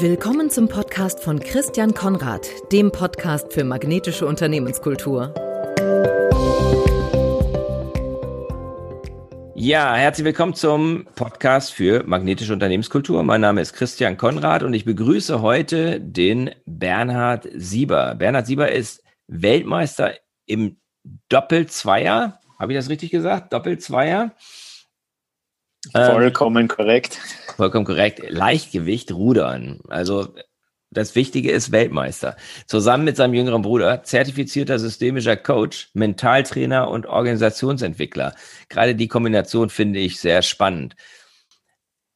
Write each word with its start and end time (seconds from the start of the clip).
Willkommen 0.00 0.48
zum 0.48 0.68
Podcast 0.68 1.18
von 1.24 1.40
Christian 1.40 1.92
Konrad, 1.92 2.48
dem 2.70 2.92
Podcast 2.92 3.52
für 3.52 3.64
magnetische 3.64 4.26
Unternehmenskultur. 4.26 5.34
Ja, 9.56 9.96
herzlich 9.96 10.24
willkommen 10.24 10.54
zum 10.54 11.08
Podcast 11.16 11.72
für 11.72 12.04
magnetische 12.04 12.52
Unternehmenskultur. 12.52 13.24
Mein 13.24 13.40
Name 13.40 13.60
ist 13.60 13.72
Christian 13.72 14.16
Konrad 14.16 14.62
und 14.62 14.72
ich 14.72 14.84
begrüße 14.84 15.42
heute 15.42 16.00
den 16.00 16.52
Bernhard 16.64 17.48
Sieber. 17.56 18.14
Bernhard 18.14 18.46
Sieber 18.46 18.70
ist 18.70 19.02
Weltmeister 19.26 20.14
im 20.46 20.76
Doppelzweier. 21.28 22.38
Habe 22.60 22.72
ich 22.72 22.78
das 22.78 22.88
richtig 22.88 23.10
gesagt? 23.10 23.52
Doppelzweier. 23.52 24.30
Vollkommen 25.92 26.62
ähm, 26.62 26.68
korrekt. 26.68 27.18
Vollkommen 27.56 27.84
korrekt. 27.84 28.22
Leichtgewicht 28.28 29.12
rudern. 29.12 29.80
Also 29.88 30.34
das 30.90 31.14
Wichtige 31.14 31.52
ist 31.52 31.70
Weltmeister. 31.70 32.36
Zusammen 32.66 33.04
mit 33.04 33.16
seinem 33.16 33.34
jüngeren 33.34 33.62
Bruder, 33.62 34.02
zertifizierter 34.04 34.78
systemischer 34.78 35.36
Coach, 35.36 35.90
Mentaltrainer 35.92 36.88
und 36.88 37.06
Organisationsentwickler. 37.06 38.34
Gerade 38.68 38.94
die 38.94 39.08
Kombination 39.08 39.68
finde 39.70 40.00
ich 40.00 40.18
sehr 40.18 40.42
spannend. 40.42 40.96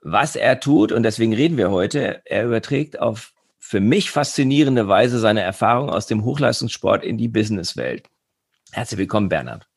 Was 0.00 0.36
er 0.36 0.58
tut, 0.58 0.90
und 0.90 1.04
deswegen 1.04 1.32
reden 1.32 1.58
wir 1.58 1.70
heute, 1.70 2.22
er 2.24 2.44
überträgt 2.44 2.98
auf 2.98 3.32
für 3.58 3.80
mich 3.80 4.10
faszinierende 4.10 4.88
Weise 4.88 5.18
seine 5.18 5.42
Erfahrung 5.42 5.88
aus 5.88 6.06
dem 6.06 6.24
Hochleistungssport 6.24 7.04
in 7.04 7.16
die 7.16 7.28
Businesswelt. 7.28 8.06
Herzlich 8.72 8.98
willkommen, 8.98 9.28
Bernhard. 9.28 9.68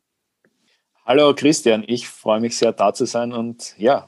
Hallo 1.08 1.36
Christian, 1.36 1.84
ich 1.86 2.08
freue 2.08 2.40
mich 2.40 2.58
sehr 2.58 2.72
da 2.72 2.91
zu 2.91 3.05
sein 3.05 3.32
und 3.32 3.76
ja, 3.77 4.08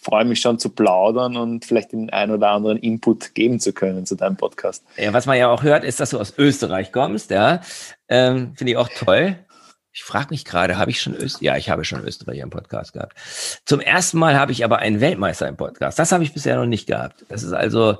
freue 0.00 0.24
mich 0.24 0.40
schon 0.40 0.58
zu 0.58 0.70
plaudern 0.70 1.36
und 1.36 1.66
vielleicht 1.66 1.92
den 1.92 2.08
ein 2.08 2.30
oder 2.30 2.48
anderen 2.48 2.78
Input 2.78 3.34
geben 3.34 3.60
zu 3.60 3.74
können 3.74 4.06
zu 4.06 4.14
deinem 4.14 4.38
Podcast. 4.38 4.82
Ja, 4.96 5.12
was 5.12 5.26
man 5.26 5.36
ja 5.36 5.50
auch 5.50 5.62
hört, 5.62 5.84
ist, 5.84 6.00
dass 6.00 6.08
du 6.08 6.18
aus 6.18 6.32
Österreich 6.38 6.90
kommst, 6.90 7.30
ja. 7.30 7.60
Ähm, 8.08 8.54
Finde 8.56 8.70
ich 8.70 8.76
auch 8.78 8.88
toll. 8.88 9.36
Ich 9.92 10.04
frage 10.04 10.28
mich 10.30 10.46
gerade, 10.46 10.78
habe 10.78 10.90
ich 10.90 11.02
schon 11.02 11.14
Österreich? 11.14 11.42
Ja, 11.42 11.56
ich 11.58 11.68
habe 11.68 11.84
schon 11.84 12.02
Österreich 12.02 12.38
im 12.38 12.48
Podcast 12.48 12.94
gehabt. 12.94 13.14
Zum 13.66 13.80
ersten 13.80 14.18
Mal 14.18 14.38
habe 14.38 14.52
ich 14.52 14.64
aber 14.64 14.78
einen 14.78 15.02
Weltmeister 15.02 15.48
im 15.48 15.58
Podcast. 15.58 15.98
Das 15.98 16.12
habe 16.12 16.24
ich 16.24 16.32
bisher 16.32 16.56
noch 16.56 16.64
nicht 16.64 16.86
gehabt. 16.86 17.26
Das 17.28 17.42
ist 17.42 17.52
also 17.52 17.98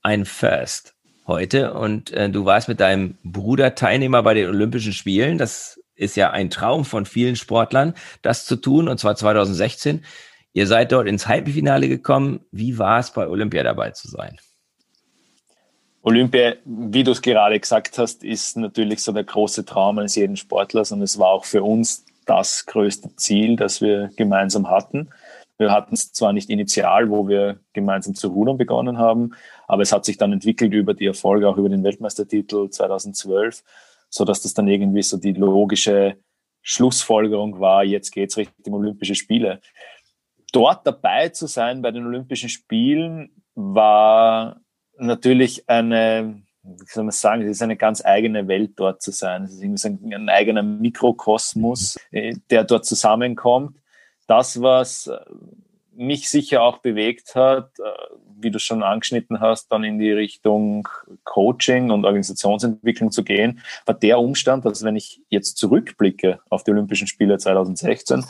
ein 0.00 0.24
First 0.24 0.94
heute. 1.26 1.74
Und 1.74 2.10
äh, 2.12 2.30
du 2.30 2.46
warst 2.46 2.68
mit 2.68 2.80
deinem 2.80 3.18
Bruder 3.22 3.74
Teilnehmer 3.74 4.22
bei 4.22 4.32
den 4.32 4.48
Olympischen 4.48 4.94
Spielen. 4.94 5.36
Das 5.36 5.78
ist 5.96 6.16
ja 6.16 6.30
ein 6.30 6.50
Traum 6.50 6.84
von 6.84 7.06
vielen 7.06 7.36
Sportlern, 7.36 7.94
das 8.22 8.44
zu 8.44 8.56
tun, 8.56 8.88
und 8.88 8.98
zwar 8.98 9.16
2016. 9.16 10.04
Ihr 10.52 10.66
seid 10.66 10.92
dort 10.92 11.06
ins 11.06 11.26
Halbfinale 11.26 11.88
gekommen. 11.88 12.40
Wie 12.50 12.78
war 12.78 12.98
es, 12.98 13.10
bei 13.10 13.26
Olympia 13.28 13.62
dabei 13.62 13.90
zu 13.90 14.08
sein? 14.08 14.38
Olympia, 16.02 16.54
wie 16.64 17.02
du 17.02 17.10
es 17.10 17.20
gerade 17.20 17.58
gesagt 17.58 17.98
hast, 17.98 18.22
ist 18.22 18.56
natürlich 18.56 19.02
so 19.02 19.10
der 19.10 19.24
große 19.24 19.64
Traum 19.64 19.98
eines 19.98 20.14
jeden 20.14 20.36
Sportlers 20.36 20.92
und 20.92 21.02
es 21.02 21.18
war 21.18 21.30
auch 21.30 21.44
für 21.44 21.64
uns 21.64 22.04
das 22.26 22.64
größte 22.66 23.16
Ziel, 23.16 23.56
das 23.56 23.80
wir 23.80 24.10
gemeinsam 24.16 24.70
hatten. 24.70 25.10
Wir 25.58 25.72
hatten 25.72 25.94
es 25.94 26.12
zwar 26.12 26.32
nicht 26.32 26.48
initial, 26.48 27.10
wo 27.10 27.26
wir 27.28 27.58
gemeinsam 27.72 28.14
zu 28.14 28.28
rudern 28.28 28.56
begonnen 28.56 28.98
haben, 28.98 29.32
aber 29.66 29.82
es 29.82 29.92
hat 29.92 30.04
sich 30.04 30.16
dann 30.16 30.32
entwickelt 30.32 30.74
über 30.74 30.94
die 30.94 31.06
Erfolge, 31.06 31.48
auch 31.48 31.56
über 31.56 31.70
den 31.70 31.82
Weltmeistertitel 31.82 32.68
2012 32.68 33.64
so 34.08 34.24
dass 34.24 34.42
das 34.42 34.54
dann 34.54 34.68
irgendwie 34.68 35.02
so 35.02 35.16
die 35.16 35.32
logische 35.32 36.18
Schlussfolgerung 36.62 37.60
war, 37.60 37.84
jetzt 37.84 38.10
geht's 38.10 38.36
Richtung 38.36 38.74
Olympische 38.74 39.14
Spiele. 39.14 39.60
Dort 40.52 40.86
dabei 40.86 41.28
zu 41.28 41.46
sein 41.46 41.82
bei 41.82 41.90
den 41.90 42.06
Olympischen 42.06 42.48
Spielen 42.48 43.30
war 43.54 44.60
natürlich 44.98 45.68
eine, 45.68 46.42
wie 46.62 46.84
soll 46.86 47.04
man 47.04 47.12
sagen, 47.12 47.42
es 47.42 47.50
ist 47.50 47.62
eine 47.62 47.76
ganz 47.76 48.04
eigene 48.04 48.48
Welt 48.48 48.72
dort 48.76 49.02
zu 49.02 49.12
sein. 49.12 49.44
Es 49.44 49.52
ist 49.52 49.62
irgendwie 49.62 50.14
ein, 50.14 50.22
ein 50.22 50.28
eigener 50.28 50.62
Mikrokosmos, 50.62 51.98
äh, 52.10 52.36
der 52.50 52.64
dort 52.64 52.84
zusammenkommt. 52.84 53.78
Das, 54.26 54.60
was 54.60 55.10
mich 55.96 56.28
sicher 56.28 56.62
auch 56.62 56.78
bewegt 56.78 57.34
hat, 57.34 57.78
äh, 57.78 58.25
wie 58.38 58.50
du 58.50 58.58
schon 58.58 58.82
angeschnitten 58.82 59.40
hast, 59.40 59.68
dann 59.72 59.84
in 59.84 59.98
die 59.98 60.12
Richtung 60.12 60.88
Coaching 61.24 61.90
und 61.90 62.04
Organisationsentwicklung 62.04 63.10
zu 63.10 63.24
gehen, 63.24 63.60
war 63.84 63.94
der 63.94 64.18
Umstand, 64.18 64.64
dass 64.64 64.84
wenn 64.84 64.96
ich 64.96 65.20
jetzt 65.28 65.56
zurückblicke 65.56 66.40
auf 66.50 66.64
die 66.64 66.70
Olympischen 66.70 67.06
Spiele 67.06 67.38
2016, 67.38 68.24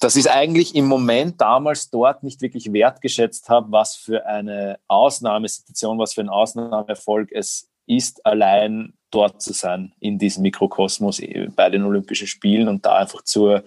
dass 0.00 0.16
ich 0.16 0.30
eigentlich 0.30 0.74
im 0.74 0.86
Moment 0.86 1.40
damals 1.40 1.90
dort 1.90 2.22
nicht 2.22 2.42
wirklich 2.42 2.72
wertgeschätzt 2.72 3.48
habe, 3.48 3.72
was 3.72 3.96
für 3.96 4.26
eine 4.26 4.78
Ausnahmesituation, 4.88 5.98
was 5.98 6.14
für 6.14 6.20
ein 6.20 6.28
Ausnahmeerfolg 6.28 7.30
es 7.32 7.70
ist, 7.86 8.24
allein 8.26 8.94
dort 9.10 9.40
zu 9.40 9.52
sein 9.52 9.94
in 10.00 10.18
diesem 10.18 10.42
Mikrokosmos 10.42 11.22
bei 11.54 11.70
den 11.70 11.84
Olympischen 11.84 12.26
Spielen 12.26 12.68
und 12.68 12.84
da 12.84 12.96
einfach 12.96 13.22
zur 13.22 13.64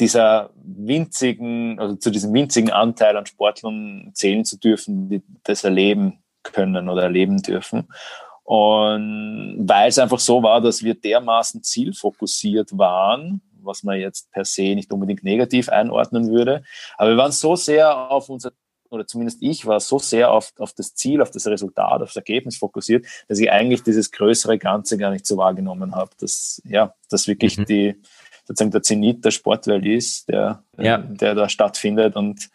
dieser 0.00 0.50
winzigen, 0.54 1.78
also 1.78 1.96
zu 1.96 2.10
diesem 2.10 2.32
winzigen 2.32 2.70
Anteil 2.70 3.16
an 3.16 3.26
Sportlern 3.26 4.10
zählen 4.14 4.44
zu 4.44 4.58
dürfen, 4.58 5.08
die 5.08 5.22
das 5.44 5.64
erleben 5.64 6.22
können 6.42 6.88
oder 6.88 7.02
erleben 7.02 7.42
dürfen. 7.42 7.88
Und 8.44 9.58
weil 9.60 9.88
es 9.88 9.98
einfach 9.98 10.18
so 10.18 10.42
war, 10.42 10.60
dass 10.60 10.82
wir 10.82 10.94
dermaßen 10.94 11.62
zielfokussiert 11.62 12.76
waren, 12.76 13.40
was 13.62 13.84
man 13.84 14.00
jetzt 14.00 14.32
per 14.32 14.44
se 14.44 14.74
nicht 14.74 14.92
unbedingt 14.92 15.22
negativ 15.22 15.68
einordnen 15.68 16.28
würde, 16.30 16.64
aber 16.96 17.10
wir 17.10 17.16
waren 17.16 17.32
so 17.32 17.54
sehr 17.54 18.10
auf 18.10 18.28
unser 18.28 18.52
oder 18.90 19.06
zumindest 19.06 19.38
ich 19.40 19.64
war 19.64 19.80
so 19.80 19.98
sehr 19.98 20.30
auf, 20.30 20.52
auf 20.58 20.74
das 20.74 20.94
Ziel, 20.94 21.22
auf 21.22 21.30
das 21.30 21.46
Resultat, 21.46 22.02
auf 22.02 22.08
das 22.08 22.16
Ergebnis 22.16 22.58
fokussiert, 22.58 23.06
dass 23.26 23.38
ich 23.38 23.50
eigentlich 23.50 23.82
dieses 23.82 24.12
größere 24.12 24.58
Ganze 24.58 24.98
gar 24.98 25.10
nicht 25.10 25.24
so 25.24 25.38
wahrgenommen 25.38 25.94
habe, 25.94 26.10
dass 26.20 26.60
ja, 26.64 26.94
dass 27.08 27.26
wirklich 27.26 27.56
mhm. 27.56 27.64
die 27.64 28.02
sozusagen 28.44 28.70
der 28.70 28.82
Zenit 28.82 29.24
der 29.24 29.30
Sportwelt 29.30 29.86
ist, 29.86 30.28
der, 30.28 30.62
ja. 30.76 30.98
der 30.98 31.34
da 31.34 31.48
stattfindet. 31.48 32.16
Und 32.16 32.50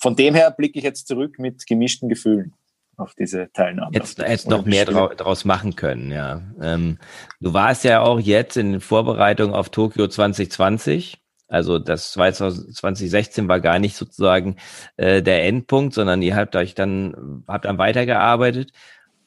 von 0.00 0.16
dem 0.16 0.34
her 0.34 0.50
blicke 0.50 0.78
ich 0.78 0.84
jetzt 0.84 1.06
zurück 1.08 1.38
mit 1.38 1.66
gemischten 1.66 2.08
Gefühlen 2.08 2.54
auf 2.96 3.14
diese 3.14 3.50
Teilnahme. 3.52 3.90
Jetzt, 3.92 4.18
jetzt 4.18 4.48
noch 4.48 4.64
mehr 4.64 4.86
daraus 4.86 5.44
machen 5.44 5.76
können, 5.76 6.10
ja. 6.10 6.40
Ähm, 6.60 6.98
du 7.40 7.52
warst 7.52 7.84
ja 7.84 8.00
auch 8.00 8.18
jetzt 8.18 8.56
in 8.56 8.80
Vorbereitung 8.80 9.54
auf 9.54 9.68
Tokio 9.68 10.08
2020. 10.08 11.18
Also 11.48 11.78
das 11.78 12.12
2016 12.12 13.48
war 13.48 13.60
gar 13.60 13.78
nicht 13.78 13.96
sozusagen 13.96 14.56
äh, 14.96 15.22
der 15.22 15.44
Endpunkt, 15.44 15.94
sondern 15.94 16.22
ihr 16.22 16.34
habt 16.34 16.56
euch 16.56 16.74
dann, 16.74 17.44
habt 17.46 17.66
dann 17.66 17.78
weitergearbeitet 17.78 18.72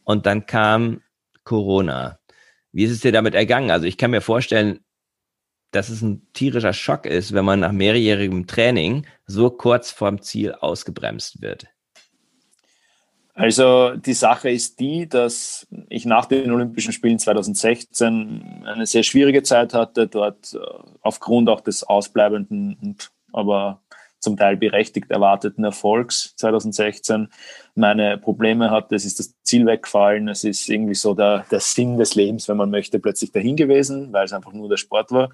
und 0.03 0.25
dann 0.25 0.45
kam 0.45 1.01
Corona. 1.43 2.19
Wie 2.71 2.83
ist 2.83 2.91
es 2.91 2.99
dir 2.99 3.11
damit 3.11 3.35
ergangen? 3.35 3.71
Also 3.71 3.85
ich 3.85 3.97
kann 3.97 4.11
mir 4.11 4.21
vorstellen, 4.21 4.81
dass 5.71 5.89
es 5.89 6.01
ein 6.01 6.25
tierischer 6.33 6.73
Schock 6.73 7.05
ist, 7.05 7.33
wenn 7.33 7.45
man 7.45 7.59
nach 7.59 7.71
mehrjährigem 7.71 8.47
Training 8.47 9.05
so 9.25 9.49
kurz 9.49 9.91
vorm 9.91 10.21
Ziel 10.21 10.53
ausgebremst 10.53 11.41
wird. 11.41 11.67
Also 13.39 13.95
die 13.95 14.13
Sache 14.13 14.49
ist 14.49 14.81
die, 14.81 15.07
dass 15.07 15.65
ich 15.87 16.05
nach 16.05 16.25
den 16.25 16.51
Olympischen 16.51 16.91
Spielen 16.91 17.19
2016 17.19 18.65
eine 18.65 18.85
sehr 18.85 19.03
schwierige 19.03 19.43
Zeit 19.43 19.73
hatte, 19.73 20.07
dort 20.07 20.53
äh, 20.53 20.59
aufgrund 21.01 21.47
auch 21.47 21.61
des 21.61 21.83
ausbleibenden 21.83 22.77
und 22.81 23.11
aber 23.31 23.81
zum 24.19 24.37
Teil 24.37 24.57
berechtigt 24.57 25.11
erwarteten 25.11 25.63
Erfolgs 25.63 26.33
2016 26.37 27.29
meine 27.75 28.17
Probleme 28.17 28.69
hatte. 28.71 28.95
Es 28.95 29.05
ist 29.05 29.19
das 29.19 29.33
Ziel 29.43 29.65
weggefallen. 29.65 30.27
Es 30.27 30.43
ist 30.43 30.69
irgendwie 30.69 30.95
so 30.95 31.13
der, 31.13 31.45
der 31.51 31.59
Sinn 31.59 31.97
des 31.97 32.15
Lebens, 32.15 32.47
wenn 32.47 32.57
man 32.57 32.69
möchte, 32.69 32.99
plötzlich 32.99 33.31
dahin 33.31 33.55
gewesen, 33.55 34.11
weil 34.11 34.25
es 34.25 34.33
einfach 34.33 34.53
nur 34.53 34.69
der 34.69 34.77
Sport 34.77 35.11
war 35.11 35.29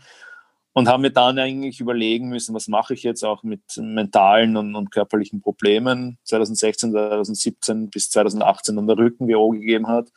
und 0.76 0.90
haben 0.90 1.02
mir 1.02 1.12
dann 1.12 1.40
eigentlich 1.40 1.80
überlegen 1.80 2.28
müssen, 2.28 2.54
was 2.54 2.68
mache 2.68 2.94
ich 2.94 3.04
jetzt 3.04 3.24
auch 3.24 3.44
mit 3.44 3.62
mentalen 3.78 4.58
und, 4.58 4.76
und 4.76 4.92
körperlichen 4.92 5.42
Problemen 5.42 6.18
2016, 6.26 6.92
2017 6.92 7.90
bis 7.90 8.10
2018 8.10 8.76
dann 8.76 8.86
der 8.86 8.98
Rücken 8.98 9.30
WO 9.30 9.52
gegeben 9.52 9.88
hat 9.88 10.10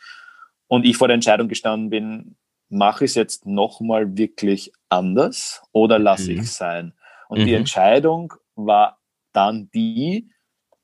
und 0.66 0.84
ich 0.84 0.96
vor 0.96 1.06
der 1.06 1.14
Entscheidung 1.14 1.46
gestanden 1.46 1.90
bin, 1.90 2.37
mache 2.70 3.04
ich 3.04 3.12
es 3.12 3.14
jetzt 3.14 3.46
nochmal 3.46 4.19
wirklich 4.19 4.72
anders 4.88 5.62
oder 5.70 6.00
lasse 6.00 6.32
mhm. 6.32 6.38
ich 6.38 6.42
es 6.42 6.56
sein? 6.56 6.92
Und 7.28 7.40
mhm. 7.40 7.46
die 7.46 7.54
Entscheidung 7.54 8.34
war 8.66 8.99
dann 9.32 9.70
die, 9.75 10.31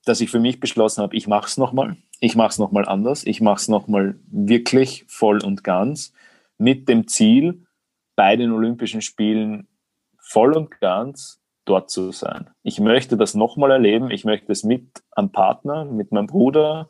dass 0.05 0.21
ich 0.21 0.31
für 0.31 0.41
mich 0.41 0.61
beschlossen 0.61 1.03
habe, 1.03 1.17
ich 1.17 1.27
mache 1.27 1.47
es 1.47 1.57
nochmal, 1.57 1.97
ich 2.21 2.37
mache 2.37 2.49
es 2.49 2.59
nochmal 2.59 2.87
anders, 2.87 3.25
ich 3.27 3.41
mache 3.41 3.57
es 3.57 3.69
nochmal 3.69 4.19
wirklich 4.27 5.05
voll 5.09 5.43
und 5.43 5.65
ganz 5.65 6.13
mit 6.59 6.89
dem 6.89 7.09
Ziel, 7.09 7.67
bei 8.17 8.37
den 8.37 8.53
Olympischen 8.53 9.03
Spielen 9.03 9.69
voll 10.19 10.57
und 10.57 10.81
ganz 10.81 11.41
dort 11.65 11.91
zu 11.91 12.13
sein. 12.13 12.51
Ich 12.63 12.79
möchte 12.79 13.17
das 13.17 13.35
nochmal 13.35 13.71
erleben. 13.71 14.11
Ich 14.11 14.25
möchte 14.25 14.53
es 14.53 14.65
mit 14.65 15.03
einem 15.13 15.33
Partner, 15.33 15.85
mit 15.85 16.13
meinem 16.13 16.27
Bruder 16.27 16.89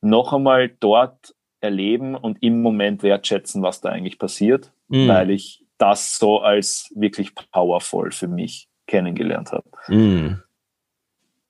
noch 0.00 0.32
einmal 0.32 0.68
dort 0.68 1.34
erleben 1.60 2.14
und 2.14 2.42
im 2.42 2.62
Moment 2.62 3.02
wertschätzen, 3.02 3.62
was 3.62 3.80
da 3.80 3.90
eigentlich 3.90 4.18
passiert, 4.18 4.72
mm. 4.88 5.08
weil 5.08 5.30
ich 5.30 5.64
das 5.78 6.18
so 6.18 6.40
als 6.40 6.92
wirklich 6.94 7.34
powerful 7.34 8.12
für 8.12 8.28
mich 8.28 8.68
kennengelernt 8.86 9.52
habe. 9.52 9.68
Mm. 9.88 10.42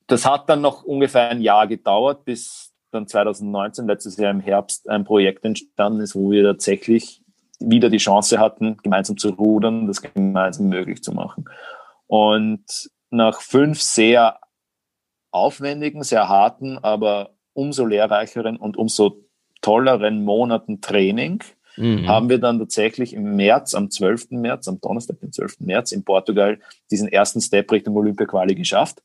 Das 0.06 0.24
hat 0.24 0.48
dann 0.48 0.60
noch 0.60 0.84
ungefähr 0.84 1.30
ein 1.30 1.40
Jahr 1.40 1.66
gedauert, 1.66 2.24
bis 2.24 2.72
dann 2.92 3.06
2019, 3.06 3.86
letztes 3.86 4.16
Jahr 4.16 4.30
im 4.30 4.40
Herbst, 4.40 4.88
ein 4.88 5.04
Projekt 5.04 5.44
entstanden 5.44 6.00
ist, 6.00 6.14
wo 6.14 6.30
wir 6.30 6.44
tatsächlich 6.44 7.22
wieder 7.58 7.90
die 7.90 7.98
Chance 7.98 8.38
hatten, 8.38 8.76
gemeinsam 8.78 9.16
zu 9.16 9.30
rudern, 9.30 9.86
das 9.86 10.02
gemeinsam 10.02 10.68
möglich 10.68 11.02
zu 11.02 11.12
machen. 11.12 11.46
Und 12.06 12.90
nach 13.10 13.40
fünf 13.40 13.80
sehr 13.80 14.38
aufwendigen, 15.30 16.02
sehr 16.02 16.28
harten, 16.28 16.78
aber 16.78 17.30
umso 17.52 17.84
lehrreicheren 17.84 18.56
und 18.56 18.76
umso 18.76 19.24
tolleren 19.60 20.24
Monaten 20.24 20.80
Training 20.80 21.42
mhm. 21.76 22.06
haben 22.06 22.28
wir 22.28 22.38
dann 22.38 22.58
tatsächlich 22.58 23.14
im 23.14 23.36
März, 23.36 23.74
am 23.74 23.90
12. 23.90 24.30
März, 24.30 24.68
am 24.68 24.80
Donnerstag, 24.80 25.20
den 25.20 25.32
12. 25.32 25.60
März 25.60 25.92
in 25.92 26.04
Portugal 26.04 26.58
diesen 26.90 27.08
ersten 27.08 27.40
Step 27.40 27.70
Richtung 27.72 27.96
Olympia-Quali 27.96 28.54
geschafft. 28.54 29.02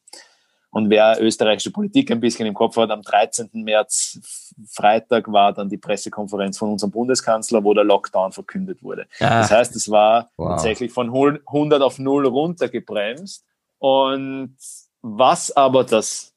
Und 0.71 0.89
wer 0.89 1.21
österreichische 1.21 1.71
Politik 1.71 2.12
ein 2.12 2.21
bisschen 2.21 2.47
im 2.47 2.53
Kopf 2.53 2.77
hat, 2.77 2.91
am 2.91 3.01
13. 3.01 3.50
März, 3.53 4.53
Freitag, 4.69 5.29
war 5.29 5.51
dann 5.51 5.68
die 5.68 5.77
Pressekonferenz 5.77 6.57
von 6.57 6.71
unserem 6.71 6.91
Bundeskanzler, 6.91 7.62
wo 7.63 7.73
der 7.73 7.83
Lockdown 7.83 8.31
verkündet 8.31 8.81
wurde. 8.81 9.06
Ah. 9.19 9.41
Das 9.41 9.51
heißt, 9.51 9.75
es 9.75 9.91
war 9.91 10.31
wow. 10.38 10.51
tatsächlich 10.51 10.94
von 10.94 11.07
100 11.09 11.81
auf 11.81 12.00
0 12.00 12.25
runtergebremst. 12.25 13.44
Und 13.79 14.56
was 15.01 15.51
aber 15.51 15.83
das 15.83 16.33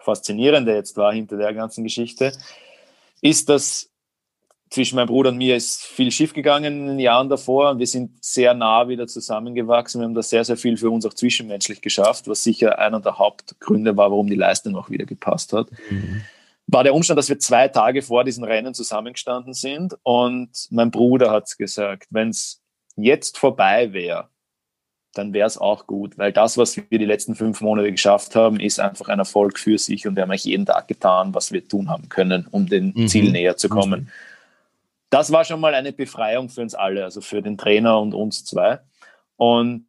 Faszinierende 0.00 0.72
jetzt 0.72 0.96
war 0.96 1.12
hinter 1.12 1.36
der 1.36 1.52
ganzen 1.52 1.82
Geschichte, 1.82 2.32
ist, 3.22 3.48
dass 3.48 3.90
zwischen 4.70 4.96
meinem 4.96 5.06
Bruder 5.06 5.30
und 5.30 5.38
mir 5.38 5.56
ist 5.56 5.84
viel 5.84 6.10
schief 6.10 6.32
gegangen 6.32 6.80
in 6.80 6.86
den 6.86 6.98
Jahren 6.98 7.28
davor 7.28 7.78
wir 7.78 7.86
sind 7.86 8.24
sehr 8.24 8.54
nah 8.54 8.88
wieder 8.88 9.06
zusammengewachsen. 9.06 10.00
Wir 10.00 10.06
haben 10.06 10.14
da 10.14 10.22
sehr, 10.22 10.44
sehr 10.44 10.56
viel 10.56 10.76
für 10.76 10.90
uns 10.90 11.06
auch 11.06 11.14
zwischenmenschlich 11.14 11.80
geschafft, 11.80 12.26
was 12.28 12.42
sicher 12.42 12.78
einer 12.78 13.00
der 13.00 13.18
Hauptgründe 13.18 13.96
war, 13.96 14.10
warum 14.10 14.26
die 14.26 14.34
Leistung 14.34 14.76
auch 14.76 14.90
wieder 14.90 15.06
gepasst 15.06 15.52
hat. 15.52 15.68
Mhm. 15.90 16.22
War 16.66 16.82
der 16.82 16.94
Umstand, 16.94 17.16
dass 17.18 17.28
wir 17.28 17.38
zwei 17.38 17.68
Tage 17.68 18.02
vor 18.02 18.24
diesen 18.24 18.42
Rennen 18.42 18.74
zusammengestanden 18.74 19.54
sind 19.54 19.96
und 20.02 20.50
mein 20.70 20.90
Bruder 20.90 21.30
hat 21.30 21.44
es 21.44 21.56
gesagt, 21.56 22.08
wenn 22.10 22.30
es 22.30 22.60
jetzt 22.96 23.38
vorbei 23.38 23.92
wäre, 23.92 24.28
dann 25.14 25.32
wäre 25.32 25.46
es 25.46 25.58
auch 25.58 25.86
gut, 25.86 26.18
weil 26.18 26.32
das, 26.32 26.58
was 26.58 26.76
wir 26.76 26.98
die 26.98 27.04
letzten 27.04 27.34
fünf 27.34 27.60
Monate 27.60 27.90
geschafft 27.90 28.34
haben, 28.34 28.60
ist 28.60 28.80
einfach 28.80 29.08
ein 29.08 29.18
Erfolg 29.18 29.58
für 29.58 29.78
sich 29.78 30.06
und 30.06 30.16
wir 30.16 30.22
haben 30.22 30.30
eigentlich 30.30 30.44
jeden 30.44 30.66
Tag 30.66 30.88
getan, 30.88 31.34
was 31.34 31.52
wir 31.52 31.66
tun 31.66 31.88
haben 31.88 32.08
können, 32.08 32.46
um 32.50 32.66
dem 32.66 32.92
mhm. 32.94 33.08
Ziel 33.08 33.30
näher 33.30 33.56
zu 33.56 33.68
kommen. 33.68 34.00
Mhm. 34.00 34.08
Das 35.10 35.32
war 35.32 35.44
schon 35.44 35.60
mal 35.60 35.74
eine 35.74 35.92
Befreiung 35.92 36.48
für 36.48 36.62
uns 36.62 36.74
alle, 36.74 37.04
also 37.04 37.20
für 37.20 37.42
den 37.42 37.56
Trainer 37.56 38.00
und 38.00 38.14
uns 38.14 38.44
zwei. 38.44 38.80
Und 39.36 39.86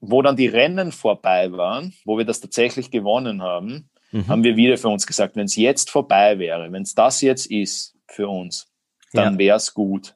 wo 0.00 0.22
dann 0.22 0.36
die 0.36 0.46
Rennen 0.46 0.92
vorbei 0.92 1.50
waren, 1.52 1.94
wo 2.04 2.18
wir 2.18 2.24
das 2.24 2.40
tatsächlich 2.40 2.90
gewonnen 2.90 3.42
haben, 3.42 3.90
mhm. 4.12 4.28
haben 4.28 4.44
wir 4.44 4.56
wieder 4.56 4.76
für 4.78 4.88
uns 4.88 5.06
gesagt, 5.06 5.36
wenn 5.36 5.46
es 5.46 5.56
jetzt 5.56 5.90
vorbei 5.90 6.38
wäre, 6.38 6.70
wenn 6.72 6.82
es 6.82 6.94
das 6.94 7.20
jetzt 7.20 7.46
ist 7.46 7.96
für 8.06 8.28
uns, 8.28 8.70
dann 9.12 9.34
ja. 9.34 9.38
wäre 9.38 9.56
es 9.56 9.74
gut. 9.74 10.14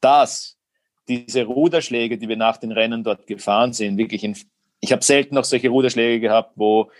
Das 0.00 0.58
diese 1.08 1.44
Ruderschläge, 1.44 2.18
die 2.18 2.28
wir 2.28 2.36
nach 2.36 2.56
den 2.56 2.72
Rennen 2.72 3.04
dort 3.04 3.26
gefahren 3.26 3.72
sind, 3.72 3.98
wirklich 3.98 4.24
in, 4.24 4.36
ich 4.80 4.92
habe 4.92 5.02
selten 5.02 5.34
noch 5.34 5.44
solche 5.44 5.68
Ruderschläge 5.68 6.20
gehabt, 6.20 6.52
wo 6.56 6.90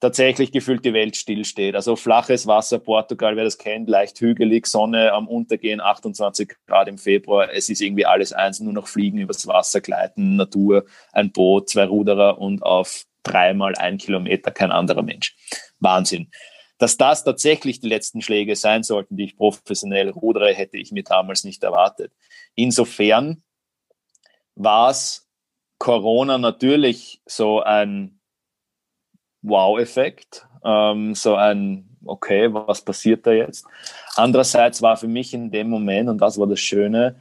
tatsächlich 0.00 0.50
gefühlt 0.50 0.84
die 0.84 0.94
Welt 0.94 1.16
stillsteht. 1.16 1.74
Also 1.74 1.94
flaches 1.94 2.46
Wasser, 2.46 2.78
Portugal, 2.78 3.36
wer 3.36 3.44
das 3.44 3.58
kennt, 3.58 3.88
leicht 3.88 4.20
hügelig, 4.20 4.66
Sonne 4.66 5.12
am 5.12 5.28
Untergehen, 5.28 5.80
28 5.80 6.52
Grad 6.66 6.88
im 6.88 6.98
Februar. 6.98 7.52
Es 7.52 7.68
ist 7.68 7.82
irgendwie 7.82 8.06
alles 8.06 8.32
eins, 8.32 8.60
nur 8.60 8.72
noch 8.72 8.88
fliegen 8.88 9.18
übers 9.18 9.46
Wasser, 9.46 9.80
gleiten, 9.80 10.36
Natur, 10.36 10.86
ein 11.12 11.30
Boot, 11.32 11.68
zwei 11.68 11.84
Ruderer 11.84 12.38
und 12.38 12.62
auf 12.62 13.04
dreimal 13.22 13.74
ein 13.74 13.98
Kilometer 13.98 14.50
kein 14.50 14.72
anderer 14.72 15.02
Mensch. 15.02 15.36
Wahnsinn. 15.78 16.30
Dass 16.78 16.96
das 16.96 17.24
tatsächlich 17.24 17.80
die 17.80 17.88
letzten 17.88 18.22
Schläge 18.22 18.56
sein 18.56 18.82
sollten, 18.82 19.16
die 19.16 19.24
ich 19.24 19.36
professionell 19.36 20.08
rudere, 20.08 20.54
hätte 20.54 20.78
ich 20.78 20.92
mir 20.92 21.04
damals 21.04 21.44
nicht 21.44 21.62
erwartet. 21.62 22.10
Insofern 22.54 23.42
war 24.54 24.88
es 24.88 25.28
Corona 25.76 26.38
natürlich 26.38 27.20
so 27.26 27.60
ein 27.60 28.19
Wow-Effekt, 29.42 30.46
ähm, 30.64 31.14
so 31.14 31.34
ein, 31.34 31.88
okay, 32.04 32.52
was 32.52 32.82
passiert 32.82 33.26
da 33.26 33.32
jetzt? 33.32 33.66
Andererseits 34.16 34.82
war 34.82 34.96
für 34.96 35.08
mich 35.08 35.32
in 35.34 35.50
dem 35.50 35.70
Moment, 35.70 36.08
und 36.08 36.18
das 36.18 36.38
war 36.38 36.46
das 36.46 36.60
Schöne, 36.60 37.16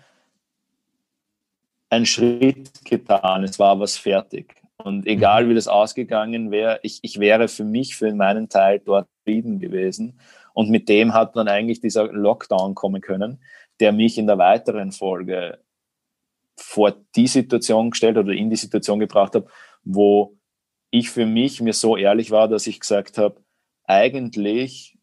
ein 1.89 2.05
Schritt 2.05 2.85
getan, 2.85 3.43
es 3.43 3.57
war 3.59 3.79
was 3.79 3.97
fertig. 3.97 4.55
Und 4.77 5.07
egal 5.07 5.49
wie 5.49 5.55
das 5.55 5.67
ausgegangen 5.67 6.51
wäre, 6.51 6.79
ich, 6.83 6.99
ich 7.01 7.19
wäre 7.19 7.47
für 7.47 7.65
mich, 7.65 7.95
für 7.95 8.13
meinen 8.13 8.47
Teil 8.47 8.79
dort 8.79 9.07
Frieden 9.23 9.59
gewesen. 9.59 10.19
Und 10.53 10.69
mit 10.69 10.87
dem 10.87 11.13
hat 11.13 11.35
dann 11.35 11.47
eigentlich 11.47 11.81
dieser 11.81 12.11
Lockdown 12.11 12.75
kommen 12.75 13.01
können, 13.01 13.41
der 13.79 13.91
mich 13.91 14.17
in 14.17 14.27
der 14.27 14.37
weiteren 14.37 14.91
Folge 14.91 15.59
vor 16.57 16.95
die 17.15 17.27
Situation 17.27 17.91
gestellt 17.91 18.17
oder 18.17 18.31
in 18.31 18.49
die 18.49 18.55
Situation 18.55 18.99
gebracht 18.99 19.35
hat, 19.35 19.45
wo 19.83 20.37
ich 20.91 21.09
für 21.09 21.25
mich 21.25 21.61
mir 21.61 21.73
so 21.73 21.97
ehrlich 21.97 22.31
war, 22.31 22.47
dass 22.47 22.67
ich 22.67 22.79
gesagt 22.79 23.17
habe, 23.17 23.41
eigentlich 23.83 24.97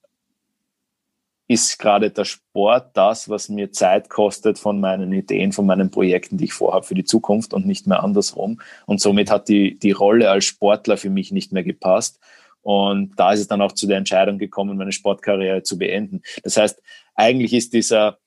ist 1.48 1.78
gerade 1.78 2.10
der 2.10 2.24
Sport 2.24 2.96
das, 2.96 3.28
was 3.28 3.48
mir 3.48 3.70
Zeit 3.70 4.08
kostet 4.08 4.58
von 4.58 4.80
meinen 4.80 5.12
Ideen, 5.12 5.52
von 5.52 5.66
meinen 5.66 5.90
Projekten, 5.90 6.38
die 6.38 6.46
ich 6.46 6.52
vorhabe 6.52 6.84
für 6.84 6.94
die 6.94 7.04
Zukunft 7.04 7.54
und 7.54 7.66
nicht 7.66 7.86
mehr 7.86 8.02
andersrum. 8.02 8.60
Und 8.84 9.00
somit 9.00 9.30
hat 9.30 9.48
die, 9.48 9.78
die 9.78 9.92
Rolle 9.92 10.28
als 10.30 10.44
Sportler 10.44 10.96
für 10.96 11.10
mich 11.10 11.30
nicht 11.30 11.52
mehr 11.52 11.62
gepasst. 11.62 12.18
Und 12.62 13.12
da 13.16 13.32
ist 13.32 13.40
es 13.40 13.46
dann 13.46 13.62
auch 13.62 13.72
zu 13.72 13.86
der 13.86 13.98
Entscheidung 13.98 14.38
gekommen, 14.38 14.76
meine 14.76 14.90
Sportkarriere 14.90 15.62
zu 15.62 15.78
beenden. 15.78 16.22
Das 16.42 16.56
heißt, 16.56 16.82
eigentlich 17.14 17.52
ist 17.52 17.72
dieser 17.72 18.18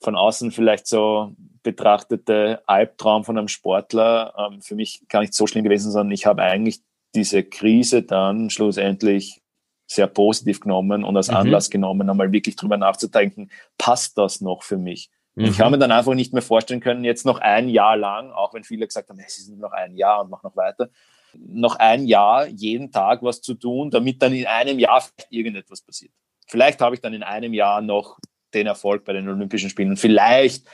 von 0.00 0.14
außen 0.14 0.50
vielleicht 0.52 0.86
so 0.86 1.34
betrachtete 1.62 2.62
Albtraum 2.66 3.24
von 3.24 3.38
einem 3.38 3.48
Sportler 3.48 4.34
ähm, 4.38 4.60
für 4.60 4.74
mich 4.74 5.08
gar 5.08 5.20
nicht 5.20 5.32
so 5.32 5.46
schlimm 5.46 5.64
gewesen, 5.64 5.90
sondern 5.90 6.12
ich 6.12 6.26
habe 6.26 6.42
eigentlich 6.42 6.82
diese 7.16 7.42
Krise 7.42 8.02
dann 8.02 8.50
schlussendlich 8.50 9.42
sehr 9.86 10.06
positiv 10.06 10.60
genommen 10.60 11.04
und 11.04 11.16
als 11.16 11.30
mhm. 11.30 11.36
Anlass 11.36 11.70
genommen, 11.70 12.08
einmal 12.08 12.32
wirklich 12.32 12.56
drüber 12.56 12.76
nachzudenken, 12.76 13.50
passt 13.78 14.18
das 14.18 14.40
noch 14.40 14.62
für 14.62 14.78
mich? 14.78 15.10
Mhm. 15.34 15.44
Und 15.44 15.50
ich 15.50 15.60
habe 15.60 15.72
mir 15.72 15.78
dann 15.78 15.92
einfach 15.92 16.14
nicht 16.14 16.32
mehr 16.32 16.42
vorstellen 16.42 16.80
können, 16.80 17.04
jetzt 17.04 17.24
noch 17.24 17.38
ein 17.38 17.68
Jahr 17.68 17.96
lang, 17.96 18.30
auch 18.30 18.54
wenn 18.54 18.64
viele 18.64 18.86
gesagt 18.86 19.08
haben, 19.08 19.18
es 19.18 19.38
ist 19.38 19.48
nur 19.48 19.58
noch 19.58 19.72
ein 19.72 19.96
Jahr 19.96 20.22
und 20.22 20.30
mach 20.30 20.42
noch 20.42 20.56
weiter, 20.56 20.90
noch 21.34 21.76
ein 21.76 22.06
Jahr 22.06 22.46
jeden 22.46 22.90
Tag 22.90 23.22
was 23.22 23.40
zu 23.40 23.54
tun, 23.54 23.90
damit 23.90 24.22
dann 24.22 24.32
in 24.32 24.46
einem 24.46 24.78
Jahr 24.78 25.00
vielleicht 25.00 25.32
irgendetwas 25.32 25.82
passiert. 25.82 26.12
Vielleicht 26.46 26.80
habe 26.80 26.94
ich 26.94 27.00
dann 27.00 27.14
in 27.14 27.22
einem 27.22 27.52
Jahr 27.54 27.80
noch 27.80 28.18
den 28.54 28.66
Erfolg 28.66 29.04
bei 29.04 29.12
den 29.12 29.28
Olympischen 29.28 29.68
Spielen. 29.70 29.96
Vielleicht 29.96 30.66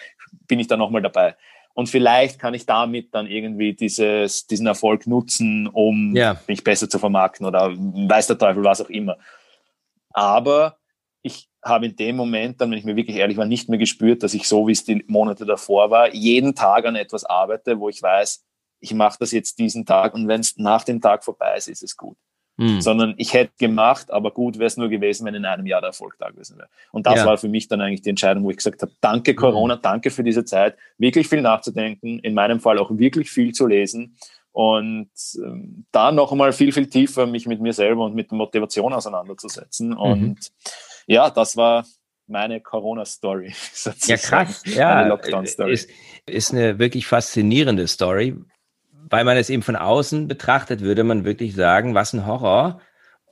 bin 0.47 0.61
ich 0.61 0.69
da 0.69 0.77
nochmal 0.77 1.03
dabei. 1.03 1.37
Und 1.75 1.89
vielleicht 1.89 2.39
kann 2.39 2.55
ich 2.55 2.67
damit 2.67 3.15
dann 3.15 3.27
irgendwie 3.27 3.73
dieses, 3.73 4.47
diesen 4.47 4.67
Erfolg 4.67 5.07
nutzen, 5.07 5.67
um 5.69 6.15
ja. 6.15 6.39
mich 6.47 6.63
besser 6.63 6.89
zu 6.89 6.99
vermarkten 6.99 7.47
oder 7.47 7.73
weiß 7.75 8.27
der 8.27 8.39
Teufel, 8.39 8.63
was 8.65 8.81
auch 8.81 8.91
immer. 8.91 9.17
Aber 10.11 10.79
ich 11.23 11.49
habe 11.65 11.87
in 11.87 11.97
dem 11.97 12.17
Moment 12.17 12.61
dann, 12.61 12.71
wenn 12.71 12.79
ich 12.79 12.85
mir 12.85 12.97
wirklich 12.97 13.17
ehrlich 13.17 13.37
war, 13.37 13.47
nicht 13.47 13.69
mehr 13.69 13.79
gespürt, 13.79 14.23
dass 14.23 14.35
ich 14.35 14.49
so, 14.49 14.67
wie 14.67 14.73
es 14.73 14.85
die 14.85 15.05
Monate 15.07 15.47
davor 15.47 15.91
war, 15.91 16.13
jeden 16.13 16.55
Tag 16.55 16.85
an 16.85 16.97
etwas 16.97 17.25
arbeite, 17.25 17.79
wo 17.79 17.89
ich 17.89 18.03
weiß, 18.03 18.45
ich 18.81 18.95
mache 18.95 19.17
das 19.21 19.31
jetzt 19.31 19.59
diesen 19.59 19.87
Tag 19.87 20.15
und 20.15 20.27
wenn 20.29 20.41
es 20.41 20.57
nach 20.57 20.85
dem 20.85 21.01
Tag 21.01 21.25
vorbei 21.25 21.57
ist, 21.57 21.69
ist 21.69 21.83
es 21.83 21.97
gut. 21.97 22.17
Mhm. 22.59 22.81
Sondern 22.83 23.15
ich 23.17 23.33
hätte 23.33 23.53
gemacht, 23.59 24.11
aber 24.11 24.31
gut 24.31 24.59
wäre 24.59 24.67
es 24.67 24.77
nur 24.77 24.91
gewesen, 24.91 25.25
wenn 25.27 25.35
in 25.35 25.47
einem 25.47 25.67
Jahr 25.67 25.81
der 25.81 25.89
Erfolg 25.89 26.17
da 26.19 26.29
gewesen 26.29 26.59
wäre. 26.59 26.69
Und 26.93 27.07
das 27.07 27.17
ja. 27.17 27.27
war 27.27 27.39
für 27.39 27.49
mich 27.49 27.67
dann 27.69 27.81
eigentlich 27.81 28.03
die 28.03 28.11
Entscheidung, 28.11 28.45
wo 28.45 28.51
ich 28.51 28.59
gesagt 28.59 28.83
habe, 28.83 28.93
danke 29.01 29.35
Corona, 29.35 29.77
mhm. 29.77 29.83
danke 29.83 30.11
für 30.11 30.23
diese 30.23 30.45
Zeit, 30.45 30.77
wirklich 30.99 31.29
viel 31.29 31.41
nachzudenken, 31.41 32.19
in 32.19 32.35
meinem 32.35 32.61
Fall 32.61 32.79
auch 32.79 32.91
wirklich 32.91 33.31
viel 33.31 33.53
zu 33.53 33.67
lesen 33.67 34.17
und 34.53 35.11
ähm, 35.43 35.87
da 35.93 36.13
noch 36.13 36.31
einmal 36.31 36.53
viel, 36.53 36.73
viel 36.73 36.87
tiefer 36.87 37.27
mich 37.27 37.47
mit 37.47 37.61
mir 37.61 37.73
selber 37.73 38.05
und 38.05 38.15
mit 38.15 38.31
der 38.31 38.37
Motivation 38.37 38.93
auseinanderzusetzen. 38.93 39.91
Mhm. 39.91 39.97
Und 39.97 40.53
ja, 41.07 41.31
das 41.31 41.57
war 41.57 41.87
meine 42.27 42.61
Corona-Story. 42.61 43.55
Ja, 44.07 44.17
krass. 44.17 44.63
Ja, 44.67 45.07
Lockdown-Story. 45.07 45.73
Ist, 45.73 45.91
ist 46.27 46.53
eine 46.53 46.79
wirklich 46.79 47.07
faszinierende 47.07 47.89
Story, 47.89 48.37
weil 49.11 49.25
man 49.25 49.37
es 49.37 49.51
eben 49.51 49.63
von 49.63 49.77
außen 49.77 50.29
betrachtet, 50.29 50.81
würde 50.81 51.05
man 51.05 51.25
wirklich 51.25 51.55
sagen, 51.55 51.95
was 51.95 52.13
ein 52.13 52.27
Horror. 52.27 52.81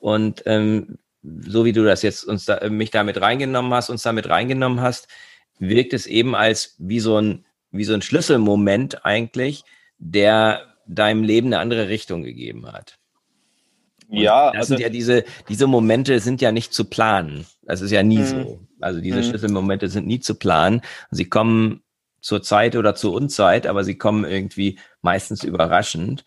Und 0.00 0.43
ähm, 0.47 0.99
so 1.23 1.65
wie 1.65 1.73
du 1.73 1.85
das 1.85 2.03
jetzt 2.03 2.25
uns 2.25 2.47
da, 2.47 2.69
mich 2.69 2.91
damit 2.91 3.21
reingenommen 3.21 3.73
hast, 3.75 3.91
uns 3.91 4.03
damit 4.03 4.29
reingenommen 4.29 4.81
hast, 4.81 5.09
wirkt 5.59 5.93
es 5.93 6.07
eben 6.07 6.35
als 6.35 6.77
wie 6.79 7.00
so 7.00 7.19
ein, 7.21 7.45
wie 7.71 7.85
so 7.85 7.95
ein 7.95 8.03
Schlüsselmoment 8.03 9.05
eigentlich, 9.05 9.65
der 9.99 10.62
deinem 10.87 11.23
Leben 11.23 11.49
eine 11.49 11.59
andere 11.59 11.89
Richtung 11.89 12.23
gegeben 12.23 12.67
hat. 12.73 12.99
Und 14.09 14.19
ja, 14.19 14.50
das 14.50 14.57
also, 14.57 14.69
sind 14.75 14.81
ja 14.81 14.89
diese, 14.89 15.25
diese 15.49 15.67
Momente 15.67 16.19
sind 16.19 16.41
ja 16.41 16.50
nicht 16.50 16.73
zu 16.75 16.85
planen. 16.85 17.47
Das 17.62 17.81
ist 17.81 17.93
ja 17.93 18.03
nie 18.03 18.19
mh. 18.19 18.27
so. 18.27 18.61
Also 18.81 19.00
diese 19.00 19.19
mh. 19.19 19.23
Schlüsselmomente 19.25 19.89
sind 19.89 20.07
nie 20.07 20.19
zu 20.19 20.35
planen. 20.35 20.81
Sie 21.11 21.27
kommen 21.27 21.83
zur 22.21 22.43
Zeit 22.43 22.77
oder 22.77 22.95
zur 22.95 23.12
Unzeit, 23.12 23.67
aber 23.67 23.85
sie 23.85 23.97
kommen 23.97 24.25
irgendwie 24.25 24.79
meistens 25.03 25.45
überraschend. 25.45 26.25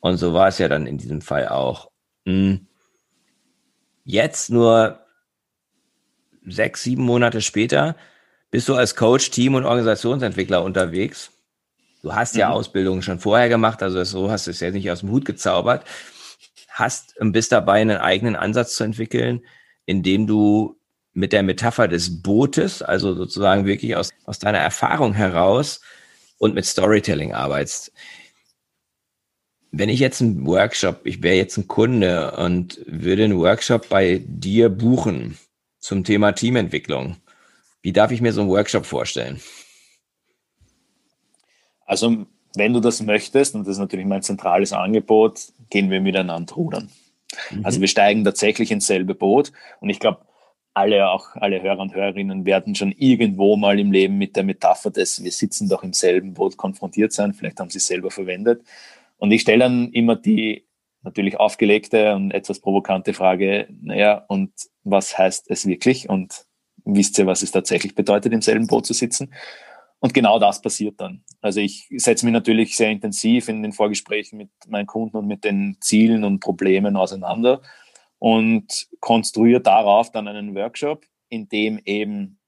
Und 0.00 0.16
so 0.16 0.32
war 0.32 0.48
es 0.48 0.58
ja 0.58 0.68
dann 0.68 0.86
in 0.86 0.98
diesem 0.98 1.20
Fall 1.20 1.48
auch. 1.48 1.90
Hm. 2.24 2.66
Jetzt 4.04 4.50
nur 4.50 5.00
sechs, 6.46 6.82
sieben 6.82 7.02
Monate 7.02 7.42
später 7.42 7.96
bist 8.50 8.68
du 8.68 8.74
als 8.74 8.96
Coach, 8.96 9.30
Team 9.30 9.54
und 9.54 9.64
Organisationsentwickler 9.64 10.62
unterwegs. 10.62 11.30
Du 12.02 12.14
hast 12.14 12.36
ja 12.36 12.48
mhm. 12.48 12.54
Ausbildungen 12.54 13.02
schon 13.02 13.18
vorher 13.18 13.48
gemacht, 13.48 13.82
also 13.82 14.02
so 14.04 14.30
hast 14.30 14.46
du 14.46 14.52
es 14.52 14.60
ja 14.60 14.70
nicht 14.70 14.90
aus 14.90 15.00
dem 15.00 15.10
Hut 15.10 15.24
gezaubert. 15.24 15.84
Hast 16.70 17.18
und 17.18 17.32
bist 17.32 17.50
dabei, 17.52 17.80
einen 17.80 17.98
eigenen 17.98 18.36
Ansatz 18.36 18.76
zu 18.76 18.84
entwickeln, 18.84 19.42
indem 19.84 20.26
du 20.26 20.77
mit 21.18 21.32
der 21.32 21.42
Metapher 21.42 21.88
des 21.88 22.22
Bootes, 22.22 22.80
also 22.80 23.12
sozusagen 23.12 23.66
wirklich 23.66 23.96
aus, 23.96 24.10
aus 24.24 24.38
deiner 24.38 24.58
Erfahrung 24.58 25.14
heraus 25.14 25.80
und 26.38 26.54
mit 26.54 26.64
Storytelling 26.64 27.32
arbeitest. 27.34 27.92
Wenn 29.72 29.88
ich 29.88 29.98
jetzt 29.98 30.22
einen 30.22 30.46
Workshop, 30.46 31.00
ich 31.04 31.20
wäre 31.20 31.34
jetzt 31.34 31.56
ein 31.56 31.66
Kunde 31.66 32.36
und 32.36 32.80
würde 32.86 33.24
einen 33.24 33.36
Workshop 33.36 33.88
bei 33.88 34.22
dir 34.24 34.68
buchen 34.68 35.36
zum 35.80 36.04
Thema 36.04 36.30
Teamentwicklung, 36.32 37.16
wie 37.82 37.92
darf 37.92 38.12
ich 38.12 38.20
mir 38.20 38.32
so 38.32 38.42
einen 38.42 38.50
Workshop 38.50 38.86
vorstellen? 38.86 39.40
Also, 41.84 42.26
wenn 42.54 42.72
du 42.72 42.78
das 42.78 43.02
möchtest, 43.02 43.56
und 43.56 43.66
das 43.66 43.72
ist 43.72 43.78
natürlich 43.78 44.06
mein 44.06 44.22
zentrales 44.22 44.72
Angebot, 44.72 45.48
gehen 45.68 45.90
wir 45.90 46.00
miteinander 46.00 46.54
rudern. 46.54 46.90
Mhm. 47.50 47.64
Also 47.64 47.80
wir 47.80 47.88
steigen 47.88 48.24
tatsächlich 48.24 48.70
ins 48.70 48.86
selbe 48.86 49.14
Boot. 49.14 49.52
Und 49.80 49.90
ich 49.90 49.98
glaube, 49.98 50.27
alle, 50.78 51.10
auch 51.10 51.34
alle 51.34 51.60
Hörer 51.60 51.80
und 51.80 51.94
Hörerinnen 51.94 52.46
werden 52.46 52.74
schon 52.76 52.92
irgendwo 52.92 53.56
mal 53.56 53.80
im 53.80 53.90
Leben 53.90 54.16
mit 54.16 54.36
der 54.36 54.44
Metapher 54.44 54.90
des 54.90 55.22
Wir 55.22 55.32
sitzen 55.32 55.68
doch 55.68 55.82
im 55.82 55.92
selben 55.92 56.34
Boot 56.34 56.56
konfrontiert 56.56 57.12
sein. 57.12 57.34
Vielleicht 57.34 57.58
haben 57.58 57.68
sie 57.68 57.78
es 57.78 57.86
selber 57.86 58.10
verwendet. 58.12 58.62
Und 59.16 59.32
ich 59.32 59.42
stelle 59.42 59.64
dann 59.64 59.90
immer 59.92 60.14
die 60.14 60.66
natürlich 61.02 61.38
aufgelegte 61.38 62.14
und 62.14 62.30
etwas 62.30 62.60
provokante 62.60 63.12
Frage, 63.12 63.68
naja, 63.82 64.24
und 64.28 64.52
was 64.84 65.18
heißt 65.18 65.50
es 65.50 65.66
wirklich? 65.66 66.08
Und 66.08 66.44
wisst 66.84 67.18
ihr, 67.18 67.26
was 67.26 67.42
es 67.42 67.50
tatsächlich 67.50 67.96
bedeutet, 67.96 68.32
im 68.32 68.42
selben 68.42 68.68
Boot 68.68 68.86
zu 68.86 68.94
sitzen? 68.94 69.34
Und 69.98 70.14
genau 70.14 70.38
das 70.38 70.62
passiert 70.62 71.00
dann. 71.00 71.24
Also 71.40 71.58
ich 71.58 71.88
setze 71.96 72.24
mich 72.24 72.32
natürlich 72.32 72.76
sehr 72.76 72.90
intensiv 72.90 73.48
in 73.48 73.64
den 73.64 73.72
Vorgesprächen 73.72 74.38
mit 74.38 74.50
meinen 74.68 74.86
Kunden 74.86 75.16
und 75.16 75.26
mit 75.26 75.42
den 75.42 75.76
Zielen 75.80 76.22
und 76.22 76.38
Problemen 76.38 76.96
auseinander 76.96 77.62
und 78.18 78.88
konstruiere 79.00 79.60
darauf 79.60 80.10
dann 80.10 80.28
einen 80.28 80.54
Workshop, 80.54 81.04
in 81.28 81.48
dem 81.48 81.80
eben 81.84 82.38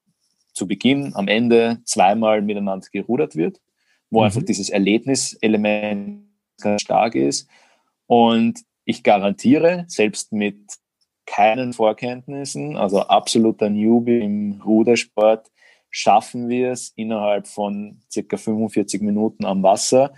zu 0.52 0.66
Beginn, 0.66 1.14
am 1.14 1.28
Ende 1.28 1.80
zweimal 1.84 2.42
miteinander 2.42 2.86
gerudert 2.92 3.36
wird, 3.36 3.60
wo 4.10 4.20
mhm. 4.20 4.26
einfach 4.26 4.42
dieses 4.42 4.68
Erlebniselement 4.68 6.26
ganz 6.60 6.82
stark 6.82 7.14
ist. 7.14 7.48
Und 8.06 8.60
ich 8.84 9.02
garantiere, 9.02 9.84
selbst 9.86 10.32
mit 10.32 10.58
keinen 11.26 11.72
Vorkenntnissen, 11.72 12.76
also 12.76 13.02
absoluter 13.02 13.70
Newbie 13.70 14.20
im 14.20 14.60
Rudersport, 14.64 15.48
schaffen 15.90 16.48
wir 16.48 16.72
es 16.72 16.92
innerhalb 16.96 17.46
von 17.46 18.00
circa 18.10 18.36
45 18.36 19.00
Minuten 19.02 19.44
am 19.44 19.62
Wasser, 19.62 20.12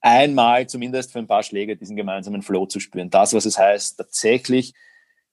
einmal 0.00 0.66
zumindest 0.66 1.12
für 1.12 1.18
ein 1.18 1.26
paar 1.26 1.42
Schläge 1.42 1.76
diesen 1.76 1.96
gemeinsamen 1.96 2.42
Flow 2.42 2.66
zu 2.66 2.80
spüren. 2.80 3.10
Das, 3.10 3.34
was 3.34 3.46
es 3.46 3.58
heißt, 3.58 3.96
tatsächlich 3.98 4.74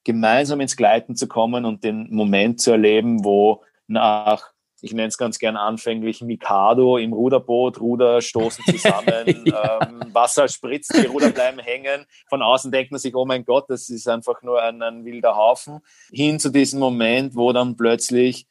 gemeinsam 0.05 0.61
ins 0.61 0.77
Gleiten 0.77 1.15
zu 1.15 1.27
kommen 1.27 1.65
und 1.65 1.83
den 1.83 2.07
Moment 2.13 2.61
zu 2.61 2.71
erleben, 2.71 3.25
wo 3.25 3.63
nach, 3.87 4.51
ich 4.81 4.93
nenne 4.93 5.07
es 5.07 5.17
ganz 5.17 5.39
gern 5.39 5.57
anfänglich, 5.57 6.21
Mikado 6.21 6.97
im 6.97 7.11
Ruderboot, 7.11 7.81
Ruder 7.81 8.21
stoßen 8.21 8.63
zusammen, 8.65 9.25
ja. 9.45 9.81
ähm, 9.81 10.13
Wasser 10.13 10.47
spritzt, 10.47 10.95
die 10.95 11.07
Ruder 11.07 11.31
bleiben 11.31 11.59
hängen. 11.59 12.05
Von 12.29 12.41
außen 12.41 12.71
denkt 12.71 12.91
man 12.91 12.99
sich, 12.99 13.15
oh 13.15 13.25
mein 13.25 13.43
Gott, 13.43 13.65
das 13.67 13.89
ist 13.89 14.07
einfach 14.07 14.41
nur 14.43 14.61
ein, 14.61 14.81
ein 14.81 15.03
wilder 15.03 15.35
Haufen. 15.35 15.79
Hin 16.11 16.39
zu 16.39 16.49
diesem 16.49 16.79
Moment, 16.79 17.35
wo 17.35 17.51
dann 17.51 17.75
plötzlich 17.75 18.47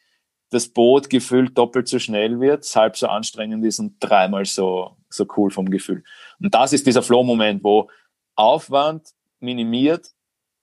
das 0.51 0.69
Boot 0.69 1.09
gefühlt 1.09 1.57
doppelt 1.57 1.89
so 1.89 1.99
schnell 1.99 2.41
wird, 2.41 2.65
halb 2.75 2.97
so 2.97 3.07
anstrengend 3.07 3.65
ist 3.65 3.79
und 3.79 3.97
dreimal 4.01 4.45
so, 4.45 4.97
so 5.09 5.27
cool 5.37 5.51
vom 5.51 5.71
Gefühl. 5.71 6.03
Und 6.41 6.55
das 6.55 6.73
ist 6.73 6.87
dieser 6.87 7.03
Flow-Moment, 7.03 7.63
wo 7.63 7.91
Aufwand 8.35 9.09
minimiert, 9.41 10.14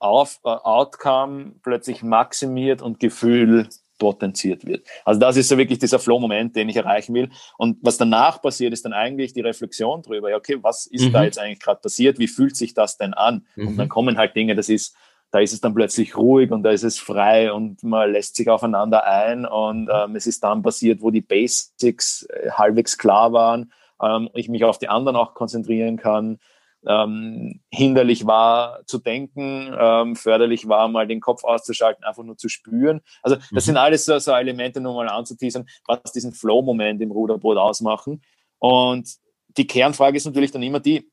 auf, 0.01 0.39
äh, 0.43 0.49
Outcome 0.49 1.53
plötzlich 1.63 2.03
maximiert 2.03 2.81
und 2.81 2.99
Gefühl 2.99 3.69
potenziert 3.97 4.65
wird. 4.65 4.87
Also 5.05 5.19
das 5.19 5.37
ist 5.37 5.47
so 5.47 5.59
wirklich 5.59 5.77
dieser 5.77 5.99
Flow-Moment, 5.99 6.55
den 6.55 6.69
ich 6.69 6.75
erreichen 6.75 7.13
will. 7.13 7.29
Und 7.57 7.77
was 7.81 7.97
danach 7.97 8.41
passiert, 8.41 8.73
ist 8.73 8.83
dann 8.83 8.93
eigentlich 8.93 9.33
die 9.33 9.41
Reflexion 9.41 10.01
darüber, 10.01 10.31
ja, 10.31 10.37
okay, 10.37 10.57
was 10.61 10.87
ist 10.87 11.05
mhm. 11.05 11.11
da 11.11 11.23
jetzt 11.23 11.37
eigentlich 11.37 11.59
gerade 11.59 11.81
passiert? 11.81 12.17
Wie 12.17 12.27
fühlt 12.27 12.55
sich 12.55 12.73
das 12.73 12.97
denn 12.97 13.13
an? 13.13 13.45
Mhm. 13.55 13.67
Und 13.67 13.77
dann 13.77 13.89
kommen 13.89 14.17
halt 14.17 14.35
Dinge, 14.35 14.55
das 14.55 14.69
ist 14.69 14.95
da 15.31 15.39
ist 15.39 15.53
es 15.53 15.61
dann 15.61 15.73
plötzlich 15.73 16.17
ruhig 16.17 16.51
und 16.51 16.63
da 16.63 16.71
ist 16.71 16.83
es 16.83 16.99
frei 16.99 17.53
und 17.53 17.83
man 17.83 18.11
lässt 18.11 18.35
sich 18.35 18.49
aufeinander 18.49 19.07
ein 19.07 19.45
und 19.45 19.89
ähm, 19.91 20.15
es 20.17 20.27
ist 20.27 20.43
dann 20.43 20.61
passiert, 20.61 21.01
wo 21.01 21.09
die 21.09 21.21
Basics 21.21 22.23
äh, 22.23 22.51
halbwegs 22.51 22.97
klar 22.97 23.31
waren, 23.31 23.71
ähm, 24.01 24.29
ich 24.33 24.49
mich 24.49 24.65
auf 24.65 24.77
die 24.77 24.89
anderen 24.89 25.15
auch 25.15 25.33
konzentrieren 25.33 25.95
kann. 25.95 26.39
Ähm, 26.87 27.61
hinderlich 27.69 28.25
war 28.25 28.85
zu 28.87 28.97
denken, 28.97 29.73
ähm, 29.77 30.15
förderlich 30.15 30.67
war 30.67 30.87
mal 30.87 31.07
den 31.07 31.21
Kopf 31.21 31.43
auszuschalten, 31.43 32.03
einfach 32.03 32.23
nur 32.23 32.37
zu 32.37 32.49
spüren. 32.49 33.01
Also 33.21 33.35
das 33.35 33.51
mhm. 33.51 33.59
sind 33.59 33.77
alles 33.77 34.05
so, 34.05 34.17
so 34.17 34.31
Elemente, 34.31 34.81
nur 34.81 34.95
mal 34.95 35.07
anzuteasern, 35.07 35.67
was 35.85 36.11
diesen 36.11 36.33
Flow-Moment 36.33 37.01
im 37.01 37.11
Ruderboot 37.11 37.57
ausmachen. 37.57 38.23
Und 38.57 39.09
die 39.57 39.67
Kernfrage 39.67 40.17
ist 40.17 40.25
natürlich 40.25 40.51
dann 40.51 40.63
immer 40.63 40.79
die, 40.79 41.09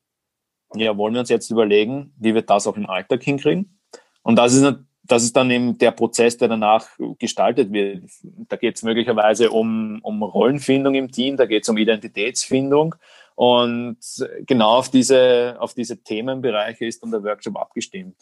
ja, 0.75 0.97
wollen 0.97 1.13
wir 1.13 1.19
uns 1.19 1.29
jetzt 1.29 1.49
überlegen, 1.49 2.13
wie 2.17 2.33
wir 2.33 2.41
das 2.41 2.67
auch 2.67 2.77
im 2.77 2.89
Alltag 2.89 3.23
hinkriegen? 3.23 3.79
Und 4.23 4.37
das 4.37 4.53
ist, 4.53 4.75
das 5.03 5.23
ist 5.23 5.35
dann 5.35 5.49
eben 5.49 5.77
der 5.77 5.91
Prozess, 5.91 6.37
der 6.37 6.47
danach 6.47 6.87
gestaltet 7.17 7.71
wird. 7.71 8.09
Da 8.23 8.55
geht 8.55 8.75
es 8.75 8.83
möglicherweise 8.83 9.49
um, 9.49 9.99
um 10.03 10.21
Rollenfindung 10.21 10.95
im 10.95 11.11
Team, 11.11 11.37
da 11.37 11.45
geht 11.45 11.63
es 11.63 11.69
um 11.69 11.77
Identitätsfindung. 11.77 12.95
Und 13.39 13.99
genau 14.45 14.71
auf 14.75 14.89
diese, 14.89 15.55
auf 15.59 15.73
diese 15.73 16.03
Themenbereiche 16.03 16.85
ist 16.85 17.01
dann 17.01 17.11
der 17.11 17.23
Workshop 17.23 17.55
abgestimmt 17.55 18.17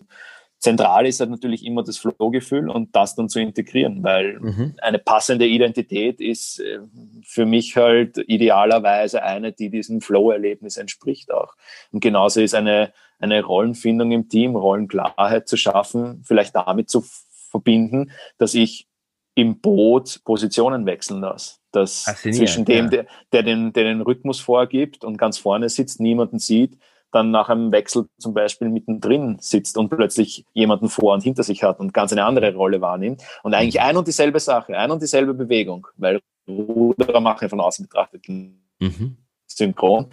zentral 0.59 1.05
ist 1.05 1.19
halt 1.19 1.29
natürlich 1.29 1.65
immer 1.65 1.83
das 1.83 1.97
Flow-Gefühl 1.97 2.69
und 2.69 2.95
das 2.95 3.15
dann 3.15 3.29
zu 3.29 3.39
integrieren, 3.39 4.03
weil 4.03 4.39
mhm. 4.39 4.75
eine 4.81 4.99
passende 4.99 5.45
Identität 5.45 6.19
ist 6.19 6.59
äh, 6.59 6.79
für 7.23 7.45
mich 7.45 7.75
halt 7.75 8.17
idealerweise 8.27 9.23
eine, 9.23 9.53
die 9.53 9.69
diesem 9.69 10.01
Flow-Erlebnis 10.01 10.77
entspricht 10.77 11.31
auch. 11.31 11.53
Und 11.91 11.99
genauso 11.99 12.41
ist 12.41 12.55
eine, 12.55 12.91
eine 13.19 13.43
Rollenfindung 13.43 14.11
im 14.11 14.29
Team, 14.29 14.55
Rollenklarheit 14.55 15.47
zu 15.47 15.57
schaffen, 15.57 16.23
vielleicht 16.25 16.55
damit 16.55 16.89
zu 16.89 17.03
verbinden, 17.49 18.11
dass 18.37 18.53
ich 18.53 18.87
im 19.35 19.59
Boot 19.61 20.21
Positionen 20.25 20.87
wechseln 20.87 21.21
lasse. 21.21 21.57
Dass 21.77 22.03
zwischen 22.21 22.65
dem, 22.65 22.85
ja. 22.85 22.89
der, 22.89 23.05
der, 23.31 23.43
den, 23.43 23.73
der 23.73 23.83
den 23.85 24.01
Rhythmus 24.01 24.39
vorgibt 24.39 25.03
und 25.03 25.17
ganz 25.17 25.37
vorne 25.37 25.69
sitzt, 25.69 25.99
niemanden 25.99 26.39
sieht, 26.39 26.77
dann 27.11 27.31
nach 27.31 27.49
einem 27.49 27.71
Wechsel 27.71 28.07
zum 28.17 28.33
Beispiel 28.33 28.69
mittendrin 28.69 29.37
sitzt 29.39 29.77
und 29.77 29.89
plötzlich 29.89 30.45
jemanden 30.53 30.89
vor 30.89 31.13
und 31.13 31.23
hinter 31.23 31.43
sich 31.43 31.63
hat 31.63 31.79
und 31.79 31.93
ganz 31.93 32.11
eine 32.11 32.25
andere 32.25 32.53
Rolle 32.53 32.81
wahrnimmt 32.81 33.23
und 33.43 33.53
eigentlich 33.53 33.81
mhm. 33.81 33.87
ein 33.87 33.97
und 33.97 34.07
dieselbe 34.07 34.39
Sache, 34.39 34.77
ein 34.77 34.91
und 34.91 35.01
dieselbe 35.01 35.33
Bewegung, 35.33 35.87
weil 35.95 36.19
Ruderer 36.47 37.19
machen 37.19 37.49
von 37.49 37.61
außen 37.61 37.85
betrachtet 37.85 38.27
mhm. 38.27 39.17
synchron, 39.45 40.07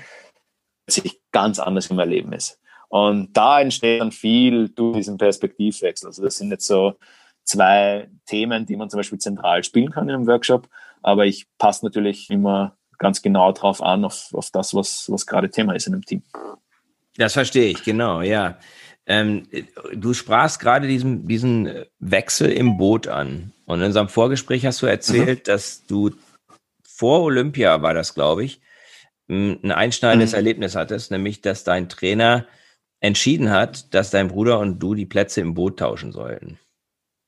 sich 0.86 1.20
ganz 1.32 1.58
anders 1.58 1.88
im 1.88 1.98
Erleben 1.98 2.32
ist. 2.32 2.60
Und 2.88 3.36
da 3.36 3.60
entsteht 3.60 4.00
dann 4.00 4.12
viel 4.12 4.68
durch 4.68 4.98
diesen 4.98 5.18
Perspektivwechsel. 5.18 6.08
Also 6.08 6.22
das 6.22 6.36
sind 6.36 6.50
jetzt 6.50 6.66
so 6.66 6.94
zwei 7.42 8.08
Themen, 8.26 8.66
die 8.66 8.76
man 8.76 8.88
zum 8.88 8.98
Beispiel 8.98 9.18
zentral 9.18 9.64
spielen 9.64 9.90
kann 9.90 10.08
in 10.08 10.14
einem 10.14 10.26
Workshop, 10.26 10.68
aber 11.04 11.26
ich 11.26 11.46
passe 11.58 11.84
natürlich 11.84 12.30
immer 12.30 12.76
ganz 12.98 13.20
genau 13.20 13.52
drauf 13.52 13.82
an, 13.82 14.04
auf, 14.04 14.30
auf 14.32 14.50
das, 14.50 14.74
was, 14.74 15.10
was 15.10 15.26
gerade 15.26 15.50
Thema 15.50 15.74
ist 15.74 15.86
in 15.86 15.92
einem 15.92 16.04
Team. 16.04 16.22
Das 17.16 17.34
verstehe 17.34 17.70
ich, 17.70 17.84
genau, 17.84 18.22
ja. 18.22 18.58
Ähm, 19.06 19.46
du 19.94 20.14
sprachst 20.14 20.60
gerade 20.60 20.88
diesen, 20.88 21.28
diesen 21.28 21.84
Wechsel 21.98 22.50
im 22.50 22.78
Boot 22.78 23.06
an. 23.06 23.52
Und 23.66 23.80
in 23.80 23.86
unserem 23.86 24.08
Vorgespräch 24.08 24.64
hast 24.64 24.80
du 24.80 24.86
erzählt, 24.86 25.40
mhm. 25.40 25.44
dass 25.44 25.84
du 25.86 26.12
vor 26.82 27.22
Olympia 27.22 27.82
war 27.82 27.92
das, 27.92 28.14
glaube 28.14 28.44
ich, 28.44 28.62
ein 29.28 29.72
einschneidendes 29.72 30.32
mhm. 30.32 30.36
Erlebnis 30.36 30.74
hattest, 30.74 31.10
nämlich, 31.10 31.42
dass 31.42 31.64
dein 31.64 31.90
Trainer 31.90 32.46
entschieden 33.00 33.50
hat, 33.50 33.92
dass 33.92 34.10
dein 34.10 34.28
Bruder 34.28 34.58
und 34.58 34.78
du 34.78 34.94
die 34.94 35.06
Plätze 35.06 35.42
im 35.42 35.52
Boot 35.52 35.78
tauschen 35.78 36.12
sollten. 36.12 36.58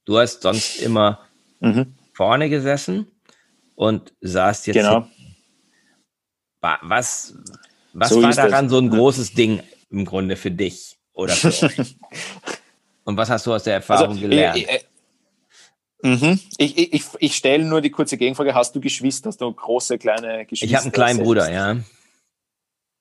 Du 0.07 0.19
hast 0.19 0.43
sonst 0.43 0.81
immer 0.81 1.21
mhm. 1.61 1.95
vorne 2.15 2.49
gesessen 2.49 3.09
und 3.77 4.13
saßt 4.21 4.67
jetzt. 4.67 4.77
Genau. 4.77 5.07
Was, 6.61 7.35
was 7.93 8.09
so 8.09 8.21
war 8.21 8.33
daran 8.33 8.65
das. 8.65 8.73
so 8.73 8.79
ein 8.79 8.91
großes 8.91 9.35
Ding 9.35 9.63
im 9.91 10.05
Grunde 10.05 10.35
für 10.35 10.51
dich 10.51 10.99
oder 11.13 11.33
für 11.33 11.49
euch? 11.67 11.97
Und 13.05 13.17
was 13.17 13.31
hast 13.31 13.47
du 13.47 13.55
aus 13.55 13.63
der 13.63 13.75
Erfahrung 13.75 14.09
also, 14.09 14.21
gelernt? 14.21 14.57
Ich, 14.57 14.69
mhm. 16.03 16.41
ich, 16.59 16.93
ich, 16.93 17.05
ich, 17.21 17.37
stelle 17.37 17.65
nur 17.65 17.81
die 17.81 17.91
kurze 17.91 18.17
Gegenfrage. 18.17 18.53
Hast 18.53 18.75
du 18.75 18.81
Geschwister? 18.81 19.29
Hast 19.29 19.41
du 19.41 19.53
große, 19.53 19.97
kleine 19.99 20.45
Geschwister? 20.45 20.67
Ich 20.67 20.75
habe 20.75 20.85
einen 20.85 20.93
kleinen 20.93 21.23
Bruder, 21.23 21.53
ja. 21.53 21.77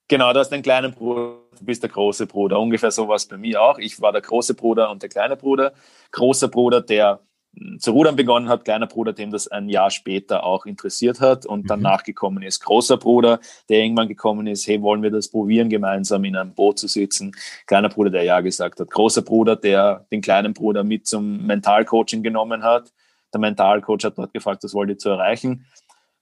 Genau, 0.08 0.32
du 0.32 0.40
hast 0.40 0.54
einen 0.54 0.62
kleinen 0.62 0.94
Bruder, 0.94 1.40
du 1.58 1.66
bist 1.66 1.82
der 1.82 1.90
große 1.90 2.28
Bruder. 2.28 2.60
Ungefähr 2.60 2.92
so 2.92 3.08
war 3.08 3.16
es 3.16 3.26
bei 3.26 3.38
mir 3.38 3.60
auch. 3.60 3.80
Ich 3.80 4.00
war 4.00 4.12
der 4.12 4.22
große 4.22 4.54
Bruder 4.54 4.92
und 4.92 5.02
der 5.02 5.10
kleine 5.10 5.36
Bruder. 5.36 5.74
Großer 6.12 6.50
Bruder, 6.50 6.82
der 6.82 7.22
zu 7.80 7.92
rudern 7.92 8.16
begonnen 8.16 8.50
hat, 8.50 8.66
kleiner 8.66 8.88
Bruder, 8.88 9.14
dem 9.14 9.32
das 9.32 9.48
ein 9.48 9.70
Jahr 9.70 9.90
später 9.92 10.44
auch 10.44 10.66
interessiert 10.66 11.22
hat 11.22 11.46
und 11.46 11.70
danach 11.70 12.02
mhm. 12.02 12.06
gekommen 12.06 12.44
ist 12.44 12.60
großer 12.62 12.98
Bruder, 12.98 13.40
der 13.70 13.80
irgendwann 13.80 14.08
gekommen 14.08 14.48
ist, 14.48 14.68
hey, 14.68 14.82
wollen 14.82 15.04
wir 15.04 15.12
das 15.12 15.30
probieren, 15.30 15.70
gemeinsam 15.70 16.24
in 16.26 16.36
einem 16.36 16.54
Boot 16.54 16.80
zu 16.80 16.88
sitzen? 16.88 17.36
Kleiner 17.66 17.90
Bruder, 17.90 18.10
der 18.10 18.24
ja 18.24 18.42
gesagt 18.42 18.80
hat. 18.80 18.92
Großer 18.92 19.22
Bruder, 19.22 19.56
der 19.56 20.06
den 20.12 20.22
kleinen 20.22 20.54
Bruder 20.54 20.84
mit 20.84 21.08
zum 21.08 21.46
Mentalcoaching 21.46 22.24
genommen 22.24 22.64
hat. 22.64 22.92
Der 23.34 23.40
Mentalcoach 23.40 24.04
hat 24.04 24.18
dort 24.18 24.34
gefragt, 24.34 24.64
was 24.64 24.74
wollt 24.74 24.90
ihr 24.90 24.98
zu 24.98 25.10
erreichen? 25.10 25.66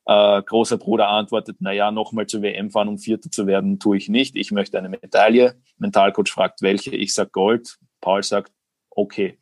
Äh, 0.06 0.42
großer 0.42 0.78
Bruder 0.78 1.08
antwortet, 1.08 1.62
naja, 1.62 1.92
nochmal 1.92 2.28
zur 2.28 2.42
WM 2.42 2.72
fahren, 2.72 2.90
um 2.90 2.98
Vierter 2.98 3.32
zu 3.32 3.48
werden, 3.48 3.80
tue 3.80 3.98
ich 3.98 4.10
nicht. 4.10 4.36
Ich 4.36 4.52
möchte 4.52 4.78
eine 4.78 4.90
Medaille. 4.90 5.56
Mentalcoach 5.78 6.30
fragt, 6.30 6.62
welche? 6.62 6.92
Ich 6.92 7.14
sage 7.14 7.30
Gold. 7.32 7.78
Paul 8.02 8.22
sagt, 8.22 8.52
okay. 8.96 9.38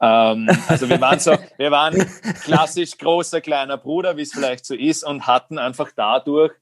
Ähm, 0.00 0.48
also 0.68 0.88
wir 0.88 1.00
waren 1.00 1.18
so, 1.18 1.36
wir 1.56 1.70
waren 1.70 1.94
klassisch 2.42 2.96
großer 2.98 3.40
kleiner 3.40 3.76
Bruder, 3.76 4.16
wie 4.16 4.22
es 4.22 4.32
vielleicht 4.32 4.64
so 4.64 4.74
ist, 4.74 5.04
und 5.04 5.26
hatten 5.26 5.58
einfach 5.58 5.90
dadurch 5.94 6.52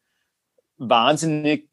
wahnsinnig 0.77 1.69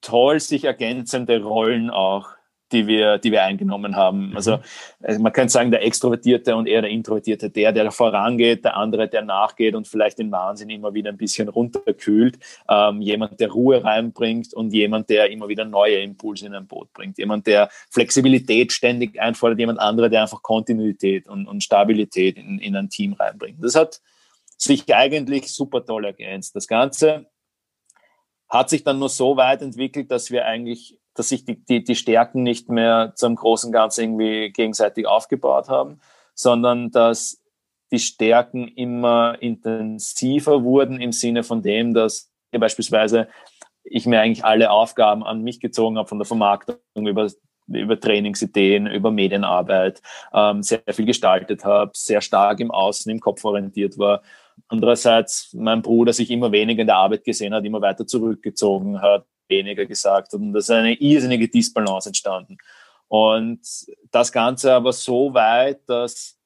toll 0.00 0.40
sich 0.40 0.64
ergänzende 0.64 1.42
Rollen 1.42 1.90
auch 1.90 2.37
die 2.72 2.86
wir, 2.86 3.18
die 3.18 3.32
wir 3.32 3.42
eingenommen 3.42 3.96
haben. 3.96 4.30
Mhm. 4.30 4.36
Also, 4.36 4.58
also 5.02 5.20
man 5.20 5.32
könnte 5.32 5.52
sagen, 5.52 5.70
der 5.70 5.84
Extrovertierte 5.84 6.56
und 6.56 6.66
eher 6.66 6.82
der 6.82 6.90
Introvertierte, 6.90 7.50
der, 7.50 7.72
der 7.72 7.90
vorangeht, 7.90 8.64
der 8.64 8.76
andere, 8.76 9.08
der 9.08 9.22
nachgeht 9.22 9.74
und 9.74 9.88
vielleicht 9.88 10.18
den 10.18 10.30
Wahnsinn 10.30 10.70
immer 10.70 10.94
wieder 10.94 11.10
ein 11.10 11.16
bisschen 11.16 11.48
runterkühlt. 11.48 12.38
Ähm, 12.68 13.00
jemand, 13.00 13.40
der 13.40 13.50
Ruhe 13.50 13.82
reinbringt 13.82 14.52
und 14.54 14.72
jemand, 14.72 15.08
der 15.10 15.30
immer 15.30 15.48
wieder 15.48 15.64
neue 15.64 16.00
Impulse 16.00 16.46
in 16.46 16.54
ein 16.54 16.66
Boot 16.66 16.92
bringt. 16.92 17.18
Jemand, 17.18 17.46
der 17.46 17.68
Flexibilität 17.90 18.72
ständig 18.72 19.20
einfordert, 19.20 19.58
jemand 19.58 19.80
andere, 19.80 20.10
der 20.10 20.22
einfach 20.22 20.42
Kontinuität 20.42 21.28
und, 21.28 21.46
und 21.46 21.62
Stabilität 21.62 22.36
in, 22.36 22.58
in 22.58 22.76
ein 22.76 22.90
Team 22.90 23.14
reinbringt. 23.14 23.62
Das 23.62 23.74
hat 23.74 24.00
sich 24.56 24.92
eigentlich 24.94 25.52
super 25.52 25.84
toll 25.84 26.04
ergänzt. 26.04 26.54
Das 26.56 26.66
Ganze 26.66 27.26
hat 28.48 28.70
sich 28.70 28.82
dann 28.82 28.98
nur 28.98 29.08
so 29.08 29.36
weit 29.36 29.62
entwickelt, 29.62 30.10
dass 30.10 30.30
wir 30.30 30.46
eigentlich 30.46 30.97
dass 31.18 31.28
sich 31.28 31.44
die, 31.44 31.64
die, 31.64 31.82
die 31.82 31.96
Stärken 31.96 32.42
nicht 32.42 32.68
mehr 32.68 33.12
zum 33.16 33.34
großen 33.34 33.72
Ganzen 33.72 34.02
irgendwie 34.02 34.50
gegenseitig 34.50 35.06
aufgebaut 35.06 35.68
haben, 35.68 36.00
sondern 36.34 36.90
dass 36.90 37.42
die 37.90 37.98
Stärken 37.98 38.68
immer 38.68 39.36
intensiver 39.40 40.62
wurden 40.62 41.00
im 41.00 41.12
Sinne 41.12 41.42
von 41.42 41.62
dem, 41.62 41.94
dass 41.94 42.30
beispielsweise 42.52 43.28
ich 43.82 44.06
mir 44.06 44.20
eigentlich 44.20 44.44
alle 44.44 44.70
Aufgaben 44.70 45.24
an 45.24 45.42
mich 45.42 45.60
gezogen 45.60 45.98
habe, 45.98 46.08
von 46.08 46.18
der 46.18 46.26
Vermarktung 46.26 46.76
über, 46.94 47.30
über 47.66 47.98
Trainingsideen, 47.98 48.86
über 48.86 49.10
Medienarbeit, 49.10 50.02
ähm, 50.32 50.62
sehr 50.62 50.82
viel 50.90 51.06
gestaltet 51.06 51.64
habe, 51.64 51.90
sehr 51.94 52.20
stark 52.20 52.60
im 52.60 52.70
Außen, 52.70 53.10
im 53.10 53.20
Kopf 53.20 53.44
orientiert 53.44 53.98
war. 53.98 54.22
Andererseits 54.68 55.54
mein 55.54 55.82
Bruder 55.82 56.12
sich 56.12 56.30
immer 56.30 56.52
weniger 56.52 56.82
in 56.82 56.86
der 56.88 56.96
Arbeit 56.96 57.24
gesehen 57.24 57.54
hat, 57.54 57.64
immer 57.64 57.80
weiter 57.80 58.06
zurückgezogen 58.06 59.00
hat, 59.00 59.24
weniger 59.48 59.86
gesagt 59.86 60.34
und 60.34 60.52
da 60.52 60.58
ist 60.58 60.70
eine 60.70 60.94
irrsinnige 60.94 61.48
Disbalance 61.48 62.08
entstanden. 62.08 62.58
Und 63.08 63.60
das 64.10 64.32
Ganze 64.32 64.74
aber 64.74 64.92
so 64.92 65.32
weit, 65.32 65.80
dass 65.88 66.38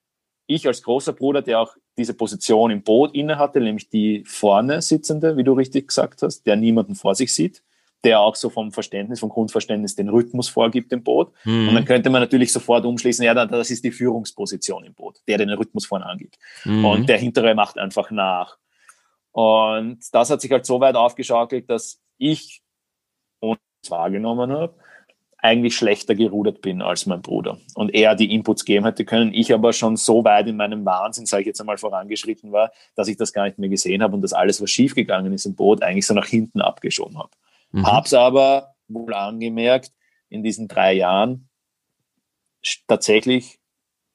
ich 0.47 0.67
als 0.67 0.83
großer 0.83 1.13
Bruder, 1.13 1.43
der 1.43 1.61
auch 1.61 1.75
diese 1.99 2.15
Position 2.15 2.71
im 2.71 2.83
Boot 2.83 3.15
inne 3.15 3.39
hatte, 3.39 3.61
nämlich 3.61 3.89
die 3.91 4.25
vorne 4.27 4.81
sitzende, 4.81 5.37
wie 5.37 5.45
du 5.45 5.53
richtig 5.53 5.89
gesagt 5.89 6.23
hast, 6.23 6.47
der 6.47 6.57
niemanden 6.57 6.95
vor 6.95 7.15
sich 7.15 7.35
sieht, 7.35 7.63
der 8.05 8.21
auch 8.21 8.35
so 8.35 8.49
vom 8.49 8.73
Verständnis, 8.73 9.21
vom 9.21 9.29
Grundverständnis 9.29 9.95
den 9.95 10.09
Rhythmus 10.09 10.49
vorgibt 10.49 10.93
im 10.93 11.03
Boot. 11.03 11.33
Mhm. 11.45 11.69
Und 11.69 11.75
dann 11.75 11.85
könnte 11.85 12.11
man 12.11 12.21
natürlich 12.21 12.53
sofort 12.53 12.85
umschließen, 12.85 13.25
ja, 13.25 13.35
das 13.35 13.71
ist 13.71 13.85
die 13.85 13.93
Führungsposition 13.93 14.85
im 14.85 14.95
Boot, 14.95 15.21
der 15.29 15.39
den 15.39 15.51
Rhythmus 15.51 15.87
vorne 15.87 16.07
angibt. 16.07 16.39
Mhm. 16.65 16.85
Und 16.85 17.09
der 17.09 17.19
hintere 17.19 17.55
macht 17.55 17.79
einfach 17.79 18.11
nach. 18.11 18.57
Und 19.33 19.99
das 20.13 20.31
hat 20.31 20.41
sich 20.41 20.51
halt 20.51 20.67
so 20.67 20.81
weit 20.81 20.95
aufgeschaukelt, 20.95 21.69
dass 21.69 22.01
ich 22.19 22.62
und 23.43 23.59
wahrgenommen 23.89 24.53
habe, 24.53 24.75
eigentlich 25.39 25.77
schlechter 25.77 26.15
gerudert 26.15 26.63
bin 26.63 26.81
als 26.83 27.07
mein 27.07 27.21
Bruder 27.21 27.59
und 27.75 27.93
er 27.93 28.15
die 28.15 28.33
Inputs 28.33 28.65
geben 28.65 28.87
hätte 28.87 29.05
können. 29.05 29.35
Ich 29.35 29.53
aber 29.53 29.73
schon 29.73 29.97
so 29.97 30.25
weit 30.25 30.47
in 30.47 30.57
meinem 30.57 30.85
Wahnsinn, 30.85 31.27
sage 31.27 31.43
ich 31.43 31.47
jetzt 31.49 31.61
einmal, 31.61 31.79
vorangeschritten 31.79 32.53
war, 32.53 32.71
dass 32.95 33.09
ich 33.09 33.17
das 33.17 33.33
gar 33.33 33.45
nicht 33.45 33.59
mehr 33.59 33.69
gesehen 33.69 34.03
habe 34.03 34.15
und 34.15 34.23
das 34.23 34.33
alles, 34.33 34.63
was 34.63 34.71
schiefgegangen 34.71 35.33
ist 35.33 35.45
im 35.45 35.57
Boot, 35.57 35.83
eigentlich 35.83 36.07
so 36.07 36.15
nach 36.15 36.27
hinten 36.27 36.61
abgeschoben 36.61 37.19
habe. 37.19 37.31
Mhm. 37.73 37.87
Hab's 37.87 38.15
aber 38.15 38.75
wohl 38.87 39.13
angemerkt, 39.13 39.91
in 40.29 40.45
diesen 40.45 40.69
drei 40.69 40.93
Jahren 40.93 41.49
tatsächlich 42.87 43.59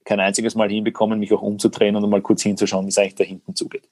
kein 0.06 0.22
einziges 0.22 0.56
Mal 0.56 0.70
hinbekommen, 0.70 1.20
mich 1.20 1.34
auch 1.34 1.42
umzudrehen 1.42 1.98
und 1.98 2.10
mal 2.10 2.22
kurz 2.22 2.42
hinzuschauen, 2.42 2.86
wie 2.86 2.90
es 2.90 2.98
eigentlich 2.98 3.16
da 3.16 3.26
hinten 3.26 3.54
zugeht. 3.54 3.90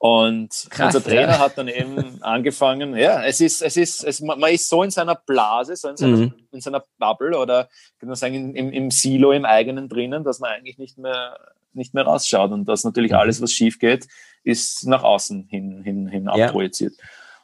Und 0.00 0.68
Krass, 0.70 0.94
unser 0.94 1.08
Trainer 1.08 1.32
ja. 1.32 1.38
hat 1.40 1.58
dann 1.58 1.66
eben 1.66 2.22
angefangen, 2.22 2.96
ja, 2.96 3.24
es 3.24 3.40
ist, 3.40 3.62
es 3.62 3.76
ist, 3.76 4.04
es, 4.04 4.20
man 4.20 4.40
ist 4.44 4.68
so 4.68 4.84
in 4.84 4.90
seiner 4.90 5.16
Blase, 5.16 5.74
so 5.74 5.88
in 5.88 5.96
seiner, 5.96 6.16
mhm. 6.16 6.34
in 6.52 6.60
seiner 6.60 6.84
Bubble 6.98 7.36
oder 7.36 7.68
kann 7.98 8.08
man 8.08 8.14
sagen, 8.14 8.54
im, 8.54 8.70
im 8.70 8.90
Silo, 8.92 9.32
im 9.32 9.44
eigenen 9.44 9.88
drinnen, 9.88 10.22
dass 10.22 10.38
man 10.38 10.52
eigentlich 10.52 10.78
nicht 10.78 10.98
mehr, 10.98 11.36
nicht 11.72 11.94
mehr 11.94 12.04
rausschaut 12.04 12.52
und 12.52 12.66
dass 12.66 12.84
natürlich 12.84 13.10
mhm. 13.10 13.18
alles, 13.18 13.42
was 13.42 13.52
schief 13.52 13.80
geht, 13.80 14.06
ist 14.44 14.86
nach 14.86 15.02
außen 15.02 15.48
hin, 15.50 15.82
hin, 15.82 16.06
hin 16.06 16.30
ja. 16.32 16.46
abprojiziert. 16.46 16.94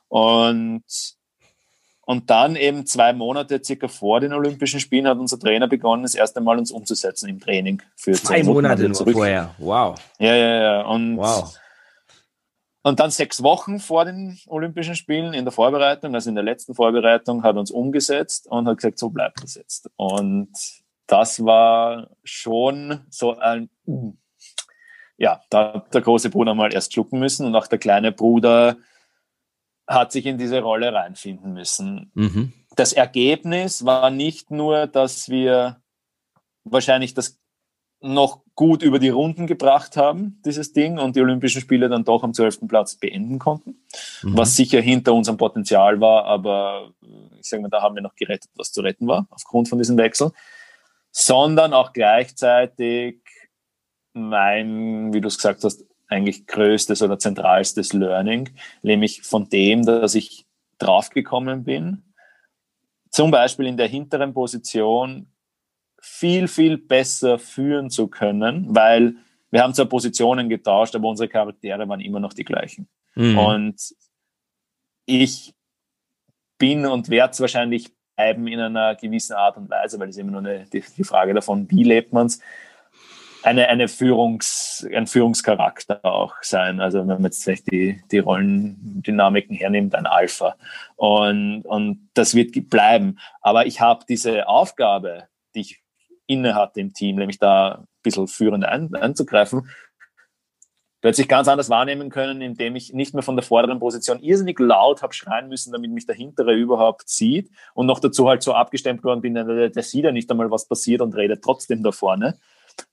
Und, 0.07 0.85
und 2.03 2.31
dann 2.31 2.55
eben 2.55 2.87
zwei 2.87 3.13
Monate 3.13 3.61
circa 3.65 3.89
vor 3.89 4.21
den 4.21 4.33
Olympischen 4.33 4.79
Spielen 4.79 5.09
hat 5.09 5.19
unser 5.19 5.41
Trainer 5.41 5.67
begonnen, 5.67 6.05
das 6.05 6.15
erste 6.15 6.41
Mal 6.41 6.57
uns 6.59 6.71
umzusetzen 6.71 7.29
im 7.29 7.41
Training 7.41 7.83
für 7.97 8.13
zwei 8.13 8.45
Monate 8.45 8.89
nur 8.89 8.95
vorher. 8.95 9.57
Wow. 9.59 10.01
Ja, 10.21 10.37
ja, 10.37 10.63
ja. 10.63 10.81
Und 10.83 11.17
wow 11.17 11.53
und 12.85 13.01
dann 13.01 13.11
sechs 13.11 13.43
Wochen 13.43 13.81
vor 13.81 14.05
den 14.05 14.39
Olympischen 14.47 14.95
Spielen 14.95 15.33
in 15.33 15.47
der 15.47 15.53
Vorbereitung, 15.53 16.15
also 16.15 16.29
in 16.29 16.35
der 16.35 16.45
letzten 16.45 16.75
Vorbereitung, 16.75 17.43
hat 17.43 17.57
uns 17.57 17.71
umgesetzt 17.71 18.47
und 18.47 18.69
hat 18.69 18.77
gesagt, 18.77 18.99
so 18.99 19.09
bleibt 19.09 19.43
das 19.43 19.55
jetzt. 19.55 19.91
Und 19.97 20.53
das 21.07 21.43
war 21.43 22.11
schon 22.25 23.01
so 23.09 23.39
ein, 23.39 23.71
ja, 25.17 25.41
da 25.49 25.73
hat 25.73 25.95
der 25.95 26.03
große 26.03 26.29
Bruder 26.29 26.55
mal 26.55 26.75
erst 26.75 26.93
schlucken 26.93 27.19
müssen 27.19 27.47
und 27.47 27.57
auch 27.57 27.67
der 27.67 27.79
kleine 27.79 28.13
Bruder 28.13 28.77
hat 29.87 30.13
sich 30.13 30.27
in 30.27 30.37
diese 30.37 30.61
Rolle 30.61 30.93
reinfinden 30.93 31.55
müssen. 31.55 32.11
Mhm. 32.15 32.53
Das 32.77 32.93
Ergebnis 32.93 33.87
war 33.87 34.11
nicht 34.11 34.51
nur, 34.51 34.87
dass 34.87 35.31
wir 35.31 35.81
wahrscheinlich 36.65 37.15
das 37.15 37.41
noch 38.05 38.43
gut 38.55 38.83
über 38.83 38.99
die 38.99 39.09
Runden 39.09 39.47
gebracht 39.47 39.97
haben, 39.97 40.41
dieses 40.45 40.73
Ding, 40.73 40.99
und 40.99 41.17
die 41.17 41.23
Olympischen 41.23 41.61
Spiele 41.61 41.89
dann 41.89 42.05
doch 42.05 42.23
am 42.23 42.35
zwölften 42.35 42.69
Platz 42.69 42.97
beenden 42.97 43.39
konnten, 43.39 43.83
mhm. 44.23 44.37
was 44.37 44.55
sicher 44.57 44.81
hinter 44.81 45.15
unserem 45.15 45.39
Potenzial 45.39 46.01
war, 46.01 46.25
aber 46.27 46.93
ich 47.41 47.49
sage 47.49 47.63
mal, 47.63 47.71
da 47.71 47.83
haben 47.83 47.95
wir 47.95 48.03
noch 48.03 48.15
gerettet, 48.15 48.51
was 48.57 48.73
zu 48.73 48.83
retten 48.83 49.07
war, 49.07 49.27
aufgrund 49.31 49.69
von 49.69 49.79
diesem 49.79 49.97
Wechsel, 49.97 50.33
sondern 51.11 51.73
auch 51.73 51.93
gleichzeitig 51.93 53.21
mein, 54.13 55.13
wie 55.13 55.21
du 55.21 55.29
es 55.29 55.37
gesagt 55.37 55.65
hast, 55.65 55.85
eigentlich 56.07 56.47
größtes 56.47 57.03
oder 57.03 57.19
zentralstes 57.19 57.93
Learning, 57.93 58.51
nämlich 58.83 59.23
von 59.23 59.49
dem, 59.49 59.85
dass 59.85 60.15
ich 60.15 60.47
draufgekommen 60.79 61.65
bin, 61.65 62.05
zum 63.11 63.31
Beispiel 63.31 63.67
in 63.67 63.77
der 63.77 63.89
hinteren 63.89 64.35
Position 64.35 65.34
viel, 66.07 66.49
viel 66.49 66.77
besser 66.77 67.39
führen 67.39 67.89
zu 67.89 68.09
können, 68.09 68.67
weil 68.69 69.17
wir 69.51 69.63
haben 69.63 69.73
zwar 69.73 69.87
Positionen 69.87 70.51
getauscht, 70.51 70.95
aber 70.95 71.09
unsere 71.09 71.29
Charaktere 71.29 71.89
waren 71.89 72.01
immer 72.01 72.21
noch 72.21 72.35
die 72.35 72.45
gleichen. 72.45 72.89
Mhm. 73.15 73.39
Und 73.39 73.95
ich 75.07 75.55
bin 76.59 76.85
und 76.85 77.09
werde 77.09 77.33
es 77.33 77.41
wahrscheinlich 77.41 77.91
bleiben 78.17 78.47
in 78.47 78.61
einer 78.61 78.95
gewissen 78.97 79.33
Art 79.33 79.57
und 79.57 79.71
Weise, 79.71 79.99
weil 79.99 80.11
es 80.11 80.19
immer 80.19 80.33
nur 80.33 80.41
eine, 80.41 80.67
die, 80.67 80.85
die 80.97 81.05
Frage 81.05 81.33
davon, 81.33 81.71
wie 81.71 81.85
lebt 81.85 82.13
man 82.13 82.27
es, 82.27 82.39
eine, 83.43 83.69
eine 83.69 83.89
Führungs, 83.89 84.87
ein 84.95 85.07
Führungscharakter 85.07 86.05
auch 86.05 86.35
sein. 86.43 86.81
Also 86.81 86.99
wenn 86.99 87.07
man 87.07 87.25
jetzt 87.25 87.45
vielleicht 87.45 87.71
die, 87.73 88.03
die 88.11 88.19
Rollendynamiken 88.19 89.57
hernimmt, 89.57 89.95
ein 89.95 90.07
Alpha. 90.07 90.57
Und, 90.97 91.63
und 91.63 92.11
das 92.13 92.35
wird 92.35 92.69
bleiben. 92.69 93.19
Aber 93.41 93.67
ich 93.67 93.81
habe 93.81 94.05
diese 94.07 94.49
Aufgabe, 94.49 95.29
die 95.55 95.61
ich 95.61 95.84
inne 96.27 96.55
hatte 96.55 96.81
im 96.81 96.93
Team, 96.93 97.17
nämlich 97.17 97.39
da 97.39 97.75
ein 97.75 97.87
bisschen 98.03 98.29
führend 98.29 98.65
ein, 98.65 98.95
einzugreifen, 98.95 99.69
plötzlich 101.05 101.29
ganz 101.29 101.49
anders 101.49 101.69
wahrnehmen 101.69 102.09
können, 102.09 102.41
indem 102.41 102.77
ich 102.77 102.95
nicht 102.95 103.13
mehr 103.13 103.23
von 103.23 103.37
der 103.37 103.43
vorderen 103.43 103.79
Position 103.79 104.21
irrsinnig 104.21 104.59
laut 104.59 105.03
habe 105.03 105.13
schreien 105.13 105.49
müssen, 105.49 105.71
damit 105.71 105.91
mich 105.91 106.07
der 106.07 106.15
hintere 106.15 106.55
überhaupt 106.55 107.11
sieht 107.11 107.51
und 107.75 107.85
noch 107.85 108.01
dazu 108.01 108.27
halt 108.27 108.43
so 108.43 108.55
abgestemmt 108.55 109.05
worden 109.05 109.21
bin, 109.21 109.35
der, 109.35 109.69
der 109.69 109.83
sieht 109.83 110.05
ja 110.05 110.13
nicht 110.13 110.31
einmal, 110.31 110.51
was 110.51 110.67
passiert 110.67 111.03
und 111.03 111.15
redet 111.15 111.45
trotzdem 111.45 111.83
da 111.83 111.93
vorne. 111.93 112.39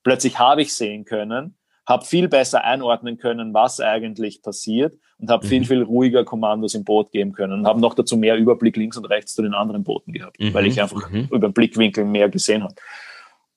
Plötzlich 0.04 0.40
habe 0.40 0.62
ich 0.62 0.76
sehen 0.76 1.06
können, 1.06 1.56
habe 1.88 2.06
viel 2.06 2.28
besser 2.28 2.66
einordnen 2.66 3.18
können, 3.18 3.54
was 3.54 3.80
eigentlich 3.80 4.42
passiert 4.42 4.94
und 5.18 5.30
habe 5.30 5.46
mhm. 5.46 5.50
viel, 5.50 5.66
viel 5.66 5.84
ruhiger 5.84 6.26
Kommandos 6.26 6.74
im 6.74 6.84
Boot 6.84 7.12
geben 7.12 7.32
können 7.32 7.54
und 7.54 7.66
habe 7.66 7.80
noch 7.80 7.94
dazu 7.94 8.18
mehr 8.18 8.36
Überblick 8.36 8.76
links 8.76 8.98
und 8.98 9.06
rechts 9.06 9.34
zu 9.34 9.42
den 9.42 9.54
anderen 9.54 9.86
Booten 9.86 10.12
gehabt, 10.12 10.38
mhm. 10.38 10.54
weil 10.54 10.68
ich 10.68 10.82
einfach 10.82 11.10
mhm. 11.10 11.30
über 11.32 11.50
Blickwinkel 11.50 12.04
mehr 12.04 12.28
gesehen 12.28 12.64
habe. 12.64 12.76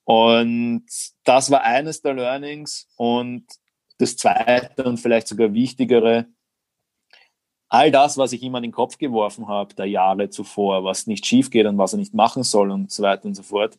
Und 0.05 0.85
das 1.23 1.51
war 1.51 1.63
eines 1.63 2.01
der 2.01 2.13
Learnings. 2.13 2.87
Und 2.95 3.45
das 3.97 4.17
zweite 4.17 4.83
und 4.83 4.97
vielleicht 4.97 5.27
sogar 5.27 5.53
wichtigere, 5.53 6.27
all 7.69 7.91
das, 7.91 8.17
was 8.17 8.31
ich 8.31 8.41
ihm 8.43 8.55
an 8.55 8.63
den 8.63 8.71
Kopf 8.71 8.97
geworfen 8.97 9.47
habe, 9.47 9.73
der 9.75 9.87
Jahre 9.87 10.29
zuvor, 10.29 10.83
was 10.83 11.07
nicht 11.07 11.25
schief 11.25 11.49
geht 11.49 11.65
und 11.65 11.77
was 11.77 11.93
er 11.93 11.99
nicht 11.99 12.13
machen 12.13 12.43
soll 12.43 12.71
und 12.71 12.91
so 12.91 13.03
weiter 13.03 13.25
und 13.25 13.35
so 13.35 13.43
fort, 13.43 13.77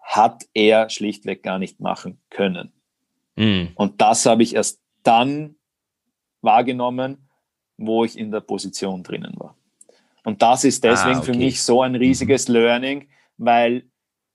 hat 0.00 0.46
er 0.54 0.88
schlichtweg 0.90 1.42
gar 1.42 1.58
nicht 1.58 1.80
machen 1.80 2.20
können. 2.30 2.72
Mhm. 3.36 3.70
Und 3.74 4.00
das 4.00 4.26
habe 4.26 4.42
ich 4.42 4.54
erst 4.54 4.80
dann 5.02 5.56
wahrgenommen, 6.42 7.28
wo 7.76 8.04
ich 8.04 8.18
in 8.18 8.30
der 8.30 8.40
Position 8.40 9.02
drinnen 9.02 9.34
war. 9.36 9.56
Und 10.24 10.42
das 10.42 10.64
ist 10.64 10.84
deswegen 10.84 11.16
ah, 11.16 11.20
okay. 11.20 11.32
für 11.32 11.38
mich 11.38 11.62
so 11.62 11.82
ein 11.82 11.94
riesiges 11.94 12.48
mhm. 12.48 12.54
Learning, 12.54 13.08
weil 13.36 13.84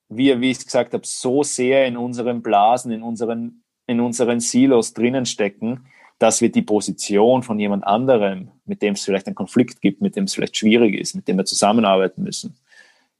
wir, 0.10 0.42
wie 0.42 0.52
ich 0.52 0.63
gesagt 0.63 0.94
habe, 0.94 1.06
so 1.06 1.44
sehr 1.44 1.86
in 1.86 1.98
unseren 1.98 2.42
Blasen, 2.42 2.92
in 2.92 3.04
unseren, 3.04 3.63
in 3.88 4.00
unseren 4.00 4.39
Silos 4.39 4.94
drinnen 4.94 5.26
stecken, 5.26 5.88
dass 6.20 6.42
wir 6.42 6.52
die 6.52 6.62
Position 6.62 7.44
von 7.44 7.60
jemand 7.60 7.86
anderem, 7.86 8.52
mit 8.66 8.82
dem 8.82 8.94
es 8.94 9.04
vielleicht 9.04 9.28
einen 9.28 9.36
Konflikt 9.36 9.82
gibt, 9.82 10.02
mit 10.02 10.16
dem 10.16 10.26
es 10.26 10.34
vielleicht 10.34 10.58
schwierig 10.58 10.96
ist, 10.96 11.16
mit 11.16 11.28
dem 11.28 11.38
wir 11.38 11.46
zusammenarbeiten 11.46 12.24
müssen, 12.24 12.56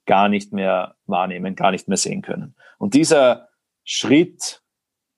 gar 0.06 0.30
nicht 0.30 0.54
mehr 0.54 0.96
wahrnehmen, 1.06 1.56
gar 1.56 1.72
nicht 1.72 1.88
mehr 1.88 1.98
sehen 1.98 2.22
können. 2.22 2.56
Und 2.78 2.93
dieser 2.93 3.50
Schritt 3.84 4.62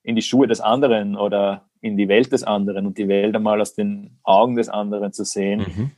in 0.03 0.15
die 0.15 0.21
Schuhe 0.21 0.47
des 0.47 0.61
anderen 0.61 1.15
oder 1.15 1.69
in 1.81 1.97
die 1.97 2.07
Welt 2.07 2.31
des 2.31 2.43
anderen 2.43 2.87
und 2.87 2.97
die 2.97 3.07
Welt 3.07 3.35
einmal 3.35 3.61
aus 3.61 3.75
den 3.75 4.19
Augen 4.23 4.55
des 4.55 4.69
anderen 4.69 5.13
zu 5.13 5.23
sehen, 5.23 5.59
mhm. 5.59 5.91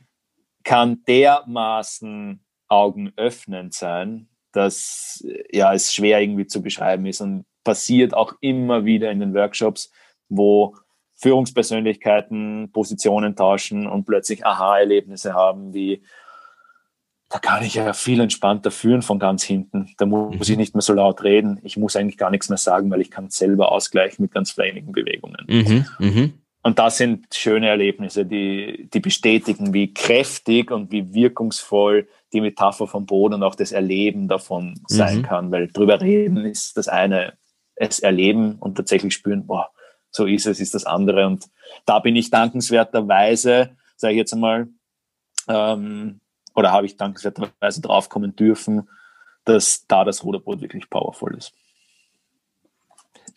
kann 0.64 1.02
dermaßen 1.06 2.44
augenöffnend 2.68 3.72
sein, 3.72 4.28
dass 4.52 5.24
ja 5.50 5.72
es 5.74 5.92
schwer 5.94 6.20
irgendwie 6.20 6.46
zu 6.46 6.62
beschreiben 6.62 7.06
ist 7.06 7.20
und 7.20 7.44
passiert 7.64 8.14
auch 8.14 8.34
immer 8.40 8.84
wieder 8.84 9.10
in 9.10 9.20
den 9.20 9.34
Workshops, 9.34 9.90
wo 10.28 10.76
Führungspersönlichkeiten 11.16 12.70
Positionen 12.72 13.34
tauschen 13.34 13.86
und 13.86 14.04
plötzlich 14.04 14.46
Aha-Erlebnisse 14.46 15.34
haben, 15.34 15.74
wie 15.74 16.02
da 17.28 17.38
kann 17.38 17.62
ich 17.62 17.74
ja 17.74 17.92
viel 17.92 18.20
entspannter 18.20 18.70
führen 18.70 19.02
von 19.02 19.18
ganz 19.18 19.42
hinten. 19.42 19.90
Da 19.98 20.06
muss 20.06 20.34
mhm. 20.34 20.40
ich 20.40 20.56
nicht 20.56 20.74
mehr 20.74 20.82
so 20.82 20.94
laut 20.94 21.22
reden. 21.22 21.60
Ich 21.62 21.76
muss 21.76 21.94
eigentlich 21.94 22.16
gar 22.16 22.30
nichts 22.30 22.48
mehr 22.48 22.56
sagen, 22.56 22.90
weil 22.90 23.02
ich 23.02 23.10
kann 23.10 23.28
selber 23.28 23.70
ausgleichen 23.70 24.22
mit 24.22 24.32
ganz 24.32 24.56
wenigen 24.56 24.92
Bewegungen. 24.92 25.44
Mhm. 25.46 25.84
Und 26.68 26.78
das 26.78 26.98
sind 26.98 27.34
schöne 27.34 27.66
Erlebnisse, 27.66 28.26
die, 28.26 28.90
die 28.92 29.00
bestätigen, 29.00 29.72
wie 29.72 29.94
kräftig 29.94 30.70
und 30.70 30.92
wie 30.92 31.14
wirkungsvoll 31.14 32.06
die 32.34 32.42
Metapher 32.42 32.86
vom 32.86 33.06
Boden 33.06 33.36
und 33.36 33.42
auch 33.42 33.54
das 33.54 33.72
Erleben 33.72 34.28
davon 34.28 34.78
sein 34.86 35.20
mhm. 35.20 35.22
kann. 35.22 35.50
Weil 35.50 35.68
drüber 35.68 35.98
reden 35.98 36.36
ist 36.44 36.76
das 36.76 36.86
eine, 36.86 37.38
es 37.74 38.00
erleben 38.00 38.56
und 38.56 38.74
tatsächlich 38.74 39.14
spüren, 39.14 39.46
boah, 39.46 39.70
so 40.10 40.26
ist 40.26 40.46
es, 40.46 40.60
ist 40.60 40.74
das 40.74 40.84
andere. 40.84 41.26
Und 41.26 41.46
da 41.86 42.00
bin 42.00 42.14
ich 42.16 42.28
dankenswerterweise, 42.28 43.70
sage 43.96 44.12
ich 44.12 44.18
jetzt 44.18 44.34
einmal, 44.34 44.68
ähm, 45.48 46.20
oder 46.54 46.70
habe 46.70 46.84
ich 46.84 46.98
dankenswerterweise 46.98 47.80
draufkommen 47.80 48.36
dürfen, 48.36 48.90
dass 49.46 49.86
da 49.86 50.04
das 50.04 50.22
Ruderboot 50.22 50.60
wirklich 50.60 50.90
powerful 50.90 51.34
ist. 51.34 51.54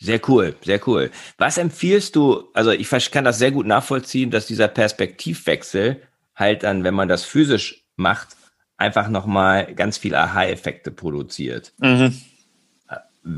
Sehr 0.02 0.20
cool, 0.26 0.56
sehr 0.64 0.80
cool. 0.88 1.12
Was 1.38 1.58
empfiehlst 1.58 2.16
du, 2.16 2.48
also 2.54 2.72
ich 2.72 2.90
kann 3.12 3.22
das 3.22 3.38
sehr 3.38 3.52
gut 3.52 3.66
nachvollziehen, 3.66 4.32
dass 4.32 4.46
dieser 4.46 4.66
Perspektivwechsel 4.66 6.02
halt 6.34 6.64
dann, 6.64 6.82
wenn 6.82 6.94
man 6.94 7.06
das 7.06 7.24
physisch 7.24 7.84
macht, 7.94 8.36
einfach 8.76 9.08
nochmal 9.08 9.72
ganz 9.76 9.98
viel 9.98 10.16
Aha-Effekte 10.16 10.90
produziert. 10.90 11.72
Mhm. 11.78 12.20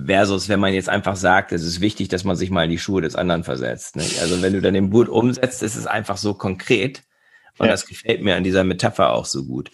Versus, 0.07 0.49
wenn 0.49 0.59
man 0.59 0.73
jetzt 0.73 0.89
einfach 0.89 1.17
sagt, 1.17 1.53
es 1.53 1.63
ist 1.65 1.83
wichtig, 1.83 2.09
dass 2.09 2.25
man 2.25 2.35
sich 2.35 2.49
mal 2.49 2.65
in 2.65 2.71
die 2.71 2.79
Schuhe 2.79 3.03
des 3.03 3.15
anderen 3.15 3.45
versetzt. 3.45 3.97
Ne? 3.97 4.05
Also 4.23 4.41
wenn 4.41 4.55
du 4.55 4.63
dann 4.63 4.73
den 4.73 4.89
Boot 4.89 5.11
umsetzt, 5.11 5.63
ist 5.63 5.77
es 5.77 5.87
einfach 5.87 6.17
so 6.17 6.33
konkret. 6.33 7.03
Und 7.59 7.67
ja. 7.67 7.73
das 7.73 7.85
gefällt 7.85 8.23
mir 8.23 8.37
an 8.37 8.45
dieser 8.45 8.65
Metapher 8.65 9.13
auch 9.13 9.27
so 9.27 9.45
gut. 9.45 9.71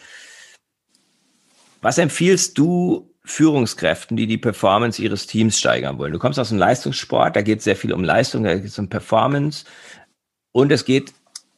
Was 1.82 1.98
empfiehlst 1.98 2.58
du 2.58 3.09
Führungskräften, 3.24 4.16
die 4.16 4.26
die 4.26 4.38
Performance 4.38 5.00
ihres 5.00 5.26
Teams 5.26 5.58
steigern 5.58 5.98
wollen? 5.98 6.12
Du 6.12 6.18
kommst 6.18 6.38
aus 6.38 6.48
dem 6.48 6.58
Leistungssport, 6.58 7.36
da 7.36 7.42
geht 7.42 7.58
es 7.58 7.64
sehr 7.64 7.76
viel 7.76 7.92
um 7.92 8.02
Leistung, 8.02 8.44
da 8.44 8.54
geht 8.54 8.64
es 8.64 8.78
um 8.78 8.88
Performance. 8.88 9.64
Und 10.52 10.72
es 10.72 10.84
geht 10.84 11.12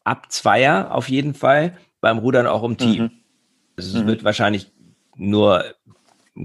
ab 0.05 0.31
Zweier 0.31 0.93
auf 0.95 1.09
jeden 1.09 1.35
Fall, 1.35 1.77
beim 2.01 2.19
Rudern 2.19 2.47
auch 2.47 2.63
um 2.63 2.77
Team. 2.77 3.05
Mhm. 3.05 3.11
Es 3.77 3.93
mhm. 3.95 4.07
wird 4.07 4.25
wahrscheinlich 4.25 4.71
nur 5.17 5.65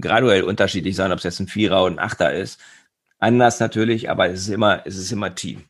graduell 0.00 0.42
unterschiedlich 0.42 0.96
sein, 0.96 1.12
ob 1.12 1.18
es 1.18 1.24
jetzt 1.24 1.40
ein 1.40 1.48
Vierer 1.48 1.84
oder 1.84 1.94
ein 1.94 1.98
Achter 1.98 2.32
ist. 2.32 2.60
Anders 3.18 3.58
natürlich, 3.60 4.10
aber 4.10 4.28
es 4.28 4.42
ist 4.42 4.48
immer, 4.48 4.86
es 4.86 4.96
ist 4.96 5.10
immer 5.10 5.34
Team. 5.34 5.64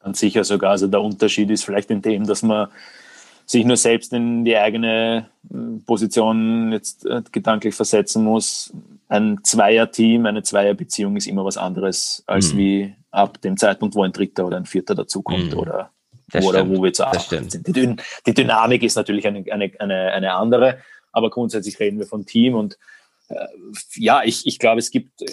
Ganz 0.00 0.18
sicher 0.18 0.44
sogar. 0.44 0.72
Also 0.72 0.88
der 0.88 1.00
Unterschied 1.00 1.50
ist 1.50 1.64
vielleicht 1.64 1.90
in 1.90 2.02
dem, 2.02 2.26
dass 2.26 2.42
man 2.42 2.68
sich 3.48 3.64
nur 3.64 3.78
selbst 3.78 4.12
in 4.12 4.44
die 4.44 4.56
eigene 4.56 5.30
äh, 5.50 5.56
Position 5.86 6.70
jetzt 6.70 7.06
äh, 7.06 7.22
gedanklich 7.32 7.74
versetzen 7.74 8.22
muss. 8.22 8.72
Ein 9.08 9.40
Zweier-Team, 9.42 10.26
eine 10.26 10.42
Zweierbeziehung 10.42 11.16
ist 11.16 11.26
immer 11.26 11.46
was 11.46 11.56
anderes, 11.56 12.22
als 12.26 12.52
mhm. 12.52 12.58
wie 12.58 12.94
ab 13.10 13.40
dem 13.40 13.56
Zeitpunkt, 13.56 13.94
wo 13.94 14.02
ein 14.02 14.12
Dritter 14.12 14.46
oder 14.46 14.58
ein 14.58 14.66
Vierter 14.66 14.94
dazukommt 14.94 15.54
mhm. 15.54 15.58
oder, 15.58 15.90
oder 16.34 16.68
wo 16.68 16.82
wir 16.82 16.92
zu 16.92 17.06
acht 17.06 17.30
sind. 17.30 17.66
Die, 17.66 17.96
die, 18.26 18.34
Dynamik 18.34 18.82
ist 18.82 18.96
natürlich 18.96 19.26
eine, 19.26 19.42
eine, 19.50 19.72
eine, 19.78 20.12
eine 20.12 20.34
andere, 20.34 20.78
aber 21.10 21.30
grundsätzlich 21.30 21.80
reden 21.80 21.98
wir 21.98 22.06
von 22.06 22.26
Team 22.26 22.54
und 22.54 22.76
äh, 23.30 23.46
ja, 23.94 24.22
ich, 24.24 24.46
ich 24.46 24.58
glaube, 24.58 24.80
es 24.80 24.90
gibt 24.90 25.24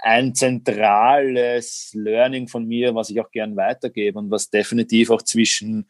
ein 0.00 0.34
zentrales 0.34 1.92
Learning 1.94 2.46
von 2.46 2.66
mir, 2.66 2.94
was 2.94 3.08
ich 3.08 3.18
auch 3.22 3.30
gern 3.30 3.56
weitergebe 3.56 4.18
und 4.18 4.30
was 4.30 4.50
definitiv 4.50 5.08
auch 5.08 5.22
zwischen 5.22 5.86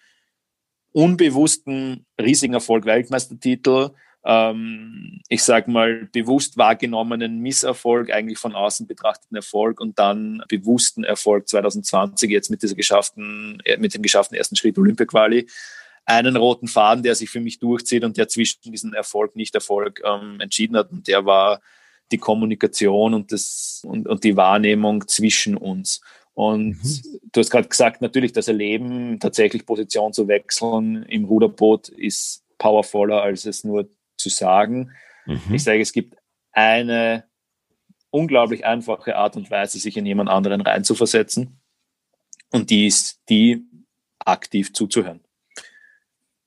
unbewussten 0.92 2.06
riesigen 2.20 2.54
Erfolg 2.54 2.84
Weltmeistertitel, 2.84 3.90
ähm, 4.24 5.20
ich 5.28 5.42
sage 5.42 5.70
mal 5.70 6.08
bewusst 6.12 6.56
wahrgenommenen 6.56 7.38
Misserfolg, 7.40 8.12
eigentlich 8.12 8.38
von 8.38 8.54
außen 8.54 8.86
betrachteten 8.86 9.36
Erfolg 9.36 9.80
und 9.80 9.98
dann 9.98 10.42
bewussten 10.48 11.02
Erfolg 11.02 11.48
2020 11.48 12.30
jetzt 12.30 12.50
mit 12.50 12.62
dieser 12.62 12.76
geschafften, 12.76 13.60
äh, 13.64 13.78
mit 13.78 13.94
dem 13.94 14.02
geschafften 14.02 14.36
ersten 14.36 14.56
Schritt 14.56 14.78
Olympia-Quali 14.78 15.48
einen 16.04 16.36
roten 16.36 16.68
Faden, 16.68 17.02
der 17.02 17.14
sich 17.14 17.30
für 17.30 17.40
mich 17.40 17.58
durchzieht 17.58 18.04
und 18.04 18.16
der 18.16 18.28
zwischen 18.28 18.60
diesen 18.62 18.92
Erfolg, 18.92 19.36
Nicht-Erfolg 19.36 20.02
ähm, 20.04 20.40
entschieden 20.40 20.76
hat. 20.76 20.90
Und 20.90 21.06
der 21.08 21.24
war 21.24 21.60
die 22.10 22.18
Kommunikation 22.18 23.14
und, 23.14 23.32
das, 23.32 23.82
und, 23.84 24.08
und 24.08 24.24
die 24.24 24.36
Wahrnehmung 24.36 25.06
zwischen 25.06 25.56
uns. 25.56 26.00
Und 26.34 26.82
mhm. 26.82 27.20
du 27.32 27.40
hast 27.40 27.50
gerade 27.50 27.68
gesagt, 27.68 28.00
natürlich 28.00 28.32
das 28.32 28.48
Erleben, 28.48 29.20
tatsächlich 29.20 29.66
Position 29.66 30.12
zu 30.12 30.28
wechseln 30.28 31.02
im 31.04 31.24
Ruderboot 31.24 31.88
ist 31.88 32.44
powervoller, 32.58 33.22
als 33.22 33.44
es 33.44 33.64
nur 33.64 33.88
zu 34.16 34.28
sagen. 34.28 34.92
Mhm. 35.26 35.40
Ich 35.52 35.64
sage, 35.64 35.80
es 35.80 35.92
gibt 35.92 36.16
eine 36.52 37.24
unglaublich 38.10 38.64
einfache 38.64 39.16
Art 39.16 39.36
und 39.36 39.50
Weise, 39.50 39.78
sich 39.78 39.96
in 39.96 40.06
jemand 40.06 40.30
anderen 40.30 40.60
reinzuversetzen. 40.60 41.58
Und 42.50 42.70
die 42.70 42.86
ist 42.86 43.20
die, 43.28 43.64
aktiv 44.26 44.72
zuzuhören. 44.72 45.20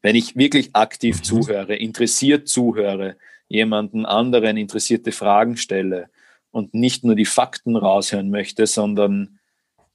Wenn 0.02 0.16
ich 0.16 0.36
wirklich 0.36 0.76
aktiv 0.76 1.18
mhm. 1.18 1.24
zuhöre, 1.24 1.76
interessiert 1.76 2.48
zuhöre, 2.48 3.18
jemanden 3.48 4.06
anderen 4.06 4.58
interessierte 4.58 5.12
Fragen 5.12 5.58
stelle 5.58 6.10
und 6.52 6.74
nicht 6.74 7.04
nur 7.04 7.16
die 7.16 7.26
Fakten 7.26 7.76
raushören 7.76 8.30
möchte, 8.30 8.68
sondern 8.68 9.40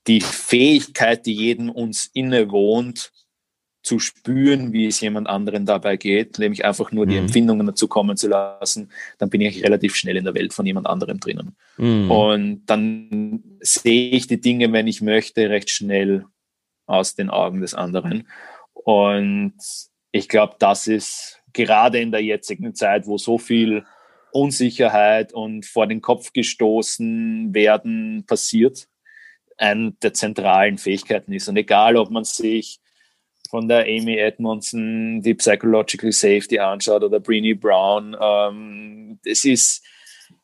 die 0.07 0.21
Fähigkeit, 0.21 1.25
die 1.25 1.33
jedem 1.33 1.69
uns 1.69 2.09
innewohnt, 2.13 3.11
zu 3.83 3.97
spüren, 3.97 4.73
wie 4.73 4.85
es 4.85 5.01
jemand 5.01 5.27
anderen 5.27 5.65
dabei 5.65 5.97
geht, 5.97 6.37
nämlich 6.37 6.65
einfach 6.65 6.91
nur 6.91 7.07
die 7.07 7.15
mhm. 7.15 7.25
Empfindungen 7.25 7.65
dazu 7.65 7.87
kommen 7.87 8.15
zu 8.15 8.27
lassen, 8.27 8.91
dann 9.17 9.29
bin 9.29 9.41
ich 9.41 9.63
relativ 9.63 9.95
schnell 9.95 10.17
in 10.17 10.23
der 10.23 10.35
Welt 10.35 10.53
von 10.53 10.65
jemand 10.65 10.85
anderem 10.85 11.19
drinnen. 11.19 11.55
Mhm. 11.77 12.11
Und 12.11 12.65
dann 12.67 13.43
sehe 13.59 14.11
ich 14.11 14.27
die 14.27 14.39
Dinge, 14.39 14.71
wenn 14.71 14.85
ich 14.85 15.01
möchte, 15.01 15.49
recht 15.49 15.71
schnell 15.71 16.25
aus 16.85 17.15
den 17.15 17.31
Augen 17.31 17.61
des 17.61 17.73
anderen. 17.73 18.27
Und 18.73 19.55
ich 20.11 20.29
glaube, 20.29 20.55
das 20.59 20.87
ist 20.87 21.39
gerade 21.53 21.99
in 21.99 22.11
der 22.11 22.23
jetzigen 22.23 22.75
Zeit, 22.75 23.07
wo 23.07 23.17
so 23.17 23.39
viel 23.39 23.83
Unsicherheit 24.31 25.33
und 25.33 25.65
vor 25.65 25.87
den 25.87 26.01
Kopf 26.01 26.33
gestoßen 26.33 27.53
werden 27.53 28.25
passiert, 28.27 28.87
eine 29.61 29.91
der 30.01 30.13
zentralen 30.13 30.77
Fähigkeiten 30.77 31.33
ist. 31.33 31.47
Und 31.47 31.57
egal, 31.57 31.95
ob 31.95 32.09
man 32.09 32.23
sich 32.23 32.79
von 33.49 33.67
der 33.67 33.83
Amy 33.83 34.17
Edmondson 34.17 35.21
die 35.21 35.35
Psychological 35.35 36.11
Safety 36.11 36.59
anschaut 36.59 37.03
oder 37.03 37.19
Breenie 37.19 37.53
Brown, 37.53 38.15
ähm, 38.19 39.19
es 39.23 39.45
ist 39.45 39.83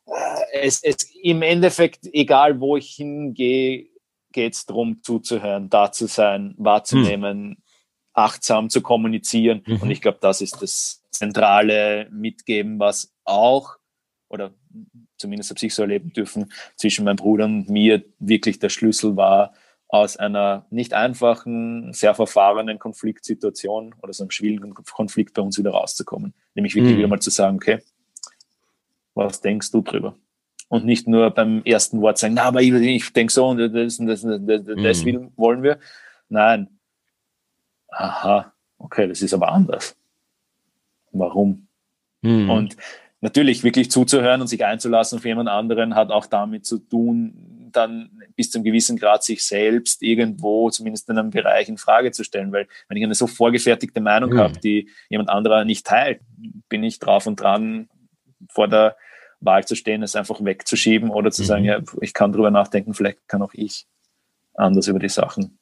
äh, 0.06 0.60
es, 0.62 0.82
es, 0.82 1.10
im 1.22 1.42
Endeffekt, 1.42 2.08
egal 2.12 2.60
wo 2.60 2.76
ich 2.76 2.90
hingehe, 2.90 3.88
geht 4.32 4.54
es 4.54 4.66
darum 4.66 5.02
zuzuhören, 5.02 5.70
da 5.70 5.90
zu 5.90 6.06
sein, 6.06 6.54
wahrzunehmen, 6.58 7.50
hm. 7.50 7.56
achtsam 8.12 8.70
zu 8.70 8.82
kommunizieren. 8.82 9.62
Mhm. 9.66 9.78
Und 9.78 9.90
ich 9.90 10.00
glaube, 10.00 10.18
das 10.20 10.40
ist 10.40 10.60
das 10.62 11.02
zentrale 11.10 12.08
Mitgeben, 12.10 12.78
was 12.78 13.14
auch 13.24 13.77
oder 14.28 14.52
zumindest 15.16 15.50
habe 15.50 15.64
ich 15.64 15.74
so 15.74 15.82
erleben 15.82 16.12
dürfen, 16.12 16.52
zwischen 16.76 17.04
meinem 17.04 17.16
Bruder 17.16 17.46
und 17.46 17.68
mir 17.68 18.04
wirklich 18.18 18.58
der 18.58 18.68
Schlüssel 18.68 19.16
war, 19.16 19.52
aus 19.88 20.18
einer 20.18 20.66
nicht 20.70 20.92
einfachen, 20.92 21.94
sehr 21.94 22.14
verfahrenen 22.14 22.78
Konfliktsituation 22.78 23.94
oder 24.02 24.12
so 24.12 24.24
einem 24.24 24.30
schwierigen 24.30 24.74
Konflikt 24.74 25.32
bei 25.34 25.40
uns 25.40 25.58
wieder 25.58 25.70
rauszukommen. 25.70 26.34
Nämlich 26.54 26.74
wirklich 26.74 26.94
mhm. 26.94 26.98
wieder 26.98 27.08
mal 27.08 27.20
zu 27.20 27.30
sagen, 27.30 27.56
okay, 27.56 27.78
was 29.14 29.40
denkst 29.40 29.70
du 29.70 29.80
drüber? 29.80 30.14
Und 30.68 30.84
nicht 30.84 31.08
nur 31.08 31.30
beim 31.30 31.62
ersten 31.64 32.02
Wort 32.02 32.18
sagen, 32.18 32.34
na, 32.34 32.42
aber 32.42 32.60
ich, 32.60 32.72
ich 32.72 33.12
denke 33.14 33.32
so 33.32 33.48
und 33.48 33.58
das, 33.58 33.72
das, 33.72 33.96
das, 33.96 34.22
das, 34.22 34.66
mhm. 34.66 34.82
das 34.82 35.04
wollen 35.36 35.62
wir. 35.62 35.78
Nein. 36.28 36.68
Aha, 37.88 38.52
okay, 38.76 39.08
das 39.08 39.22
ist 39.22 39.32
aber 39.32 39.48
anders. 39.48 39.96
Warum? 41.12 41.66
Mhm. 42.20 42.50
Und 42.50 42.76
natürlich 43.20 43.64
wirklich 43.64 43.90
zuzuhören 43.90 44.40
und 44.40 44.46
sich 44.46 44.64
einzulassen 44.64 45.18
auf 45.18 45.24
jemand 45.24 45.48
anderen 45.48 45.94
hat 45.94 46.10
auch 46.10 46.26
damit 46.26 46.66
zu 46.66 46.78
tun, 46.78 47.68
dann 47.72 48.10
bis 48.36 48.50
zum 48.50 48.62
gewissen 48.62 48.96
Grad 48.96 49.24
sich 49.24 49.44
selbst 49.44 50.02
irgendwo, 50.02 50.70
zumindest 50.70 51.08
in 51.08 51.18
einem 51.18 51.30
Bereich, 51.30 51.68
in 51.68 51.76
Frage 51.76 52.12
zu 52.12 52.24
stellen. 52.24 52.52
Weil 52.52 52.66
wenn 52.88 52.96
ich 52.96 53.04
eine 53.04 53.14
so 53.14 53.26
vorgefertigte 53.26 54.00
Meinung 54.00 54.30
mhm. 54.30 54.38
habe, 54.38 54.58
die 54.60 54.88
jemand 55.08 55.28
anderer 55.28 55.64
nicht 55.64 55.86
teilt, 55.86 56.20
bin 56.68 56.82
ich 56.82 56.98
drauf 56.98 57.26
und 57.26 57.40
dran, 57.40 57.88
vor 58.50 58.68
der 58.68 58.96
Wahl 59.40 59.64
zu 59.64 59.74
stehen, 59.74 60.02
es 60.02 60.16
einfach 60.16 60.42
wegzuschieben 60.42 61.10
oder 61.10 61.30
zu 61.30 61.42
mhm. 61.42 61.46
sagen, 61.46 61.64
ja, 61.64 61.80
ich 62.00 62.14
kann 62.14 62.32
drüber 62.32 62.50
nachdenken, 62.50 62.94
vielleicht 62.94 63.26
kann 63.28 63.42
auch 63.42 63.54
ich 63.54 63.86
anders 64.54 64.88
über 64.88 64.98
die 64.98 65.08
Sachen 65.08 65.58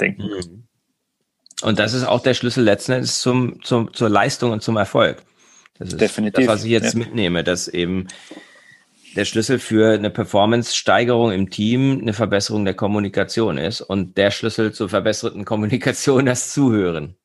denken. 0.00 0.22
Mhm. 0.22 0.64
Und 1.62 1.78
das 1.78 1.92
ist 1.92 2.04
auch 2.04 2.20
der 2.20 2.34
Schlüssel 2.34 2.62
letzten 2.62 2.92
Endes 2.92 3.20
zum, 3.20 3.62
zum, 3.64 3.92
zur 3.92 4.08
Leistung 4.08 4.52
und 4.52 4.62
zum 4.62 4.76
Erfolg. 4.76 5.22
Das 5.78 5.88
ist 5.88 6.00
Definitiv. 6.00 6.46
das, 6.46 6.54
was 6.54 6.64
ich 6.64 6.70
jetzt 6.70 6.94
ja. 6.94 6.98
mitnehme, 6.98 7.44
dass 7.44 7.68
eben 7.68 8.08
der 9.16 9.24
Schlüssel 9.24 9.58
für 9.58 9.94
eine 9.94 10.10
Performance-Steigerung 10.10 11.32
im 11.32 11.50
Team 11.50 12.00
eine 12.00 12.12
Verbesserung 12.12 12.64
der 12.64 12.74
Kommunikation 12.74 13.58
ist 13.58 13.80
und 13.80 14.16
der 14.16 14.30
Schlüssel 14.30 14.72
zur 14.72 14.88
verbesserten 14.88 15.44
Kommunikation 15.44 16.26
das 16.26 16.52
Zuhören. 16.52 17.16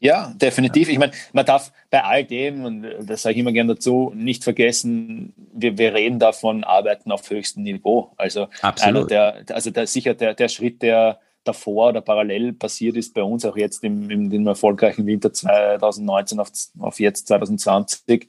Ja, 0.00 0.32
definitiv. 0.36 0.88
Ich 0.88 0.98
meine, 0.98 1.12
man 1.32 1.44
darf 1.44 1.72
bei 1.90 2.04
all 2.04 2.24
dem, 2.24 2.64
und 2.64 2.86
das 3.02 3.22
sage 3.22 3.34
ich 3.34 3.40
immer 3.40 3.50
gerne 3.50 3.74
dazu, 3.74 4.12
nicht 4.14 4.44
vergessen, 4.44 5.34
wir, 5.52 5.76
wir 5.76 5.92
reden 5.92 6.20
da 6.20 6.30
von 6.30 6.62
Arbeiten 6.62 7.10
auf 7.10 7.28
höchstem 7.28 7.64
Niveau. 7.64 8.12
Also 8.16 8.48
Absolut. 8.62 9.12
einer 9.12 9.42
der, 9.44 9.56
also 9.56 9.70
der, 9.70 9.88
sicher 9.88 10.14
der, 10.14 10.34
der 10.34 10.48
Schritt, 10.48 10.82
der 10.82 11.18
davor 11.44 11.90
oder 11.90 12.00
parallel 12.00 12.52
passiert 12.52 12.96
ist 12.96 13.14
bei 13.14 13.22
uns, 13.22 13.44
auch 13.44 13.56
jetzt 13.56 13.84
im, 13.84 14.10
im, 14.10 14.30
im 14.30 14.46
erfolgreichen 14.46 15.06
Winter 15.06 15.32
2019 15.32 16.40
auf, 16.40 16.50
auf 16.78 17.00
jetzt 17.00 17.28
2020, 17.28 18.28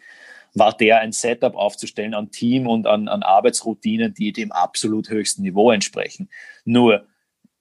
war 0.54 0.76
der 0.76 1.00
ein 1.00 1.12
Setup 1.12 1.56
aufzustellen 1.56 2.14
an 2.14 2.32
Team 2.32 2.68
und 2.68 2.88
an, 2.88 3.08
an 3.08 3.24
Arbeitsroutinen, 3.24 4.14
die 4.14 4.32
dem 4.34 4.52
absolut 4.52 5.10
höchsten 5.10 5.44
Niveau 5.44 5.72
entsprechen. 5.72 6.30
Nur 6.66 7.06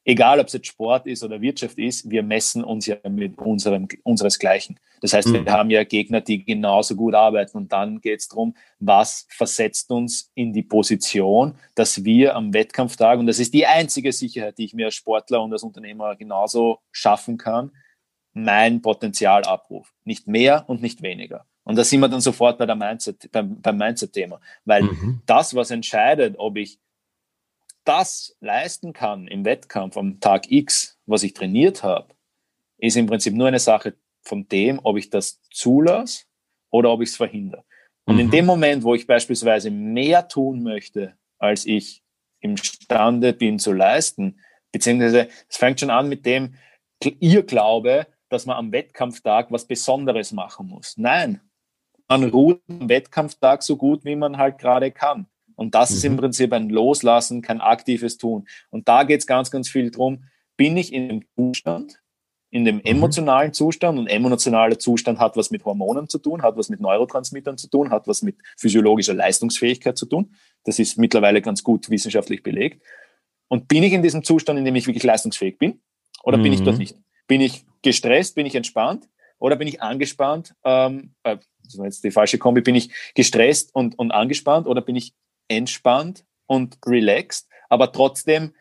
egal 0.09 0.40
ob 0.40 0.47
es 0.47 0.55
jetzt 0.55 0.66
Sport 0.66 1.07
ist 1.07 1.23
oder 1.23 1.42
Wirtschaft 1.42 1.79
ist, 1.79 2.11
wir 2.11 2.23
messen 2.23 2.64
uns 2.64 2.87
ja 2.87 2.97
mit 3.09 3.37
unserem, 3.37 3.87
unseresgleichen. 4.05 4.81
Das 5.03 5.12
heißt, 5.12 5.29
mhm. 5.29 5.44
wir 5.44 5.53
haben 5.53 5.71
ja 5.71 5.85
Gegner, 5.85 6.23
die 6.23 6.47
genauso 6.47 6.97
gut 6.97 7.14
arbeiten. 7.14 7.59
Und 7.59 7.73
dann 7.73 8.01
geht 8.01 8.21
es 8.21 8.29
darum, 8.29 8.55
was 8.81 9.27
versetzt 9.29 9.90
uns 9.90 10.33
in 10.35 10.55
die 10.55 10.62
Position, 10.62 11.57
dass 11.75 12.05
wir 12.05 12.35
am 12.35 12.55
Wettkampftag, 12.55 13.18
und 13.18 13.27
das 13.27 13.38
ist 13.38 13.53
die 13.53 13.66
einzige 13.66 14.12
Sicherheit, 14.12 14.57
die 14.57 14.64
ich 14.64 14.73
mir 14.73 14.87
als 14.87 14.94
Sportler 14.94 15.42
und 15.42 15.53
als 15.53 15.62
Unternehmer 15.62 16.16
genauso 16.16 16.79
schaffen 16.90 17.37
kann, 17.37 17.71
mein 18.33 18.81
Potenzial 18.81 19.44
abrufe. 19.44 19.92
Nicht 20.05 20.27
mehr 20.27 20.64
und 20.68 20.81
nicht 20.81 21.03
weniger. 21.03 21.44
Und 21.64 21.77
da 21.77 21.85
sind 21.85 22.01
wir 22.01 22.09
dann 22.09 22.23
sofort 22.23 22.57
bei 22.57 22.64
der 22.64 22.77
Mindset, 22.77 23.31
beim, 23.31 23.61
beim 23.61 23.77
Mindset-Thema. 23.77 24.40
Weil 24.64 24.85
mhm. 24.85 25.21
das, 25.27 25.55
was 25.55 25.71
entscheidet, 25.71 26.37
ob 26.38 26.57
ich 26.57 26.79
das 27.85 28.37
leisten 28.41 28.93
kann 28.93 29.29
im 29.29 29.45
Wettkampf 29.45 29.97
am 29.97 30.21
Tag 30.21 30.51
X, 30.51 30.99
was 31.07 31.23
ich 31.23 31.35
trainiert 31.35 31.83
habe, 31.83 32.14
ist 32.79 32.97
im 32.97 33.07
Prinzip 33.07 33.35
nur 33.35 33.49
eine 33.49 33.59
Sache 33.59 33.95
von 34.23 34.47
dem, 34.49 34.81
ob 34.83 34.97
ich 34.97 35.11
das 35.11 35.41
zulasse 35.51 36.25
oder 36.71 36.91
ob 36.91 37.03
ich 37.03 37.11
es 37.11 37.17
verhindere. 37.17 37.64
Und 38.05 38.14
mhm. 38.14 38.21
in 38.21 38.31
dem 38.31 38.47
Moment, 38.47 38.85
wo 38.85 38.95
ich 38.95 39.07
beispielsweise 39.07 39.71
mehr 39.71 40.29
tun 40.29 40.62
möchte, 40.62 41.14
als 41.38 41.67
ich 41.67 42.03
imstande 42.41 43.33
bin 43.33 43.59
zu 43.59 43.73
leisten, 43.73 44.41
beziehungsweise 44.73 45.29
es 45.49 45.57
fängt 45.57 45.81
schon 45.81 45.91
an 45.91 46.09
mit 46.09 46.25
dem 46.27 46.55
ihr 47.21 47.43
Glaube, 47.43 48.07
dass 48.29 48.47
man 48.47 48.57
am 48.57 48.73
Wettkampftag 48.73 49.51
was 49.51 49.67
Besonderes 49.67 50.33
machen 50.33 50.69
muss. 50.69 50.97
Nein, 50.97 51.41
man 52.09 52.25
ruht 52.25 52.61
am 52.69 52.88
Wettkampftag 52.88 53.62
so 53.62 53.77
gut, 53.77 54.05
wie 54.05 54.17
man 54.17 54.37
halt 54.37 54.59
gerade 54.59 54.91
kann. 54.91 55.27
Und 55.59 55.75
das 55.75 55.90
mhm. 55.90 55.97
ist 55.97 56.05
im 56.05 56.12
mhm. 56.12 56.16
Prinzip 56.18 56.53
ein 56.53 56.71
Loslassen, 56.71 57.42
kein 57.42 57.61
aktives 57.61 58.16
Tun. 58.16 58.47
Und 58.71 58.88
da 58.88 59.03
geht 59.03 59.21
es 59.21 59.27
ganz, 59.27 59.51
ganz 59.51 59.68
viel 59.68 59.90
drum, 59.90 60.25
bin 60.57 60.77
ich 60.77 60.92
in 60.92 61.09
dem 61.09 61.25
Zustand, 61.35 62.01
in 62.51 62.64
dem 62.64 62.77
mhm. 62.77 62.83
emotionalen 62.85 63.53
Zustand 63.53 63.99
und 63.99 64.07
emotionaler 64.07 64.79
Zustand 64.79 65.18
hat 65.18 65.37
was 65.37 65.51
mit 65.51 65.64
Hormonen 65.64 66.09
zu 66.09 66.18
tun, 66.18 66.42
hat 66.42 66.57
was 66.57 66.68
mit 66.68 66.81
Neurotransmittern 66.81 67.59
zu 67.59 67.68
tun, 67.68 67.90
hat 67.90 68.07
was 68.07 68.23
mit 68.23 68.37
physiologischer 68.57 69.14
Leistungsfähigkeit 69.14 69.99
zu 69.99 70.07
tun. 70.07 70.33
Das 70.62 70.79
ist 70.79 70.97
mittlerweile 70.97 71.42
ganz 71.42 71.64
gut 71.64 71.90
wissenschaftlich 71.90 72.44
belegt. 72.44 72.81
Und 73.49 73.66
bin 73.66 73.83
ich 73.83 73.92
in 73.92 74.03
diesem 74.03 74.23
Zustand, 74.23 74.61
in 74.61 74.64
dem 74.64 74.77
ich 74.77 74.87
wirklich 74.87 75.03
leistungsfähig 75.03 75.59
bin? 75.59 75.81
Oder 76.23 76.38
mhm. 76.38 76.42
bin 76.44 76.53
ich 76.53 76.62
dort 76.62 76.77
mhm. 76.77 76.83
nicht? 76.83 76.97
Bin 77.27 77.40
ich 77.40 77.66
gestresst? 77.83 78.37
Bin 78.37 78.47
ich 78.47 78.55
entspannt? 78.55 79.09
Oder 79.40 79.57
bin 79.57 79.66
ich 79.66 79.83
angespannt? 79.83 80.55
Ähm, 80.64 81.14
äh, 81.25 81.37
das 81.64 81.79
war 81.79 81.85
jetzt 81.85 82.05
die 82.05 82.12
falsche 82.12 82.38
Kombi. 82.38 82.61
Bin 82.61 82.77
ich 82.77 82.90
gestresst 83.14 83.75
und, 83.75 83.99
und 83.99 84.12
angespannt? 84.12 84.68
Oder 84.68 84.83
bin 84.83 84.94
ich 84.97 85.14
entspannt 85.49 86.25
und 86.47 86.79
relaxed, 86.87 87.49
aber 87.69 87.93
trotzdem 87.93 88.53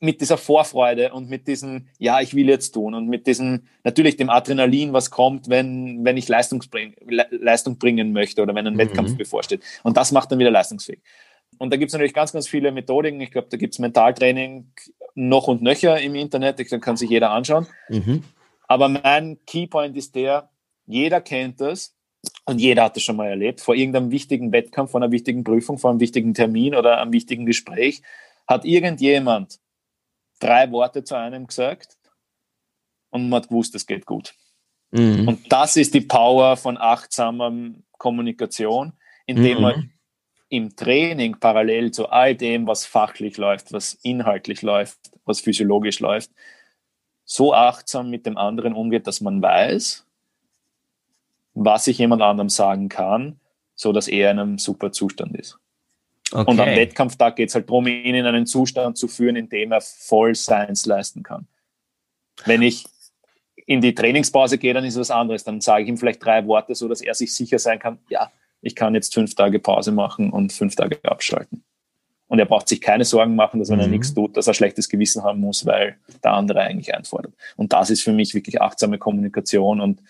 mit 0.00 0.20
dieser 0.20 0.36
Vorfreude 0.36 1.12
und 1.12 1.30
mit 1.30 1.48
diesem, 1.48 1.88
ja, 1.98 2.20
ich 2.20 2.34
will 2.34 2.48
jetzt 2.48 2.72
tun 2.72 2.94
und 2.94 3.08
mit 3.08 3.26
diesem, 3.26 3.66
natürlich 3.84 4.16
dem 4.16 4.28
Adrenalin, 4.28 4.92
was 4.92 5.10
kommt, 5.10 5.48
wenn, 5.48 6.04
wenn 6.04 6.16
ich 6.16 6.28
Leistung, 6.28 6.62
bring, 6.70 6.94
Leistung 7.30 7.78
bringen 7.78 8.12
möchte 8.12 8.42
oder 8.42 8.54
wenn 8.54 8.66
ein 8.66 8.74
mhm. 8.74 8.78
Wettkampf 8.78 9.16
bevorsteht. 9.16 9.62
Und 9.82 9.96
das 9.96 10.12
macht 10.12 10.30
dann 10.30 10.38
wieder 10.38 10.50
leistungsfähig. 10.50 11.00
Und 11.58 11.72
da 11.72 11.76
gibt 11.76 11.88
es 11.88 11.92
natürlich 11.94 12.14
ganz, 12.14 12.32
ganz 12.32 12.48
viele 12.48 12.72
Methodiken. 12.72 13.20
Ich 13.20 13.30
glaube, 13.30 13.48
da 13.50 13.56
gibt 13.56 13.74
es 13.74 13.78
Mentaltraining 13.78 14.72
noch 15.14 15.48
und 15.48 15.62
nöcher 15.62 16.00
im 16.00 16.14
Internet. 16.14 16.58
Da 16.70 16.78
kann 16.78 16.96
sich 16.96 17.10
jeder 17.10 17.30
anschauen. 17.30 17.66
Mhm. 17.88 18.24
Aber 18.66 18.88
mein 18.88 19.38
Keypoint 19.46 19.96
ist 19.96 20.14
der, 20.14 20.50
jeder 20.86 21.20
kennt 21.20 21.60
das. 21.60 21.94
Und 22.44 22.58
jeder 22.60 22.84
hat 22.84 22.96
das 22.96 23.02
schon 23.02 23.16
mal 23.16 23.28
erlebt. 23.28 23.60
Vor 23.60 23.74
irgendeinem 23.74 24.10
wichtigen 24.10 24.52
Wettkampf, 24.52 24.90
vor 24.90 25.02
einer 25.02 25.12
wichtigen 25.12 25.44
Prüfung, 25.44 25.78
vor 25.78 25.90
einem 25.90 26.00
wichtigen 26.00 26.34
Termin 26.34 26.74
oder 26.74 27.00
einem 27.00 27.12
wichtigen 27.12 27.46
Gespräch 27.46 28.02
hat 28.46 28.64
irgendjemand 28.64 29.58
drei 30.40 30.70
Worte 30.70 31.04
zu 31.04 31.16
einem 31.16 31.46
gesagt 31.46 31.96
und 33.10 33.28
man 33.28 33.42
hat 33.42 33.48
gewusst, 33.48 33.74
es 33.74 33.86
geht 33.86 34.06
gut. 34.06 34.34
Mhm. 34.90 35.28
Und 35.28 35.52
das 35.52 35.76
ist 35.76 35.94
die 35.94 36.00
Power 36.00 36.56
von 36.56 36.76
achtsamer 36.78 37.52
Kommunikation, 37.98 38.92
indem 39.26 39.56
mhm. 39.56 39.62
man 39.62 39.90
im 40.48 40.76
Training 40.76 41.38
parallel 41.40 41.90
zu 41.90 42.08
all 42.08 42.34
dem, 42.34 42.66
was 42.66 42.86
fachlich 42.86 43.38
läuft, 43.38 43.72
was 43.72 43.94
inhaltlich 44.02 44.62
läuft, 44.62 44.98
was 45.24 45.40
physiologisch 45.40 46.00
läuft, 46.00 46.30
so 47.24 47.54
achtsam 47.54 48.10
mit 48.10 48.26
dem 48.26 48.36
anderen 48.36 48.74
umgeht, 48.74 49.06
dass 49.06 49.20
man 49.20 49.40
weiß, 49.40 50.06
was 51.54 51.86
ich 51.86 51.98
jemand 51.98 52.22
anderem 52.22 52.48
sagen 52.48 52.88
kann, 52.88 53.40
so 53.74 53.92
dass 53.92 54.08
er 54.08 54.30
in 54.30 54.38
einem 54.38 54.58
super 54.58 54.92
Zustand 54.92 55.36
ist. 55.36 55.58
Okay. 56.32 56.50
Und 56.50 56.58
am 56.60 56.68
Wettkampftag 56.68 57.36
geht 57.36 57.50
es 57.50 57.54
halt 57.54 57.68
darum, 57.68 57.86
ihn 57.86 58.14
in 58.14 58.26
einen 58.26 58.46
Zustand 58.46 58.98
zu 58.98 59.08
führen, 59.08 59.36
in 59.36 59.48
dem 59.48 59.72
er 59.72 59.80
voll 59.80 60.34
Science 60.34 60.86
leisten 60.86 61.22
kann. 61.22 61.46
Wenn 62.44 62.62
ich 62.62 62.84
in 63.66 63.80
die 63.80 63.94
Trainingspause 63.94 64.58
gehe, 64.58 64.74
dann 64.74 64.84
ist 64.84 64.94
es 64.94 65.00
was 65.00 65.10
anderes. 65.10 65.44
Dann 65.44 65.60
sage 65.60 65.84
ich 65.84 65.88
ihm 65.88 65.96
vielleicht 65.96 66.24
drei 66.24 66.46
Worte, 66.46 66.74
so 66.74 66.88
dass 66.88 67.00
er 67.00 67.14
sich 67.14 67.34
sicher 67.34 67.58
sein 67.58 67.78
kann, 67.78 67.98
ja, 68.08 68.30
ich 68.60 68.74
kann 68.74 68.94
jetzt 68.94 69.14
fünf 69.14 69.34
Tage 69.34 69.58
Pause 69.58 69.92
machen 69.92 70.30
und 70.30 70.52
fünf 70.52 70.74
Tage 70.74 70.98
abschalten. 71.04 71.64
Und 72.26 72.38
er 72.38 72.46
braucht 72.46 72.68
sich 72.68 72.80
keine 72.80 73.04
Sorgen 73.04 73.36
machen, 73.36 73.60
dass 73.60 73.68
wenn 73.68 73.78
er 73.78 73.86
mhm. 73.86 73.92
nichts 73.92 74.14
tut, 74.14 74.36
dass 74.36 74.46
er 74.46 74.54
schlechtes 74.54 74.88
Gewissen 74.88 75.22
haben 75.22 75.40
muss, 75.40 75.66
weil 75.66 75.98
der 76.22 76.32
andere 76.32 76.60
eigentlich 76.60 76.94
einfordert. 76.94 77.34
Und 77.56 77.72
das 77.72 77.90
ist 77.90 78.02
für 78.02 78.12
mich 78.12 78.34
wirklich 78.34 78.60
achtsame 78.60 78.98
Kommunikation 78.98 79.80
und 79.80 80.00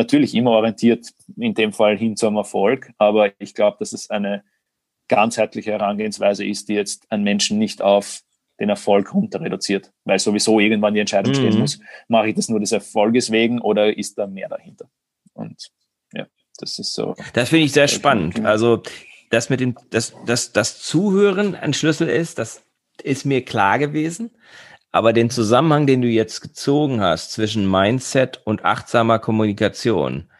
natürlich 0.00 0.34
immer 0.34 0.52
orientiert, 0.52 1.08
in 1.36 1.54
dem 1.54 1.72
Fall 1.72 1.96
hin 1.96 2.16
zum 2.16 2.36
Erfolg, 2.36 2.90
aber 2.98 3.32
ich 3.38 3.54
glaube, 3.54 3.76
dass 3.78 3.92
es 3.92 4.10
eine 4.10 4.42
ganzheitliche 5.08 5.72
Herangehensweise 5.72 6.44
ist, 6.44 6.68
die 6.68 6.74
jetzt 6.74 7.10
einen 7.10 7.24
Menschen 7.24 7.58
nicht 7.58 7.82
auf 7.82 8.22
den 8.58 8.68
Erfolg 8.68 9.12
runter 9.14 9.40
reduziert, 9.40 9.92
weil 10.04 10.18
sowieso 10.18 10.60
irgendwann 10.60 10.94
die 10.94 11.00
Entscheidung 11.00 11.32
mhm. 11.32 11.36
stehen 11.36 11.58
muss, 11.58 11.80
mache 12.08 12.28
ich 12.28 12.34
das 12.34 12.48
nur 12.48 12.60
des 12.60 12.72
Erfolges 12.72 13.30
wegen 13.30 13.60
oder 13.60 13.96
ist 13.96 14.18
da 14.18 14.26
mehr 14.26 14.48
dahinter? 14.48 14.88
Und 15.32 15.70
ja, 16.12 16.26
das 16.58 16.78
ist 16.78 16.94
so. 16.94 17.14
Das 17.32 17.48
finde 17.48 17.66
ich 17.66 17.72
sehr 17.72 17.88
spannend. 17.88 18.44
Also 18.44 18.82
das 19.30 19.48
mit 19.48 19.60
dem, 19.60 19.76
dass 19.90 20.14
das, 20.26 20.52
das 20.52 20.80
Zuhören 20.80 21.54
ein 21.54 21.72
Schlüssel 21.72 22.08
ist, 22.08 22.38
das 22.38 22.62
ist 23.02 23.24
mir 23.24 23.44
klar 23.44 23.78
gewesen. 23.78 24.30
Aber 24.92 25.12
den 25.12 25.30
Zusammenhang, 25.30 25.86
den 25.86 26.02
du 26.02 26.08
jetzt 26.08 26.40
gezogen 26.40 27.00
hast 27.00 27.32
zwischen 27.32 27.70
Mindset 27.70 28.40
und 28.44 28.64
achtsamer 28.64 29.18
Kommunikation, 29.18 30.30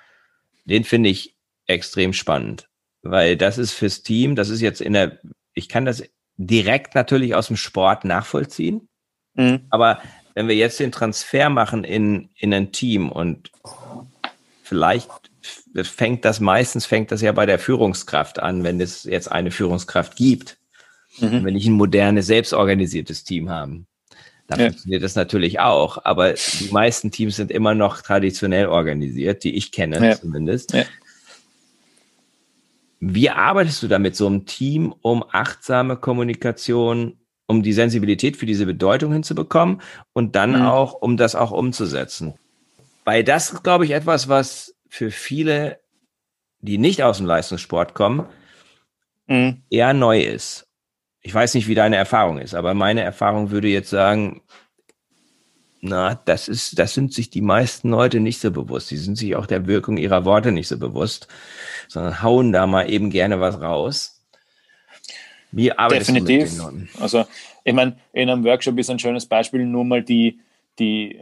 den 0.64 0.84
finde 0.84 1.08
ich 1.10 1.36
extrem 1.66 2.12
spannend. 2.12 2.66
weil 3.02 3.36
das 3.36 3.56
ist 3.56 3.72
fürs 3.72 4.02
Team, 4.02 4.36
das 4.36 4.50
ist 4.50 4.60
jetzt 4.60 4.82
in 4.82 4.92
der, 4.92 5.18
ich 5.54 5.68
kann 5.68 5.86
das 5.86 6.02
direkt 6.36 6.94
natürlich 6.94 7.34
aus 7.34 7.46
dem 7.46 7.56
Sport 7.56 8.04
nachvollziehen, 8.04 8.88
mhm. 9.34 9.66
aber 9.70 10.02
wenn 10.34 10.48
wir 10.48 10.54
jetzt 10.54 10.80
den 10.80 10.92
Transfer 10.92 11.48
machen 11.48 11.84
in, 11.84 12.28
in 12.36 12.52
ein 12.52 12.72
Team 12.72 13.10
und 13.10 13.50
vielleicht 14.62 15.08
fängt 15.82 16.24
das 16.24 16.40
meistens 16.40 16.86
fängt 16.86 17.10
das 17.10 17.22
ja 17.22 17.32
bei 17.32 17.46
der 17.46 17.58
Führungskraft 17.58 18.38
an, 18.38 18.64
wenn 18.64 18.80
es 18.80 19.04
jetzt 19.04 19.32
eine 19.32 19.50
Führungskraft 19.50 20.16
gibt. 20.16 20.58
Mhm. 21.18 21.44
Wenn 21.44 21.56
ich 21.56 21.66
ein 21.66 21.72
modernes, 21.72 22.26
selbstorganisiertes 22.26 23.24
Team 23.24 23.50
haben. 23.50 23.86
Da 24.50 24.56
ja. 24.56 24.64
funktioniert 24.66 25.04
das 25.04 25.14
natürlich 25.14 25.60
auch, 25.60 26.04
aber 26.04 26.32
die 26.32 26.70
meisten 26.72 27.12
Teams 27.12 27.36
sind 27.36 27.52
immer 27.52 27.76
noch 27.76 28.02
traditionell 28.02 28.66
organisiert, 28.66 29.44
die 29.44 29.54
ich 29.54 29.70
kenne 29.70 30.04
ja. 30.04 30.16
zumindest. 30.20 30.74
Ja. 30.74 30.82
Wie 32.98 33.30
arbeitest 33.30 33.80
du 33.84 33.86
da 33.86 34.00
mit 34.00 34.16
so 34.16 34.26
einem 34.26 34.46
Team, 34.46 34.92
um 35.02 35.24
achtsame 35.30 35.96
Kommunikation, 35.96 37.16
um 37.46 37.62
die 37.62 37.72
Sensibilität 37.72 38.36
für 38.36 38.44
diese 38.44 38.66
Bedeutung 38.66 39.12
hinzubekommen 39.12 39.82
und 40.14 40.34
dann 40.34 40.56
mhm. 40.56 40.62
auch, 40.62 40.94
um 40.94 41.16
das 41.16 41.36
auch 41.36 41.52
umzusetzen? 41.52 42.34
Weil 43.04 43.22
das 43.22 43.52
ist, 43.52 43.62
glaube 43.62 43.84
ich, 43.84 43.92
etwas, 43.92 44.28
was 44.28 44.74
für 44.88 45.12
viele, 45.12 45.78
die 46.58 46.76
nicht 46.76 47.04
aus 47.04 47.18
dem 47.18 47.26
Leistungssport 47.26 47.94
kommen, 47.94 48.26
mhm. 49.28 49.62
eher 49.70 49.94
neu 49.94 50.20
ist 50.22 50.66
ich 51.22 51.34
weiß 51.34 51.54
nicht, 51.54 51.68
wie 51.68 51.74
deine 51.74 51.96
Erfahrung 51.96 52.38
ist, 52.38 52.54
aber 52.54 52.74
meine 52.74 53.02
Erfahrung 53.02 53.50
würde 53.50 53.68
jetzt 53.68 53.90
sagen, 53.90 54.40
na, 55.82 56.14
das 56.24 56.48
ist, 56.48 56.78
das 56.78 56.94
sind 56.94 57.12
sich 57.12 57.30
die 57.30 57.40
meisten 57.40 57.90
Leute 57.90 58.20
nicht 58.20 58.40
so 58.40 58.50
bewusst. 58.50 58.90
Die 58.90 58.98
sind 58.98 59.16
sich 59.16 59.34
auch 59.34 59.46
der 59.46 59.66
Wirkung 59.66 59.96
ihrer 59.96 60.24
Worte 60.24 60.52
nicht 60.52 60.68
so 60.68 60.78
bewusst, 60.78 61.26
sondern 61.88 62.22
hauen 62.22 62.52
da 62.52 62.66
mal 62.66 62.90
eben 62.90 63.10
gerne 63.10 63.40
was 63.40 63.60
raus. 63.60 64.22
Wie 65.52 65.72
arbeitest 65.72 66.10
Definitiv. 66.10 66.56
du 66.58 66.70
mit 66.70 66.88
den? 66.94 67.02
Also, 67.02 67.24
ich 67.64 67.72
meine, 67.72 67.96
in 68.12 68.28
einem 68.28 68.44
Workshop 68.44 68.78
ist 68.78 68.90
ein 68.90 68.98
schönes 68.98 69.26
Beispiel 69.26 69.64
nur 69.64 69.84
mal 69.84 70.02
die, 70.02 70.40
die, 70.78 71.20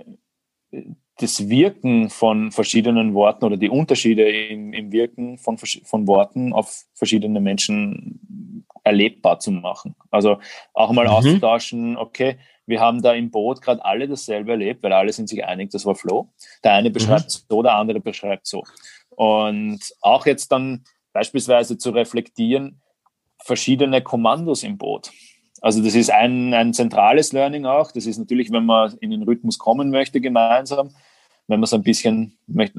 das 1.18 1.48
Wirken 1.48 2.11
von 2.11 2.52
verschiedenen 2.52 3.14
Worten 3.14 3.44
oder 3.44 3.56
die 3.56 3.70
Unterschiede 3.70 4.28
im, 4.28 4.72
im 4.72 4.92
Wirken 4.92 5.38
von, 5.38 5.56
von 5.56 6.06
Worten 6.06 6.52
auf 6.52 6.84
verschiedene 6.94 7.40
Menschen 7.40 8.20
erlebbar 8.88 9.38
zu 9.38 9.51
machen. 9.51 9.94
Also 10.11 10.38
auch 10.74 10.92
mal 10.92 11.07
mhm. 11.07 11.12
auszutauschen, 11.12 11.96
okay, 11.96 12.38
wir 12.66 12.81
haben 12.81 13.01
da 13.01 13.14
im 13.14 13.31
Boot 13.31 13.62
gerade 13.62 13.85
alle 13.85 14.07
dasselbe 14.09 14.53
erlebt, 14.53 14.83
weil 14.83 14.92
alle 14.92 15.12
sind 15.12 15.29
sich 15.29 15.44
einig, 15.44 15.70
das 15.70 15.87
war 15.87 15.94
Flow. 15.94 16.33
Der 16.62 16.74
eine 16.74 16.90
beschreibt 16.90 17.27
mhm. 17.27 17.44
so, 17.48 17.62
der 17.62 17.74
andere 17.74 18.01
beschreibt 18.01 18.46
so. 18.46 18.62
Und 19.11 19.81
auch 20.01 20.27
jetzt 20.27 20.53
dann 20.53 20.85
beispielsweise 21.12 21.79
zu 21.79 21.90
reflektieren, 21.90 22.81
verschiedene 23.42 24.03
Kommandos 24.03 24.62
im 24.62 24.77
Boot. 24.77 25.11
Also 25.61 25.83
das 25.83 25.94
ist 25.94 26.11
ein, 26.11 26.55
ein 26.55 26.74
zentrales 26.74 27.33
Learning 27.33 27.66
auch. 27.66 27.90
Das 27.90 28.07
ist 28.07 28.18
natürlich, 28.18 28.53
wenn 28.53 28.66
man 28.66 28.96
in 29.01 29.11
den 29.11 29.22
Rhythmus 29.22 29.59
kommen 29.59 29.90
möchte 29.90 30.20
gemeinsam, 30.20 30.90
wenn 31.46 31.61
man 31.61 31.66
so 31.66 31.77
ein 31.77 31.83
bisschen 31.83 32.38
möchte, 32.46 32.79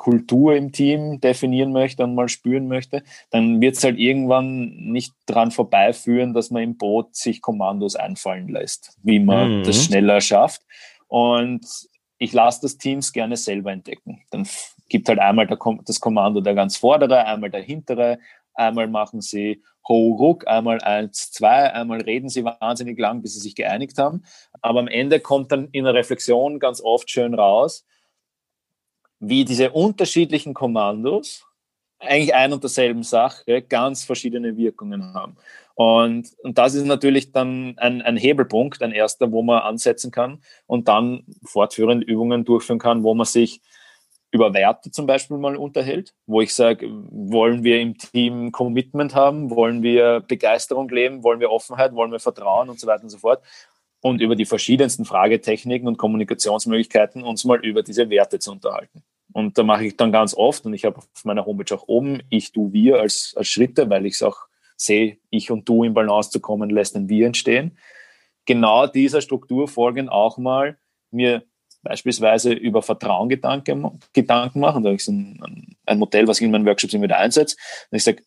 Kultur 0.00 0.56
im 0.56 0.72
Team 0.72 1.20
definieren 1.20 1.72
möchte 1.72 2.04
und 2.04 2.14
mal 2.14 2.30
spüren 2.30 2.68
möchte, 2.68 3.02
dann 3.28 3.60
wird 3.60 3.76
es 3.76 3.84
halt 3.84 3.98
irgendwann 3.98 4.70
nicht 4.76 5.12
dran 5.26 5.50
vorbeiführen, 5.50 6.32
dass 6.32 6.50
man 6.50 6.62
im 6.62 6.78
Boot 6.78 7.14
sich 7.14 7.42
Kommandos 7.42 7.96
einfallen 7.96 8.48
lässt, 8.48 8.96
wie 9.02 9.18
man 9.18 9.58
mhm. 9.58 9.62
das 9.64 9.84
schneller 9.84 10.22
schafft. 10.22 10.62
Und 11.06 11.66
ich 12.16 12.32
lasse 12.32 12.62
das 12.62 12.78
Teams 12.78 13.12
gerne 13.12 13.36
selber 13.36 13.72
entdecken. 13.72 14.22
Dann 14.30 14.48
gibt 14.88 15.06
halt 15.10 15.18
einmal 15.18 15.46
das 15.84 16.00
Kommando 16.00 16.40
der 16.40 16.54
ganz 16.54 16.78
vordere, 16.78 17.26
einmal 17.26 17.50
der 17.50 17.62
hintere, 17.62 18.20
einmal 18.54 18.88
machen 18.88 19.20
sie 19.20 19.62
Ho 19.86 20.12
Ruck, 20.18 20.48
einmal 20.48 20.80
eins, 20.80 21.30
zwei, 21.30 21.74
einmal 21.74 22.00
reden 22.00 22.30
sie 22.30 22.42
wahnsinnig 22.42 22.98
lang, 22.98 23.20
bis 23.20 23.34
sie 23.34 23.40
sich 23.40 23.54
geeinigt 23.54 23.98
haben. 23.98 24.22
Aber 24.62 24.80
am 24.80 24.88
Ende 24.88 25.20
kommt 25.20 25.52
dann 25.52 25.68
in 25.72 25.84
der 25.84 25.92
Reflexion 25.92 26.58
ganz 26.58 26.80
oft 26.80 27.10
schön 27.10 27.34
raus, 27.34 27.84
wie 29.20 29.44
diese 29.44 29.70
unterschiedlichen 29.70 30.54
Kommandos 30.54 31.46
eigentlich 31.98 32.34
ein 32.34 32.52
und 32.52 32.62
derselben 32.62 33.02
Sache 33.02 33.62
ganz 33.62 34.04
verschiedene 34.04 34.56
Wirkungen 34.56 35.12
haben. 35.14 35.36
Und, 35.74 36.30
und 36.42 36.58
das 36.58 36.74
ist 36.74 36.86
natürlich 36.86 37.32
dann 37.32 37.74
ein, 37.78 38.02
ein 38.02 38.16
Hebelpunkt, 38.16 38.82
ein 38.82 38.92
erster, 38.92 39.30
wo 39.30 39.42
man 39.42 39.60
ansetzen 39.60 40.10
kann 40.10 40.42
und 40.66 40.88
dann 40.88 41.24
fortführend 41.44 42.04
Übungen 42.04 42.44
durchführen 42.44 42.78
kann, 42.78 43.02
wo 43.02 43.14
man 43.14 43.26
sich 43.26 43.60
über 44.32 44.54
Werte 44.54 44.90
zum 44.90 45.06
Beispiel 45.06 45.38
mal 45.38 45.56
unterhält, 45.56 46.14
wo 46.26 46.40
ich 46.40 46.54
sage, 46.54 46.86
wollen 47.10 47.64
wir 47.64 47.80
im 47.80 47.98
Team 47.98 48.52
Commitment 48.52 49.14
haben, 49.14 49.50
wollen 49.50 49.82
wir 49.82 50.20
Begeisterung 50.20 50.88
leben, 50.88 51.24
wollen 51.24 51.40
wir 51.40 51.50
Offenheit, 51.50 51.94
wollen 51.94 52.12
wir 52.12 52.20
Vertrauen 52.20 52.70
und 52.70 52.78
so 52.78 52.86
weiter 52.86 53.02
und 53.02 53.10
so 53.10 53.18
fort 53.18 53.42
und 54.00 54.20
über 54.20 54.36
die 54.36 54.46
verschiedensten 54.46 55.04
Fragetechniken 55.04 55.88
und 55.88 55.98
Kommunikationsmöglichkeiten 55.98 57.22
uns 57.22 57.44
mal 57.44 57.64
über 57.64 57.82
diese 57.82 58.08
Werte 58.08 58.38
zu 58.38 58.52
unterhalten. 58.52 59.02
Und 59.32 59.56
da 59.58 59.62
mache 59.62 59.84
ich 59.84 59.96
dann 59.96 60.12
ganz 60.12 60.34
oft, 60.34 60.64
und 60.66 60.74
ich 60.74 60.84
habe 60.84 60.98
auf 60.98 61.24
meiner 61.24 61.46
Homepage 61.46 61.74
auch 61.74 61.86
oben, 61.86 62.22
ich, 62.30 62.52
du, 62.52 62.72
wir 62.72 63.00
als, 63.00 63.34
als 63.36 63.48
Schritte, 63.48 63.88
weil 63.88 64.06
ich 64.06 64.14
es 64.14 64.22
auch 64.22 64.38
sehe, 64.76 65.18
ich 65.30 65.50
und 65.50 65.68
du 65.68 65.84
in 65.84 65.94
Balance 65.94 66.30
zu 66.30 66.40
kommen, 66.40 66.70
lässt 66.70 66.96
ein 66.96 67.08
Wir 67.08 67.26
entstehen. 67.26 67.76
Genau 68.46 68.86
dieser 68.86 69.20
Struktur 69.20 69.68
folgen 69.68 70.08
auch 70.08 70.38
mal 70.38 70.78
mir 71.10 71.44
beispielsweise 71.82 72.52
über 72.52 72.82
Vertrauen 72.82 73.28
Gedanken, 73.28 74.00
Gedanken 74.12 74.60
machen. 74.60 74.82
Da 74.82 74.90
ist 74.90 75.08
ein, 75.08 75.76
ein 75.86 75.98
Modell, 75.98 76.26
was 76.26 76.38
ich 76.38 76.44
in 76.44 76.50
meinen 76.50 76.66
Workshops 76.66 76.94
immer 76.94 77.04
wieder 77.04 77.18
einsetze. 77.18 77.56
Und 77.90 77.96
ich 77.96 78.04
sage, 78.04 78.22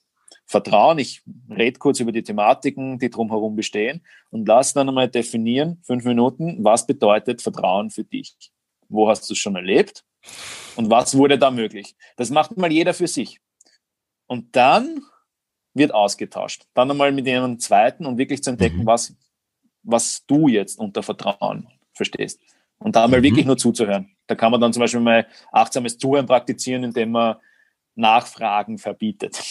Vertrauen, 0.45 0.99
ich 0.99 1.21
rede 1.49 1.79
kurz 1.79 1.99
über 1.99 2.11
die 2.11 2.23
Thematiken, 2.23 2.99
die 2.99 3.09
drumherum 3.09 3.55
bestehen 3.55 4.05
und 4.29 4.47
lass 4.47 4.73
dann 4.73 4.89
einmal 4.89 5.07
definieren, 5.07 5.79
fünf 5.83 6.03
Minuten, 6.03 6.63
was 6.63 6.85
bedeutet 6.85 7.41
Vertrauen 7.41 7.89
für 7.89 8.03
dich? 8.03 8.35
Wo 8.89 9.09
hast 9.09 9.29
du 9.29 9.33
es 9.33 9.39
schon 9.39 9.55
erlebt? 9.55 10.03
Und 10.75 10.89
was 10.89 11.17
wurde 11.17 11.37
da 11.37 11.51
möglich? 11.51 11.95
Das 12.15 12.29
macht 12.29 12.57
mal 12.57 12.71
jeder 12.71 12.93
für 12.93 13.07
sich. 13.07 13.39
Und 14.27 14.55
dann 14.55 15.03
wird 15.73 15.93
ausgetauscht. 15.93 16.65
Dann 16.73 16.91
einmal 16.91 17.11
mit 17.11 17.25
jemandem 17.25 17.59
zweiten 17.59 18.05
und 18.05 18.17
wirklich 18.17 18.43
zu 18.43 18.51
entdecken, 18.51 18.79
mhm. 18.79 18.85
was, 18.85 19.15
was 19.83 20.25
du 20.25 20.47
jetzt 20.47 20.79
unter 20.79 21.03
Vertrauen 21.03 21.67
verstehst. 21.93 22.41
Und 22.77 22.95
da 22.95 23.07
mal 23.07 23.19
mhm. 23.19 23.23
wirklich 23.23 23.45
nur 23.45 23.57
zuzuhören. 23.57 24.11
Da 24.27 24.35
kann 24.35 24.51
man 24.51 24.61
dann 24.61 24.73
zum 24.73 24.81
Beispiel 24.81 24.99
mal 24.99 25.27
achtsames 25.51 25.97
Zuhören 25.97 26.25
praktizieren, 26.25 26.83
indem 26.83 27.11
man 27.11 27.37
Nachfragen 27.95 28.77
verbietet. 28.77 29.41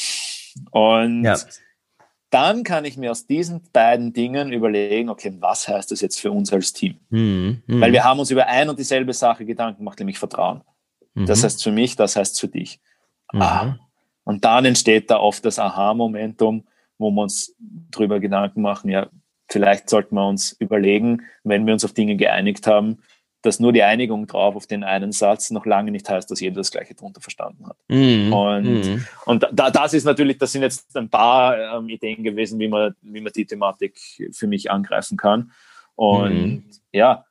Und 0.70 1.24
ja. 1.24 1.37
Dann 2.32 2.64
kann 2.64 2.86
ich 2.86 2.96
mir 2.96 3.10
aus 3.10 3.26
diesen 3.26 3.60
beiden 3.72 4.14
Dingen 4.14 4.52
überlegen, 4.52 5.10
okay, 5.10 5.34
was 5.38 5.68
heißt 5.68 5.90
das 5.90 6.00
jetzt 6.00 6.18
für 6.18 6.30
uns 6.30 6.50
als 6.50 6.72
Team? 6.72 6.96
Mhm. 7.10 7.62
Mhm. 7.66 7.80
Weil 7.80 7.92
wir 7.92 8.04
haben 8.04 8.20
uns 8.20 8.30
über 8.30 8.46
ein 8.46 8.70
und 8.70 8.78
dieselbe 8.78 9.12
Sache 9.12 9.44
Gedanken 9.44 9.80
gemacht, 9.80 9.98
nämlich 9.98 10.18
Vertrauen. 10.18 10.62
Mhm. 11.14 11.26
Das 11.26 11.44
heißt 11.44 11.62
für 11.62 11.72
mich, 11.72 11.94
das 11.94 12.16
heißt 12.16 12.40
für 12.40 12.48
dich. 12.48 12.80
Mhm. 13.32 13.42
Ah. 13.42 13.78
Und 14.24 14.44
dann 14.46 14.64
entsteht 14.64 15.10
da 15.10 15.18
oft 15.18 15.44
das 15.44 15.58
Aha-Momentum, 15.58 16.64
wo 16.96 17.10
wir 17.10 17.22
uns 17.22 17.54
drüber 17.90 18.18
Gedanken 18.18 18.62
machen, 18.62 18.90
ja, 18.90 19.10
vielleicht 19.50 19.90
sollten 19.90 20.14
wir 20.14 20.26
uns 20.26 20.52
überlegen, 20.52 21.22
wenn 21.44 21.66
wir 21.66 21.74
uns 21.74 21.84
auf 21.84 21.92
Dinge 21.92 22.16
geeinigt 22.16 22.66
haben, 22.66 22.98
dass 23.42 23.61
nur 23.61 23.72
die 23.72 23.83
Einigung 23.83 24.26
drauf 24.26 24.55
auf 24.57 24.66
den 24.66 24.85
einen 24.85 25.12
Satz 25.12 25.50
noch 25.50 25.66
lange 25.66 25.90
nicht 25.90 26.09
heißt, 26.09 26.31
dass 26.31 26.40
jeder 26.40 26.57
das 26.57 26.70
Gleiche 26.70 26.94
drunter 26.94 27.20
verstanden 27.20 27.66
hat. 27.66 27.76
Mm, 27.88 28.33
und, 28.33 28.64
mm. 28.64 29.07
und 29.26 29.46
da, 29.52 29.70
das 29.70 29.94
ist 29.94 30.05
natürlich, 30.05 30.38
das 30.38 30.52
sind 30.52 30.62
jetzt 30.62 30.96
ein 30.96 31.11
paar 31.11 31.78
ähm, 31.78 31.88
Ideen 31.88 32.22
gewesen, 32.22 32.61
wie 32.61 32.68
man, 32.68 32.94
wie 33.02 33.20
man 33.20 33.33
die 33.33 33.44
Thematik 33.44 33.98
für 34.31 34.46
mich 34.46 34.70
angreifen 34.70 35.16
kann. 35.16 35.52
Und 35.96 36.57
mm. 36.57 36.70
ja, 36.92 37.26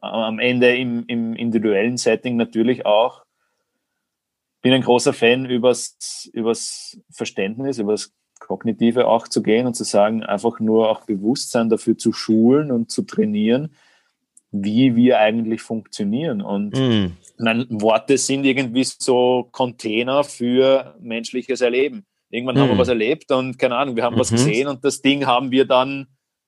am 0.00 0.38
Ende 0.38 0.76
im, 0.76 1.04
im 1.06 1.34
individuellen 1.34 1.96
Setting 1.96 2.36
natürlich 2.36 2.86
auch. 2.86 3.24
Bin 4.62 4.72
ein 4.72 4.82
großer 4.82 5.12
Fan 5.12 5.46
übers, 5.46 6.30
übers 6.32 6.98
Verständnis, 7.10 7.78
übers 7.78 8.12
Kognitive 8.38 9.06
auch 9.06 9.28
zu 9.28 9.42
gehen 9.42 9.66
und 9.66 9.74
zu 9.74 9.84
sagen, 9.84 10.22
einfach 10.22 10.60
nur 10.60 10.88
auch 10.88 11.04
Bewusstsein 11.04 11.68
dafür 11.68 11.98
zu 11.98 12.12
schulen 12.12 12.70
und 12.70 12.90
zu 12.90 13.02
trainieren, 13.02 13.74
wie 14.52 14.94
wir 14.94 15.18
eigentlich 15.18 15.62
funktionieren. 15.62 16.42
Und 16.42 16.76
mm. 16.78 17.16
meine, 17.38 17.66
Worte 17.70 18.18
sind 18.18 18.44
irgendwie 18.44 18.84
so 18.84 19.48
Container 19.50 20.22
für 20.22 20.94
menschliches 21.00 21.62
Erleben. 21.62 22.04
Irgendwann 22.30 22.56
mm. 22.56 22.58
haben 22.58 22.68
wir 22.68 22.72
hm. 22.72 22.78
was 22.78 22.88
erlebt 22.88 23.32
und 23.32 23.58
keine 23.58 23.76
Ahnung, 23.76 23.96
wir 23.96 24.04
haben 24.04 24.14
mhm. 24.14 24.20
was 24.20 24.30
gesehen 24.30 24.68
und 24.68 24.82
das 24.84 25.02
Ding 25.02 25.26
haben 25.26 25.50
wir 25.50 25.66
dann 25.66 26.06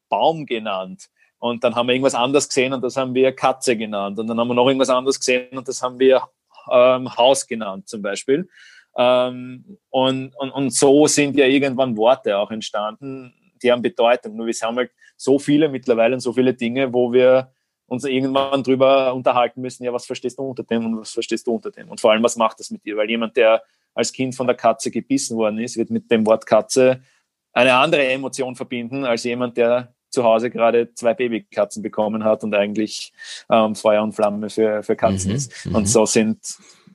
Baum 0.09 0.47
genannt. 0.47 1.09
Und 1.39 1.63
dann 1.63 1.75
haben 1.75 1.89
wir 1.89 1.93
irgendwas 1.93 2.15
anderes 2.15 2.49
gesehen 2.49 2.73
und 2.73 2.83
das 2.83 2.97
haben 2.97 3.15
wir 3.15 3.33
Katze 3.33 3.77
genannt. 3.77 4.19
Und 4.19 4.27
dann 4.29 4.39
haben 4.39 4.49
wir 4.49 4.55
noch 4.55 4.67
irgendwas 4.67 4.89
anderes 4.89 5.19
gesehen 5.19 5.59
und 5.59 5.69
das 5.69 5.83
haben 5.83 5.99
wir 5.99 6.23
ähm, 6.71 7.15
Haus 7.17 7.47
genannt 7.47 7.87
zum 7.87 8.01
Beispiel. 8.01 8.49
Ähm, 8.97 9.79
und, 9.91 10.35
und, 10.39 10.51
und 10.51 10.71
so 10.71 11.07
sind 11.07 11.37
ja 11.37 11.45
irgendwann 11.45 11.97
Worte 11.99 12.39
auch 12.39 12.51
entstanden, 12.51 13.35
die 13.63 13.71
haben 13.71 13.83
Bedeutung. 13.83 14.37
Nur 14.37 14.47
wir 14.47 14.55
haben 14.63 14.77
halt 14.77 14.91
so 15.17 15.39
viele 15.39 15.69
mittlerweile 15.69 16.15
und 16.15 16.21
so 16.21 16.33
viele 16.33 16.55
Dinge, 16.55 16.93
wo 16.93 17.13
wir 17.13 17.53
uns 17.95 18.05
irgendwann 18.05 18.63
drüber 18.63 19.15
unterhalten 19.15 19.61
müssen, 19.61 19.85
ja, 19.85 19.93
was 19.93 20.07
verstehst 20.07 20.39
du 20.39 20.43
unter 20.43 20.63
dem 20.63 20.87
und 20.87 21.01
was 21.01 21.13
verstehst 21.13 21.47
du 21.47 21.55
unter 21.55 21.71
dem? 21.71 21.89
Und 21.89 22.01
vor 22.01 22.13
allem, 22.13 22.23
was 22.23 22.37
macht 22.37 22.61
das 22.61 22.71
mit 22.71 22.85
dir? 22.85 22.97
Weil 22.97 23.09
jemand, 23.09 23.37
der 23.37 23.63
als 23.95 24.13
Kind 24.13 24.35
von 24.35 24.47
der 24.47 24.57
Katze 24.57 24.91
gebissen 24.91 25.37
worden 25.37 25.59
ist, 25.59 25.77
wird 25.77 25.91
mit 25.91 26.11
dem 26.11 26.27
Wort 26.27 26.47
Katze 26.47 27.01
eine 27.53 27.75
andere 27.75 28.07
Emotion 28.07 28.57
verbinden 28.57 29.05
als 29.05 29.25
jemand, 29.25 29.57
der 29.57 29.95
zu 30.11 30.25
Hause 30.25 30.51
gerade 30.51 30.93
zwei 30.95 31.15
Babykatzen 31.15 31.83
bekommen 31.83 32.25
hat 32.25 32.45
und 32.45 32.55
eigentlich 32.55 33.13
ähm, 33.51 33.75
Feuer 33.75 34.03
und 34.03 34.13
Flamme 34.13 34.49
für, 34.51 34.83
für 34.83 34.97
Katzen 34.97 35.31
mhm, 35.31 35.37
ist. 35.37 35.67
Und 35.67 35.83
mhm. 35.83 35.87
so 35.87 36.07
sind 36.07 36.39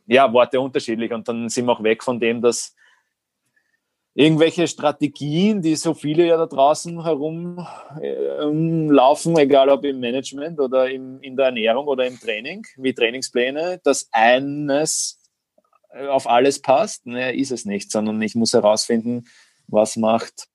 ja 0.07 0.31
Worte 0.31 0.59
unterschiedlich. 0.59 1.11
Und 1.13 1.27
dann 1.27 1.49
sind 1.49 1.65
wir 1.65 1.73
auch 1.73 1.83
weg 1.83 2.03
von 2.03 2.19
dem, 2.19 2.41
dass 2.41 2.75
irgendwelche 4.13 4.67
Strategien, 4.67 5.61
die 5.61 5.75
so 5.75 5.93
viele 5.93 6.25
ja 6.25 6.37
da 6.37 6.47
draußen 6.47 7.03
herumlaufen, 7.03 9.37
äh, 9.37 9.41
egal 9.41 9.69
ob 9.69 9.83
im 9.85 9.99
Management 9.99 10.59
oder 10.59 10.89
im, 10.89 11.21
in 11.21 11.35
der 11.35 11.47
Ernährung 11.47 11.87
oder 11.87 12.07
im 12.07 12.19
Training, 12.19 12.65
wie 12.77 12.93
Trainingspläne, 12.93 13.81
dass 13.83 14.07
eines 14.11 15.19
äh, 15.91 16.07
auf 16.07 16.29
alles 16.29 16.61
passt. 16.61 17.05
Ne, 17.05 17.35
ist 17.35 17.51
es 17.51 17.65
nicht, 17.65 17.91
sondern 17.91 18.21
ich 18.21 18.35
muss 18.35 18.53
herausfinden, 18.53 19.25
was 19.67 19.95
macht 19.95 20.47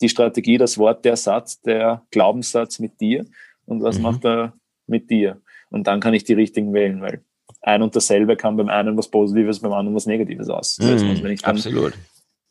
die 0.00 0.08
Strategie, 0.08 0.58
das 0.58 0.78
Wort, 0.78 1.04
der 1.04 1.16
Satz, 1.16 1.60
der 1.60 2.02
Glaubenssatz 2.10 2.78
mit 2.78 3.00
dir 3.00 3.24
und 3.66 3.82
was 3.82 3.96
mhm. 3.96 4.02
macht 4.02 4.24
er 4.24 4.52
mit 4.86 5.10
dir. 5.10 5.40
Und 5.70 5.86
dann 5.86 6.00
kann 6.00 6.14
ich 6.14 6.24
die 6.24 6.34
richtigen 6.34 6.72
wählen, 6.72 7.00
weil 7.00 7.22
ein 7.60 7.82
und 7.82 7.96
dasselbe 7.96 8.36
kann 8.36 8.56
beim 8.56 8.68
einen 8.68 8.96
was 8.96 9.08
Positives, 9.08 9.60
beim 9.60 9.72
anderen 9.72 9.96
was 9.96 10.06
Negatives 10.06 10.48
auslösen. 10.48 11.08
Mhm, 11.08 11.22
wenn 11.22 11.32
ich 11.32 11.42
dann 11.42 11.56
absolut. 11.56 11.94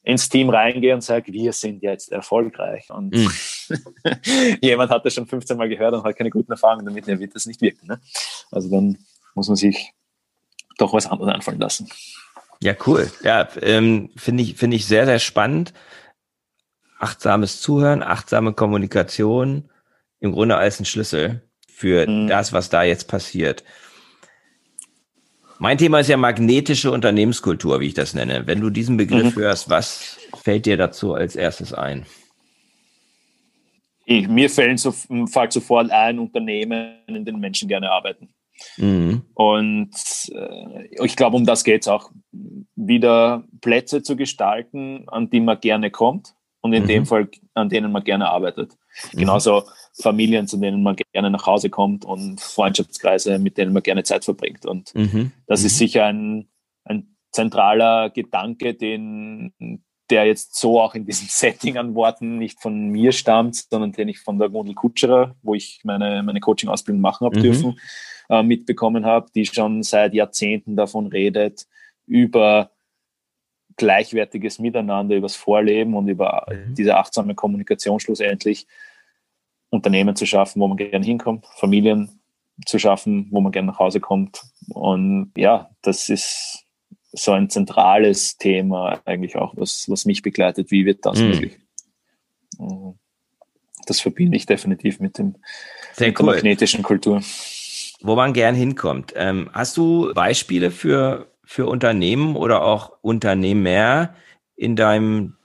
Ins 0.07 0.29
Team 0.29 0.49
reingehe 0.49 0.93
und 0.93 1.01
sage, 1.01 1.33
wir 1.33 1.51
sind 1.51 1.83
jetzt 1.83 2.13
erfolgreich 2.13 2.89
und 2.89 3.13
mhm. 3.13 3.29
jemand 4.61 4.89
hat 4.89 5.05
das 5.05 5.13
schon 5.13 5.27
15 5.27 5.57
Mal 5.57 5.67
gehört 5.67 5.93
und 5.93 6.03
hat 6.03 6.15
keine 6.15 6.29
guten 6.29 6.51
Erfahrungen 6.51 6.85
damit, 6.85 7.09
dann 7.09 7.19
wird 7.19 7.35
das 7.35 7.45
nicht 7.45 7.61
wirken. 7.61 7.87
Ne? 7.87 7.99
Also 8.49 8.69
dann 8.69 8.97
muss 9.35 9.49
man 9.49 9.57
sich 9.57 9.91
doch 10.77 10.93
was 10.93 11.07
anderes 11.07 11.33
einfallen 11.33 11.59
lassen. 11.59 11.89
Ja, 12.61 12.73
cool. 12.85 13.11
Ja, 13.21 13.49
ähm, 13.61 14.09
finde 14.15 14.43
ich, 14.43 14.55
finde 14.55 14.77
ich 14.77 14.85
sehr, 14.85 15.05
sehr 15.05 15.19
spannend 15.19 15.73
achtsames 16.99 17.59
Zuhören, 17.61 18.01
achtsame 18.01 18.53
Kommunikation 18.53 19.69
im 20.21 20.31
Grunde 20.31 20.55
als 20.55 20.79
ein 20.79 20.85
Schlüssel 20.85 21.41
für 21.69 22.07
mhm. 22.07 22.27
das, 22.27 22.53
was 22.53 22.69
da 22.69 22.83
jetzt 22.83 23.09
passiert. 23.09 23.65
Mein 25.59 25.77
Thema 25.77 25.99
ist 25.99 26.07
ja 26.07 26.17
magnetische 26.17 26.91
Unternehmenskultur, 26.91 27.79
wie 27.79 27.87
ich 27.87 27.93
das 27.93 28.13
nenne. 28.13 28.45
Wenn 28.45 28.61
du 28.61 28.69
diesen 28.69 28.97
Begriff 28.97 29.35
mhm. 29.35 29.39
hörst, 29.39 29.69
was 29.69 30.17
fällt 30.35 30.65
dir 30.65 30.77
dazu 30.77 31.13
als 31.13 31.35
erstes 31.35 31.73
ein? 31.73 32.05
Ich, 34.05 34.27
mir 34.27 34.49
fällt, 34.49 34.79
so, 34.79 34.91
fällt 34.91 35.51
sofort 35.51 35.91
ein 35.91 36.19
Unternehmen, 36.19 36.99
in 37.07 37.25
denen 37.25 37.39
Menschen 37.39 37.67
gerne 37.67 37.91
arbeiten. 37.91 38.29
Mhm. 38.77 39.23
Und 39.33 39.91
äh, 40.33 40.87
ich 41.03 41.15
glaube, 41.15 41.35
um 41.35 41.45
das 41.45 41.63
geht 41.63 41.81
es 41.81 41.87
auch, 41.87 42.11
wieder 42.75 43.43
Plätze 43.61 44.03
zu 44.03 44.15
gestalten, 44.15 45.03
an 45.07 45.29
die 45.29 45.39
man 45.39 45.59
gerne 45.59 45.91
kommt 45.91 46.35
und 46.61 46.73
in 46.73 46.83
mhm. 46.83 46.87
dem 46.87 47.05
Fall, 47.05 47.29
an 47.53 47.69
denen 47.69 47.91
man 47.91 48.03
gerne 48.03 48.29
arbeitet. 48.29 48.73
Mhm. 49.11 49.19
Genauso 49.19 49.63
Familien, 50.01 50.47
zu 50.47 50.57
denen 50.57 50.83
man 50.83 50.95
gerne 51.11 51.31
nach 51.31 51.47
Hause 51.47 51.69
kommt 51.69 52.05
und 52.05 52.39
Freundschaftskreise, 52.39 53.39
mit 53.39 53.57
denen 53.57 53.73
man 53.73 53.83
gerne 53.83 54.03
Zeit 54.03 54.25
verbringt. 54.25 54.65
Und 54.65 54.93
mhm. 54.93 55.31
das 55.47 55.63
ist 55.63 55.73
mhm. 55.73 55.77
sicher 55.77 56.05
ein, 56.05 56.47
ein 56.83 57.15
zentraler 57.31 58.09
Gedanke, 58.11 58.75
den, 58.75 59.53
der 60.09 60.25
jetzt 60.25 60.55
so 60.55 60.79
auch 60.79 60.93
in 60.93 61.05
diesem 61.05 61.27
Setting 61.29 61.77
an 61.77 61.95
Worten 61.95 62.37
nicht 62.37 62.61
von 62.61 62.89
mir 62.89 63.11
stammt, 63.11 63.55
sondern 63.55 63.91
den 63.91 64.07
ich 64.07 64.19
von 64.19 64.37
der 64.37 64.49
Gundel 64.49 64.75
Kutscherer, 64.75 65.35
wo 65.41 65.55
ich 65.55 65.81
meine, 65.83 66.21
meine 66.23 66.39
Coaching-Ausbildung 66.39 67.01
machen 67.01 67.25
habe 67.25 67.39
mhm. 67.39 67.43
dürfen, 67.43 67.79
äh, 68.29 68.43
mitbekommen 68.43 69.05
habe, 69.05 69.27
die 69.33 69.45
schon 69.45 69.81
seit 69.83 70.13
Jahrzehnten 70.13 70.75
davon 70.75 71.07
redet, 71.07 71.65
über 72.05 72.71
gleichwertiges 73.77 74.59
Miteinander, 74.59 75.15
übers 75.15 75.35
Vorleben 75.35 75.95
und 75.95 76.07
über 76.07 76.45
mhm. 76.49 76.75
diese 76.75 76.97
achtsame 76.97 77.35
Kommunikation 77.35 77.99
schlussendlich 77.99 78.67
Unternehmen 79.69 80.15
zu 80.15 80.25
schaffen, 80.25 80.61
wo 80.61 80.67
man 80.67 80.77
gerne 80.77 81.05
hinkommt, 81.05 81.45
Familien 81.55 82.19
zu 82.65 82.79
schaffen, 82.79 83.27
wo 83.31 83.41
man 83.41 83.51
gerne 83.51 83.67
nach 83.67 83.79
Hause 83.79 83.99
kommt. 83.99 84.41
Und 84.69 85.31
ja, 85.35 85.69
das 85.81 86.09
ist 86.09 86.65
so 87.11 87.31
ein 87.31 87.49
zentrales 87.49 88.37
Thema 88.37 89.01
eigentlich 89.05 89.35
auch, 89.35 89.53
was, 89.55 89.85
was 89.89 90.05
mich 90.05 90.21
begleitet. 90.21 90.71
Wie 90.71 90.85
wird 90.85 91.05
das 91.05 91.19
mhm. 91.19 91.27
möglich? 91.27 91.57
Das 93.85 93.99
verbinde 93.99 94.37
ich 94.37 94.45
definitiv 94.45 94.99
mit, 94.99 95.17
dem, 95.17 95.35
Sehr 95.93 96.07
mit 96.07 96.19
cool. 96.19 96.25
der 96.25 96.35
magnetischen 96.35 96.83
Kultur. 96.83 97.21
Wo 98.01 98.15
man 98.15 98.33
gern 98.33 98.55
hinkommt. 98.55 99.13
Ähm, 99.15 99.49
hast 99.53 99.77
du 99.77 100.13
Beispiele 100.13 100.71
für 100.71 101.31
für 101.47 101.65
Unternehmen 101.65 102.35
oder 102.35 102.61
auch 102.61 102.91
Unternehmer 103.01 104.13
in 104.57 104.75
deinem 104.75 105.37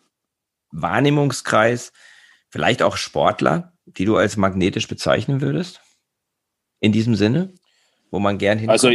Wahrnehmungskreis, 0.73 1.93
vielleicht 2.51 2.83
auch 2.83 2.97
Sportler, 2.97 3.72
die 3.87 4.05
du 4.05 4.17
als 4.17 4.37
magnetisch 4.37 4.89
bezeichnen 4.89 5.41
würdest? 5.41 5.81
In 6.81 6.93
diesem 6.93 7.15
Sinne, 7.15 7.53
wo 8.11 8.19
man 8.19 8.39
gern 8.39 8.59
hinkommt? 8.59 8.73
Also 8.73 8.91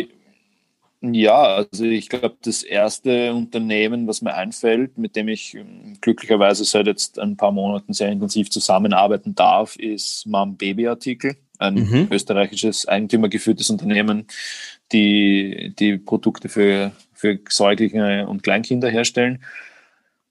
ja, 1.01 1.43
also 1.43 1.85
ich 1.85 2.09
glaube, 2.09 2.37
das 2.41 2.63
erste 2.63 3.33
Unternehmen, 3.33 4.07
was 4.07 4.23
mir 4.23 4.33
einfällt, 4.33 4.97
mit 4.97 5.15
dem 5.15 5.27
ich 5.27 5.53
ähm, 5.53 5.97
glücklicherweise 6.01 6.65
seit 6.65 6.87
jetzt 6.87 7.19
ein 7.19 7.37
paar 7.37 7.51
Monaten 7.51 7.93
sehr 7.93 8.11
intensiv 8.11 8.49
zusammenarbeiten 8.49 9.35
darf, 9.35 9.75
ist 9.75 10.25
Mom 10.25 10.57
Baby 10.57 10.87
Artikel, 10.87 11.35
ein 11.59 11.75
mhm. 11.75 12.07
österreichisches 12.09 12.87
eigentümergeführtes 12.87 13.69
Unternehmen, 13.69 14.25
die 14.91 15.71
die 15.77 15.97
Produkte 15.97 16.49
für, 16.49 16.93
für 17.13 17.39
Säuglinge 17.47 18.27
und 18.27 18.41
Kleinkinder 18.41 18.89
herstellen, 18.89 19.43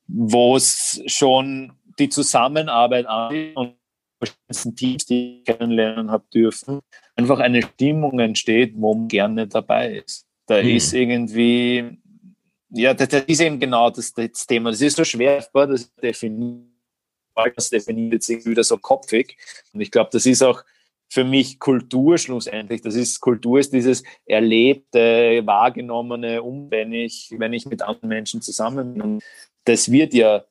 wo 0.09 0.57
es 0.57 1.01
schon 1.07 1.75
die 2.01 2.09
Zusammenarbeit 2.09 3.07
an 3.07 3.53
und 3.55 3.75
verschiedensten 4.19 4.77
Teams, 4.77 5.07
die 5.07 5.39
ich 5.39 5.45
kennenlernen 5.45 6.11
habe 6.11 6.25
dürfen, 6.33 6.81
einfach 7.15 7.39
eine 7.39 7.63
Stimmung 7.63 8.19
entsteht, 8.19 8.75
wo 8.77 8.95
man 8.95 9.09
gerne 9.09 9.47
dabei 9.47 9.97
ist. 9.99 10.27
Da 10.47 10.61
hm. 10.61 10.69
ist 10.69 10.93
irgendwie, 10.93 11.99
ja, 12.71 12.95
das, 12.95 13.09
das, 13.09 13.25
ist 13.25 13.41
eben 13.41 13.59
genau 13.59 13.91
das, 13.91 14.13
das 14.13 14.47
Thema. 14.47 14.71
Das 14.71 14.81
ist 14.81 14.97
so 14.97 15.05
schwer, 15.05 15.45
das 15.53 15.95
definiert, 15.97 16.67
das 17.55 17.71
definiert 17.71 18.15
jetzt 18.15 18.31
irgendwie 18.31 18.51
wieder 18.51 18.65
so 18.65 18.79
kopfig. 18.79 19.37
Und 19.73 19.81
ich 19.81 19.91
glaube, 19.91 20.11
das 20.13 20.27
ist 20.27 20.43
auch 20.43 20.63
für 21.09 21.25
mich 21.25 21.59
Kultur 21.59 22.19
schlussendlich. 22.19 22.83
Das 22.83 22.95
ist 22.95 23.21
Kultur 23.21 23.61
ist 23.61 23.73
dieses 23.73 24.03
erlebte, 24.25 25.43
wahrgenommene, 25.45 26.43
um 26.43 26.71
wenn 26.71 26.93
ich, 26.93 27.33
wenn 27.37 27.53
ich 27.53 27.67
mit 27.67 27.83
anderen 27.83 28.09
Menschen 28.09 28.43
zusammen 28.43 28.95
bin. 28.95 29.03
Und 29.03 29.25
das 29.65 29.91
wird 29.91 30.15
ja 30.15 30.45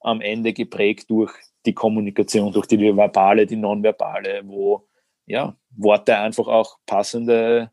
am 0.00 0.20
Ende 0.20 0.52
geprägt 0.52 1.08
durch 1.08 1.32
die 1.66 1.72
Kommunikation, 1.72 2.52
durch 2.52 2.66
die 2.66 2.78
verbale, 2.78 3.46
die 3.46 3.56
nonverbale, 3.56 4.42
wo 4.44 4.86
ja, 5.26 5.56
Worte 5.70 6.18
einfach 6.18 6.46
auch 6.46 6.78
passende 6.86 7.70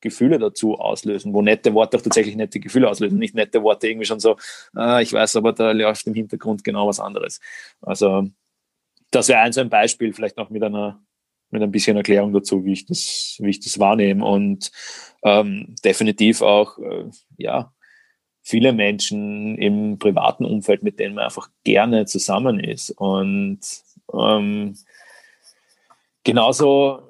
Gefühle 0.00 0.38
dazu 0.38 0.74
auslösen, 0.78 1.32
wo 1.32 1.42
nette 1.42 1.74
Worte 1.74 1.96
auch 1.96 2.02
tatsächlich 2.02 2.36
nette 2.36 2.60
Gefühle 2.60 2.88
auslösen, 2.88 3.18
nicht 3.18 3.34
nette 3.34 3.62
Worte 3.62 3.88
irgendwie 3.88 4.06
schon 4.06 4.20
so, 4.20 4.36
ah, 4.74 5.00
ich 5.00 5.12
weiß, 5.12 5.36
aber 5.36 5.52
da 5.52 5.72
läuft 5.72 6.06
im 6.06 6.14
Hintergrund 6.14 6.64
genau 6.64 6.88
was 6.88 7.00
anderes. 7.00 7.40
Also 7.80 8.28
das 9.10 9.28
wäre 9.28 9.40
ein 9.40 9.52
so 9.52 9.60
ein 9.60 9.70
Beispiel, 9.70 10.12
vielleicht 10.12 10.36
noch 10.36 10.50
mit 10.50 10.62
einer 10.62 11.00
mit 11.52 11.62
ein 11.62 11.70
bisschen 11.70 11.98
Erklärung 11.98 12.32
dazu, 12.32 12.64
wie 12.64 12.72
ich 12.72 12.86
das, 12.86 13.36
wie 13.38 13.50
ich 13.50 13.60
das 13.60 13.78
wahrnehme. 13.78 14.24
Und 14.24 14.72
ähm, 15.22 15.74
definitiv 15.84 16.40
auch, 16.40 16.78
äh, 16.78 17.10
ja, 17.36 17.72
viele 18.42 18.72
Menschen 18.72 19.56
im 19.56 19.98
privaten 19.98 20.44
Umfeld, 20.44 20.82
mit 20.82 20.98
denen 20.98 21.14
man 21.14 21.24
einfach 21.24 21.48
gerne 21.64 22.06
zusammen 22.06 22.60
ist. 22.60 22.90
Und 22.90 23.60
ähm, 24.12 24.76
genauso 26.24 27.02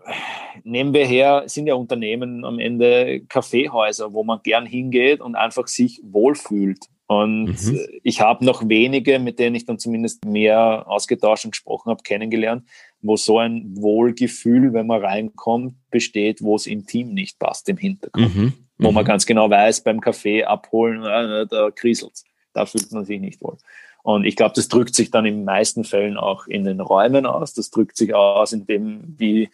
nehmen 0.63 0.93
wir 0.93 1.07
her, 1.07 1.45
sind 1.47 1.67
ja 1.67 1.75
Unternehmen 1.75 2.45
am 2.45 2.59
Ende 2.59 3.23
Kaffeehäuser, 3.29 4.13
wo 4.13 4.25
man 4.25 4.41
gern 4.43 4.67
hingeht 4.67 5.21
und 5.21 5.35
einfach 5.35 5.67
sich 5.67 6.01
wohlfühlt. 6.05 6.87
Und 7.07 7.47
mhm. 7.47 7.81
ich 8.03 8.21
habe 8.21 8.45
noch 8.45 8.69
wenige, 8.69 9.19
mit 9.19 9.39
denen 9.39 9.55
ich 9.55 9.67
dann 9.67 9.79
zumindest 9.79 10.25
mehr 10.25 10.85
ausgetauscht 10.87 11.45
und 11.45 11.51
gesprochen 11.51 11.91
habe, 11.91 12.03
kennengelernt, 12.03 12.65
wo 13.03 13.17
so 13.17 13.39
ein 13.39 13.77
Wohlgefühl, 13.77 14.73
wenn 14.73 14.87
man 14.87 15.05
reinkommt, 15.05 15.75
besteht, 15.91 16.43
wo 16.43 16.57
es 16.57 16.67
im 16.67 16.87
Team 16.87 17.13
nicht 17.13 17.39
passt, 17.39 17.69
im 17.69 17.77
Hintergrund. 17.77 18.35
Mhm. 18.35 18.53
Wo 18.83 18.93
man 18.93 19.05
mhm. 19.05 19.09
ganz 19.09 19.27
genau 19.27 19.51
weiß, 19.51 19.83
beim 19.83 20.01
Kaffee 20.01 20.45
abholen, 20.45 21.05
äh, 21.05 21.47
da 21.47 21.71
kriselt 21.71 22.23
Da 22.53 22.67
fühlt 22.67 22.91
man 22.93 23.05
sich 23.05 23.21
nicht 23.21 23.41
wohl. 23.41 23.57
Und 24.03 24.25
ich 24.25 24.35
glaube, 24.35 24.55
das 24.57 24.69
drückt 24.69 24.95
sich 24.95 25.11
dann 25.11 25.25
in 25.27 25.37
den 25.37 25.45
meisten 25.45 25.85
Fällen 25.85 26.17
auch 26.17 26.47
in 26.47 26.65
den 26.65 26.81
Räumen 26.81 27.25
aus. 27.25 27.55
Das 27.55 27.71
drückt 27.71 27.97
sich 27.97 28.15
aus, 28.15 28.53
in 28.53 28.67
dem, 28.67 29.15
wie 29.17 29.49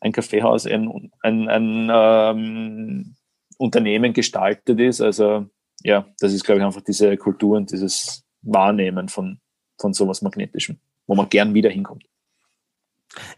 ein 0.00 0.12
Kaffeehaus 0.12 0.66
ein, 0.66 1.10
ein, 1.22 1.48
ein 1.48 1.90
ähm, 1.90 3.14
Unternehmen 3.56 4.12
gestaltet 4.12 4.78
ist. 4.80 5.00
Also 5.00 5.46
ja, 5.82 6.06
das 6.18 6.32
ist, 6.32 6.44
glaube 6.44 6.60
ich, 6.60 6.66
einfach 6.66 6.82
diese 6.82 7.16
Kultur 7.16 7.56
und 7.56 7.70
dieses 7.70 8.22
Wahrnehmen 8.42 9.08
von, 9.08 9.38
von 9.78 9.94
sowas 9.94 10.20
Magnetischem, 10.20 10.78
wo 11.06 11.14
man 11.14 11.30
gern 11.30 11.54
wieder 11.54 11.70
hinkommt. 11.70 12.04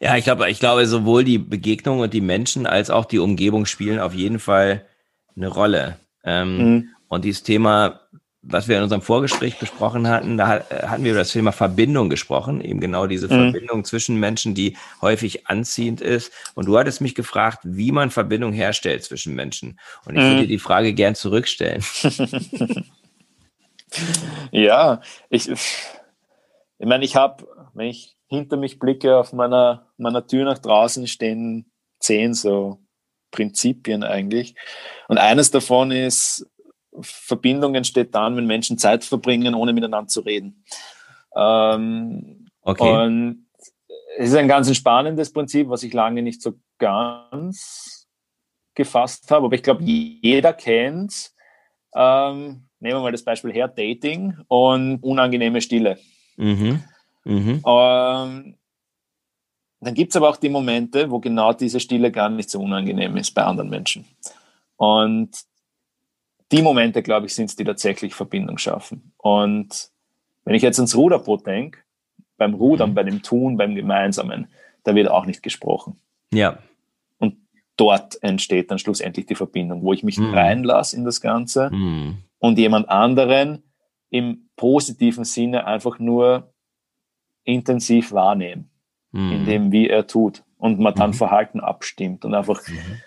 Ja, 0.01 0.17
ich 0.17 0.25
glaube, 0.25 0.51
ich 0.51 0.59
glaube, 0.59 0.87
sowohl 0.87 1.23
die 1.23 1.39
Begegnung 1.39 2.01
und 2.01 2.15
die 2.15 2.21
Menschen 2.21 2.67
als 2.67 2.91
auch 2.91 3.05
die 3.05 3.19
Umgebung 3.19 3.67
spielen 3.67 4.01
auf 4.01 4.15
jeden 4.15 4.39
Fall 4.39 4.87
eine 5.37 5.49
Rolle. 5.49 5.99
Ähm, 6.25 6.59
mhm. 6.59 6.89
Und 7.09 7.25
dieses 7.25 7.43
Thema 7.43 8.01
was 8.49 8.69
wir 8.69 8.77
in 8.77 8.83
unserem 8.83 9.03
Vorgespräch 9.03 9.59
besprochen 9.59 10.09
hatten, 10.09 10.37
da 10.37 10.59
äh, 10.59 10.87
hatten 10.87 11.05
wir 11.05 11.13
über 11.13 11.21
das 11.21 11.33
Thema 11.33 11.53
Verbindung 11.53 12.09
gesprochen, 12.09 12.61
eben 12.61 12.81
genau 12.81 13.07
diese 13.07 13.27
mhm. 13.27 13.51
Verbindung 13.51 13.85
zwischen 13.85 14.19
Menschen, 14.19 14.55
die 14.55 14.77
häufig 15.01 15.49
anziehend 15.49 16.01
ist. 16.01 16.33
Und 16.55 16.67
du 16.67 16.79
hattest 16.79 17.01
mich 17.01 17.15
gefragt, 17.15 17.61
wie 17.65 17.93
man 17.93 18.11
Verbindung 18.11 18.53
herstellt 18.53 19.05
zwischen 19.05 19.35
Menschen. 19.35 19.79
Und 20.05 20.17
ich 20.17 20.23
mhm. 20.23 20.31
würde 20.31 20.47
die 20.47 20.59
Frage 20.59 20.95
gern 20.95 21.15
zurückstellen. 21.15 21.83
ja, 24.53 25.01
ich, 25.29 25.51
ich 25.51 26.87
meine, 26.87 27.05
ich 27.05 27.17
habe, 27.17 27.47
wenn 27.75 27.89
ich 27.89 28.17
hinter 28.29 28.57
mich 28.57 28.79
blicke, 28.79 29.17
auf 29.17 29.33
meiner, 29.33 29.89
meiner 29.97 30.27
Tür 30.27 30.45
nach 30.45 30.59
draußen 30.59 31.07
stehen 31.07 31.71
zehn 31.99 32.35
so 32.35 32.79
Prinzipien 33.37 34.03
eigentlich. 34.03 34.55
Und 35.09 35.19
eines 35.19 35.51
davon 35.51 35.91
ist, 35.91 36.47
Verbindung 37.01 37.75
entsteht 37.75 38.15
dann, 38.15 38.37
wenn 38.37 38.47
Menschen 38.47 38.79
Zeit 38.79 39.05
verbringen, 39.05 39.55
ohne 39.55 39.73
miteinander 39.73 40.09
zu 40.09 40.21
reden. 40.21 40.65
Ähm, 41.37 42.47
okay. 42.63 43.05
Und 43.05 43.47
es 44.19 44.31
ist 44.31 44.37
ein 44.37 44.49
ganz 44.49 44.75
spannendes 44.75 45.33
Prinzip, 45.33 45.69
was 45.69 45.83
ich 45.83 45.93
lange 45.93 46.23
nicht 46.23 46.41
so 46.41 46.55
ganz 46.79 48.09
gefasst 48.75 49.31
habe, 49.31 49.47
aber 49.47 49.55
ich 49.55 49.63
glaube, 49.63 49.83
jeder 49.85 50.53
kennt 50.53 51.33
ähm, 51.95 52.67
nehmen 52.79 52.99
wir 52.99 53.03
mal 53.03 53.13
das 53.13 53.25
Beispiel 53.25 53.53
her, 53.53 53.69
Dating 53.69 54.37
und 54.49 55.03
unangenehme 55.03 55.61
Stille. 55.61 55.99
Mhm. 56.37 56.83
Mhm. 57.25 57.63
Ähm, 57.67 58.57
dann 59.81 59.95
gibt 59.95 60.11
es 60.11 60.17
aber 60.17 60.29
auch 60.29 60.37
die 60.37 60.49
Momente, 60.49 61.11
wo 61.11 61.19
genau 61.21 61.53
diese 61.53 61.81
Stille 61.81 62.11
gar 62.11 62.29
nicht 62.29 62.51
so 62.51 62.61
unangenehm 62.61 63.17
ist 63.17 63.33
bei 63.33 63.43
anderen 63.43 63.71
Menschen. 63.71 64.05
Und 64.77 65.31
die 66.53 66.63
Momente, 66.63 67.03
glaube 67.03 67.27
ich, 67.27 67.35
sind 67.35 67.51
es, 67.51 67.57
die 67.57 67.65
tatsächlich 67.65 68.15
Verbindung 68.15 68.59
schaffen. 68.59 69.13
Und 69.17 69.91
wenn 70.45 70.55
ich 70.55 70.63
jetzt 70.63 70.79
ans 70.79 70.97
Ruderboot 70.97 71.47
denke, 71.47 71.81
beim 72.37 72.55
Rudern, 72.55 72.91
mhm. 72.91 72.95
bei 72.95 73.03
dem 73.03 73.23
Tun, 73.23 73.57
beim 73.57 73.75
Gemeinsamen, 73.75 74.49
da 74.85 74.95
wird 74.95 75.09
auch 75.09 75.27
nicht 75.27 75.43
gesprochen. 75.43 75.99
Ja. 76.33 76.59
Und 77.19 77.37
dort 77.77 78.23
entsteht 78.23 78.71
dann 78.71 78.79
schlussendlich 78.79 79.27
die 79.27 79.35
Verbindung, 79.35 79.83
wo 79.83 79.93
ich 79.93 80.03
mich 80.03 80.19
mhm. 80.19 80.33
reinlasse 80.35 80.97
in 80.97 81.05
das 81.05 81.21
Ganze 81.21 81.71
mhm. 81.71 82.19
und 82.39 82.59
jemand 82.59 82.89
anderen 82.89 83.63
im 84.11 84.49
positiven 84.57 85.25
Sinne 85.25 85.67
einfach 85.67 85.99
nur 85.99 86.53
intensiv 87.45 88.13
wahrnehme, 88.13 88.65
mhm. 89.17 89.33
in 89.33 89.47
dem, 89.47 89.73
wie 89.73 89.89
er 89.89 90.07
tut 90.07 90.43
und 90.59 90.79
man 90.79 90.95
dann 90.95 91.11
mhm. 91.11 91.15
Verhalten 91.15 91.61
abstimmt 91.61 92.25
und 92.25 92.35
einfach 92.35 92.67
mhm 92.69 93.01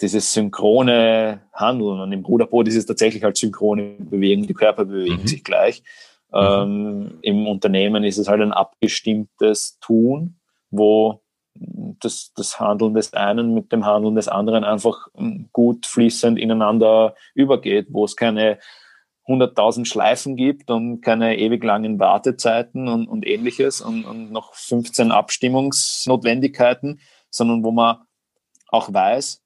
dieses 0.00 0.32
synchrone 0.32 1.42
Handeln 1.52 2.00
und 2.00 2.12
im 2.12 2.24
Ruderboot 2.24 2.68
ist 2.68 2.76
es 2.76 2.86
tatsächlich 2.86 3.22
halt 3.22 3.36
synchrone 3.36 3.96
Bewegung, 3.98 4.46
die 4.46 4.54
Körper 4.54 4.84
bewegen 4.84 5.22
mhm. 5.22 5.26
sich 5.26 5.44
gleich. 5.44 5.82
Mhm. 6.32 6.38
Ähm, 6.38 7.18
Im 7.22 7.46
Unternehmen 7.46 8.04
ist 8.04 8.18
es 8.18 8.28
halt 8.28 8.40
ein 8.40 8.52
abgestimmtes 8.52 9.78
Tun, 9.80 10.36
wo 10.70 11.20
das, 11.54 12.32
das 12.34 12.58
Handeln 12.58 12.94
des 12.94 13.12
einen 13.12 13.54
mit 13.54 13.70
dem 13.70 13.86
Handeln 13.86 14.16
des 14.16 14.26
anderen 14.26 14.64
einfach 14.64 15.06
gut 15.52 15.86
fließend 15.86 16.38
ineinander 16.38 17.14
übergeht, 17.34 17.86
wo 17.90 18.04
es 18.04 18.16
keine 18.16 18.58
100.000 19.26 19.86
Schleifen 19.86 20.36
gibt 20.36 20.70
und 20.70 21.00
keine 21.00 21.38
ewig 21.38 21.64
langen 21.64 21.98
Wartezeiten 21.98 22.88
und, 22.88 23.08
und 23.08 23.26
ähnliches 23.26 23.80
und, 23.80 24.04
und 24.04 24.30
noch 24.30 24.54
15 24.54 25.10
Abstimmungsnotwendigkeiten, 25.10 27.00
sondern 27.30 27.64
wo 27.64 27.70
man 27.70 27.98
auch 28.68 28.92
weiß, 28.92 29.42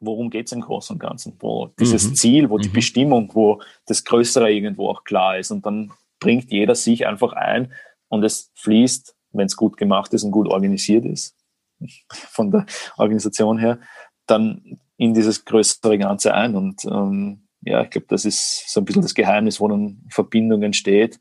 worum 0.00 0.28
geht 0.28 0.46
es 0.46 0.52
im 0.52 0.60
Großen 0.60 0.94
und 0.94 1.00
Ganzen, 1.00 1.36
wo 1.40 1.68
dieses 1.80 2.10
mhm. 2.10 2.14
Ziel, 2.14 2.50
wo 2.50 2.58
die 2.58 2.68
mhm. 2.68 2.74
Bestimmung, 2.74 3.30
wo 3.32 3.62
das 3.86 4.04
Größere 4.04 4.52
irgendwo 4.52 4.90
auch 4.90 5.04
klar 5.04 5.38
ist. 5.38 5.50
Und 5.50 5.64
dann 5.64 5.92
bringt 6.20 6.50
jeder 6.50 6.74
sich 6.74 7.06
einfach 7.06 7.32
ein 7.32 7.72
und 8.08 8.24
es 8.24 8.50
fließt, 8.54 9.16
wenn 9.32 9.46
es 9.46 9.56
gut 9.56 9.76
gemacht 9.76 10.12
ist 10.12 10.24
und 10.24 10.30
gut 10.30 10.48
organisiert 10.48 11.04
ist, 11.04 11.36
von 12.10 12.50
der 12.50 12.66
Organisation 12.96 13.58
her, 13.58 13.80
dann 14.26 14.78
in 14.96 15.14
dieses 15.14 15.44
größere 15.44 15.98
Ganze 15.98 16.34
ein. 16.34 16.54
Und 16.54 16.84
ähm, 16.84 17.45
ja, 17.66 17.82
ich 17.82 17.90
glaube, 17.90 18.06
das 18.08 18.24
ist 18.24 18.70
so 18.70 18.80
ein 18.80 18.84
bisschen 18.84 19.02
das 19.02 19.14
Geheimnis, 19.14 19.60
wo 19.60 19.66
dann 19.66 20.02
Verbindung 20.08 20.62
entsteht, 20.62 21.20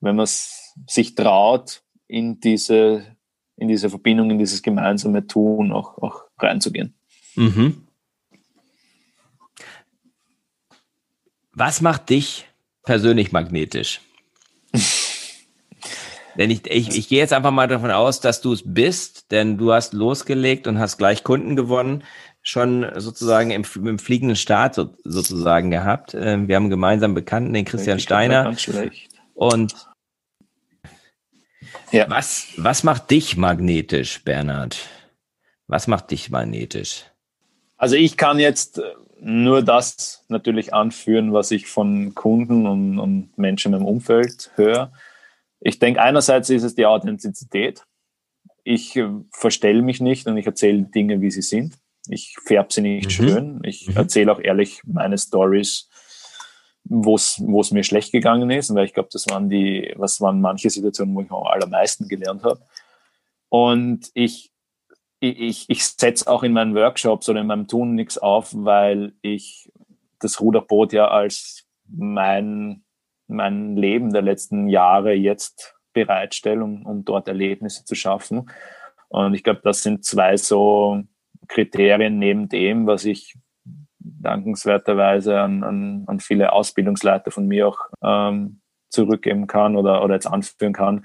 wenn 0.00 0.14
man 0.14 0.26
sich 0.26 1.14
traut, 1.14 1.82
in 2.06 2.38
diese, 2.38 3.16
in 3.56 3.68
diese 3.68 3.88
Verbindung, 3.88 4.30
in 4.30 4.38
dieses 4.38 4.62
gemeinsame 4.62 5.26
Tun 5.26 5.72
auch, 5.72 5.96
auch 5.98 6.24
reinzugehen. 6.38 6.94
Mhm. 7.34 7.86
Was 11.52 11.80
macht 11.80 12.10
dich 12.10 12.46
persönlich 12.82 13.32
magnetisch? 13.32 14.02
denn 16.36 16.50
ich, 16.50 16.66
ich, 16.66 16.94
ich 16.94 17.08
gehe 17.08 17.20
jetzt 17.20 17.32
einfach 17.32 17.52
mal 17.52 17.68
davon 17.68 17.90
aus, 17.90 18.20
dass 18.20 18.42
du 18.42 18.52
es 18.52 18.62
bist, 18.66 19.30
denn 19.30 19.56
du 19.56 19.72
hast 19.72 19.94
losgelegt 19.94 20.66
und 20.66 20.78
hast 20.78 20.98
gleich 20.98 21.24
Kunden 21.24 21.56
gewonnen, 21.56 22.04
schon 22.44 22.86
sozusagen 22.96 23.50
im, 23.50 23.64
im 23.74 23.98
fliegenden 23.98 24.36
Start 24.36 24.74
so, 24.74 24.94
sozusagen 25.02 25.70
gehabt. 25.70 26.14
Ähm, 26.14 26.46
wir 26.46 26.56
haben 26.56 26.70
gemeinsam 26.70 27.14
Bekannten, 27.14 27.54
den 27.54 27.64
Christian 27.64 27.98
Steiner. 27.98 28.54
Und 29.32 29.74
ja. 31.90 32.08
was, 32.08 32.48
was 32.56 32.84
macht 32.84 33.10
dich 33.10 33.36
magnetisch, 33.36 34.22
Bernhard? 34.22 34.78
Was 35.66 35.86
macht 35.86 36.10
dich 36.10 36.30
magnetisch? 36.30 37.04
Also 37.78 37.96
ich 37.96 38.16
kann 38.18 38.38
jetzt 38.38 38.80
nur 39.20 39.62
das 39.62 40.24
natürlich 40.28 40.74
anführen, 40.74 41.32
was 41.32 41.50
ich 41.50 41.66
von 41.66 42.14
Kunden 42.14 42.66
und, 42.66 42.98
und 42.98 43.38
Menschen 43.38 43.72
im 43.72 43.86
Umfeld 43.86 44.50
höre. 44.54 44.92
Ich 45.60 45.78
denke, 45.78 46.02
einerseits 46.02 46.50
ist 46.50 46.62
es 46.62 46.74
die 46.74 46.84
Authentizität. 46.84 47.84
Ich 48.64 48.96
äh, 48.96 49.08
verstelle 49.30 49.80
mich 49.80 50.00
nicht 50.00 50.26
und 50.26 50.36
ich 50.36 50.46
erzähle 50.46 50.82
Dinge, 50.82 51.22
wie 51.22 51.30
sie 51.30 51.42
sind. 51.42 51.78
Ich 52.08 52.36
färbe 52.44 52.72
sie 52.72 52.80
nicht 52.82 53.06
mhm. 53.06 53.10
schön. 53.10 53.60
Ich 53.64 53.88
mhm. 53.88 53.96
erzähle 53.96 54.32
auch 54.32 54.40
ehrlich 54.40 54.80
meine 54.84 55.18
Stories, 55.18 55.88
wo 56.84 57.14
es 57.14 57.70
mir 57.70 57.84
schlecht 57.84 58.12
gegangen 58.12 58.50
ist. 58.50 58.74
Weil 58.74 58.86
ich 58.86 58.94
glaube, 58.94 59.08
das 59.12 59.26
waren 59.30 59.48
die, 59.48 59.92
was 59.96 60.20
waren 60.20 60.40
manche 60.40 60.70
Situationen, 60.70 61.14
wo 61.14 61.22
ich 61.22 61.30
am 61.30 61.44
allermeisten 61.44 62.08
gelernt 62.08 62.42
habe. 62.42 62.60
Und 63.48 64.10
ich 64.14 64.54
ich, 65.30 65.70
ich 65.70 65.86
setze 65.86 66.28
auch 66.28 66.42
in 66.42 66.52
meinen 66.52 66.74
Workshops 66.74 67.28
oder 67.28 67.40
in 67.40 67.46
meinem 67.46 67.68
Tun 67.68 67.94
nichts 67.94 68.18
auf, 68.18 68.50
weil 68.54 69.14
ich 69.22 69.72
das 70.20 70.40
Ruderboot 70.40 70.92
ja 70.92 71.08
als 71.08 71.66
mein, 71.86 72.84
mein 73.26 73.76
Leben 73.76 74.12
der 74.12 74.22
letzten 74.22 74.68
Jahre 74.68 75.12
jetzt 75.12 75.76
bereitstelle, 75.92 76.62
um, 76.62 76.84
um 76.84 77.04
dort 77.04 77.28
Erlebnisse 77.28 77.84
zu 77.84 77.94
schaffen. 77.94 78.50
Und 79.08 79.34
ich 79.34 79.44
glaube, 79.44 79.60
das 79.62 79.82
sind 79.82 80.04
zwei 80.04 80.36
so 80.36 81.02
Kriterien 81.48 82.18
neben 82.18 82.48
dem, 82.48 82.86
was 82.86 83.04
ich 83.04 83.34
dankenswerterweise 83.98 85.40
an, 85.40 85.64
an, 85.64 86.04
an 86.06 86.20
viele 86.20 86.52
Ausbildungsleiter 86.52 87.30
von 87.30 87.46
mir 87.46 87.68
auch 87.68 87.78
ähm, 88.02 88.60
zurückgeben 88.90 89.46
kann 89.46 89.76
oder, 89.76 90.04
oder 90.04 90.14
jetzt 90.14 90.26
anführen 90.26 90.72
kann, 90.72 91.04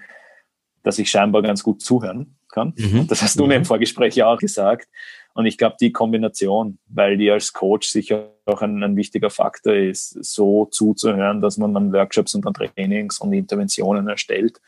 dass 0.83 0.99
ich 0.99 1.09
scheinbar 1.09 1.41
ganz 1.41 1.63
gut 1.63 1.81
zuhören 1.81 2.37
kann. 2.49 2.73
Mhm. 2.77 3.07
Das 3.07 3.21
hast 3.21 3.39
du 3.39 3.45
mir 3.45 3.55
im 3.55 3.61
mhm. 3.61 3.65
Vorgespräch 3.65 4.15
ja 4.15 4.27
auch 4.27 4.37
gesagt. 4.37 4.87
Und 5.33 5.45
ich 5.45 5.57
glaube, 5.57 5.77
die 5.79 5.91
Kombination, 5.91 6.79
weil 6.87 7.17
die 7.17 7.31
als 7.31 7.53
Coach 7.53 7.87
sicher 7.87 8.31
auch 8.45 8.61
ein, 8.61 8.83
ein, 8.83 8.95
wichtiger 8.95 9.29
Faktor 9.29 9.73
ist, 9.73 10.23
so 10.23 10.65
zuzuhören, 10.65 11.41
dass 11.41 11.57
man 11.57 11.73
dann 11.73 11.93
Workshops 11.93 12.35
und 12.35 12.45
dann 12.45 12.53
Trainings 12.53 13.19
und 13.19 13.31
Interventionen 13.33 14.07
erstellt, 14.07 14.59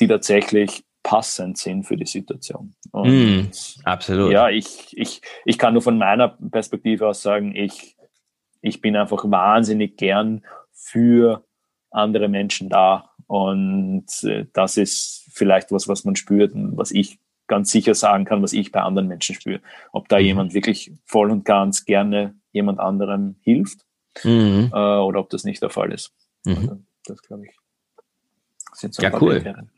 die 0.00 0.08
tatsächlich 0.08 0.84
passend 1.08 1.56
sind 1.56 1.84
für 1.84 1.96
die 1.96 2.04
Situation. 2.04 2.74
Und 2.92 3.08
mm, 3.08 3.50
absolut. 3.84 4.30
Ja, 4.30 4.50
ich, 4.50 4.94
ich, 4.94 5.22
ich 5.46 5.56
kann 5.56 5.72
nur 5.72 5.80
von 5.80 5.96
meiner 5.96 6.28
Perspektive 6.28 7.08
aus 7.08 7.22
sagen, 7.22 7.56
ich, 7.56 7.96
ich 8.60 8.82
bin 8.82 8.94
einfach 8.94 9.24
wahnsinnig 9.24 9.96
gern 9.96 10.44
für 10.70 11.46
andere 11.90 12.28
Menschen 12.28 12.68
da. 12.68 13.14
Und 13.26 14.04
äh, 14.22 14.44
das 14.52 14.76
ist 14.76 15.30
vielleicht 15.32 15.72
was, 15.72 15.88
was 15.88 16.04
man 16.04 16.14
spürt 16.14 16.52
und 16.52 16.76
was 16.76 16.90
ich 16.90 17.18
ganz 17.46 17.70
sicher 17.70 17.94
sagen 17.94 18.26
kann, 18.26 18.42
was 18.42 18.52
ich 18.52 18.70
bei 18.70 18.82
anderen 18.82 19.08
Menschen 19.08 19.34
spüre. 19.34 19.62
Ob 19.92 20.10
da 20.10 20.18
mhm. 20.18 20.24
jemand 20.26 20.52
wirklich 20.52 20.92
voll 21.06 21.30
und 21.30 21.46
ganz 21.46 21.86
gerne 21.86 22.34
jemand 22.52 22.80
anderem 22.80 23.36
hilft 23.40 23.86
mhm. 24.24 24.70
äh, 24.74 24.76
oder 24.76 25.20
ob 25.20 25.30
das 25.30 25.44
nicht 25.44 25.62
der 25.62 25.70
Fall 25.70 25.90
ist. 25.90 26.12
Mhm. 26.44 26.56
Also, 26.56 26.78
das 27.06 27.22
glaube 27.22 27.46
ich. 27.46 27.56
Sind 28.74 28.92
so 28.92 29.02
ja, 29.02 29.10
cool. 29.22 29.36
Kriterien. 29.36 29.70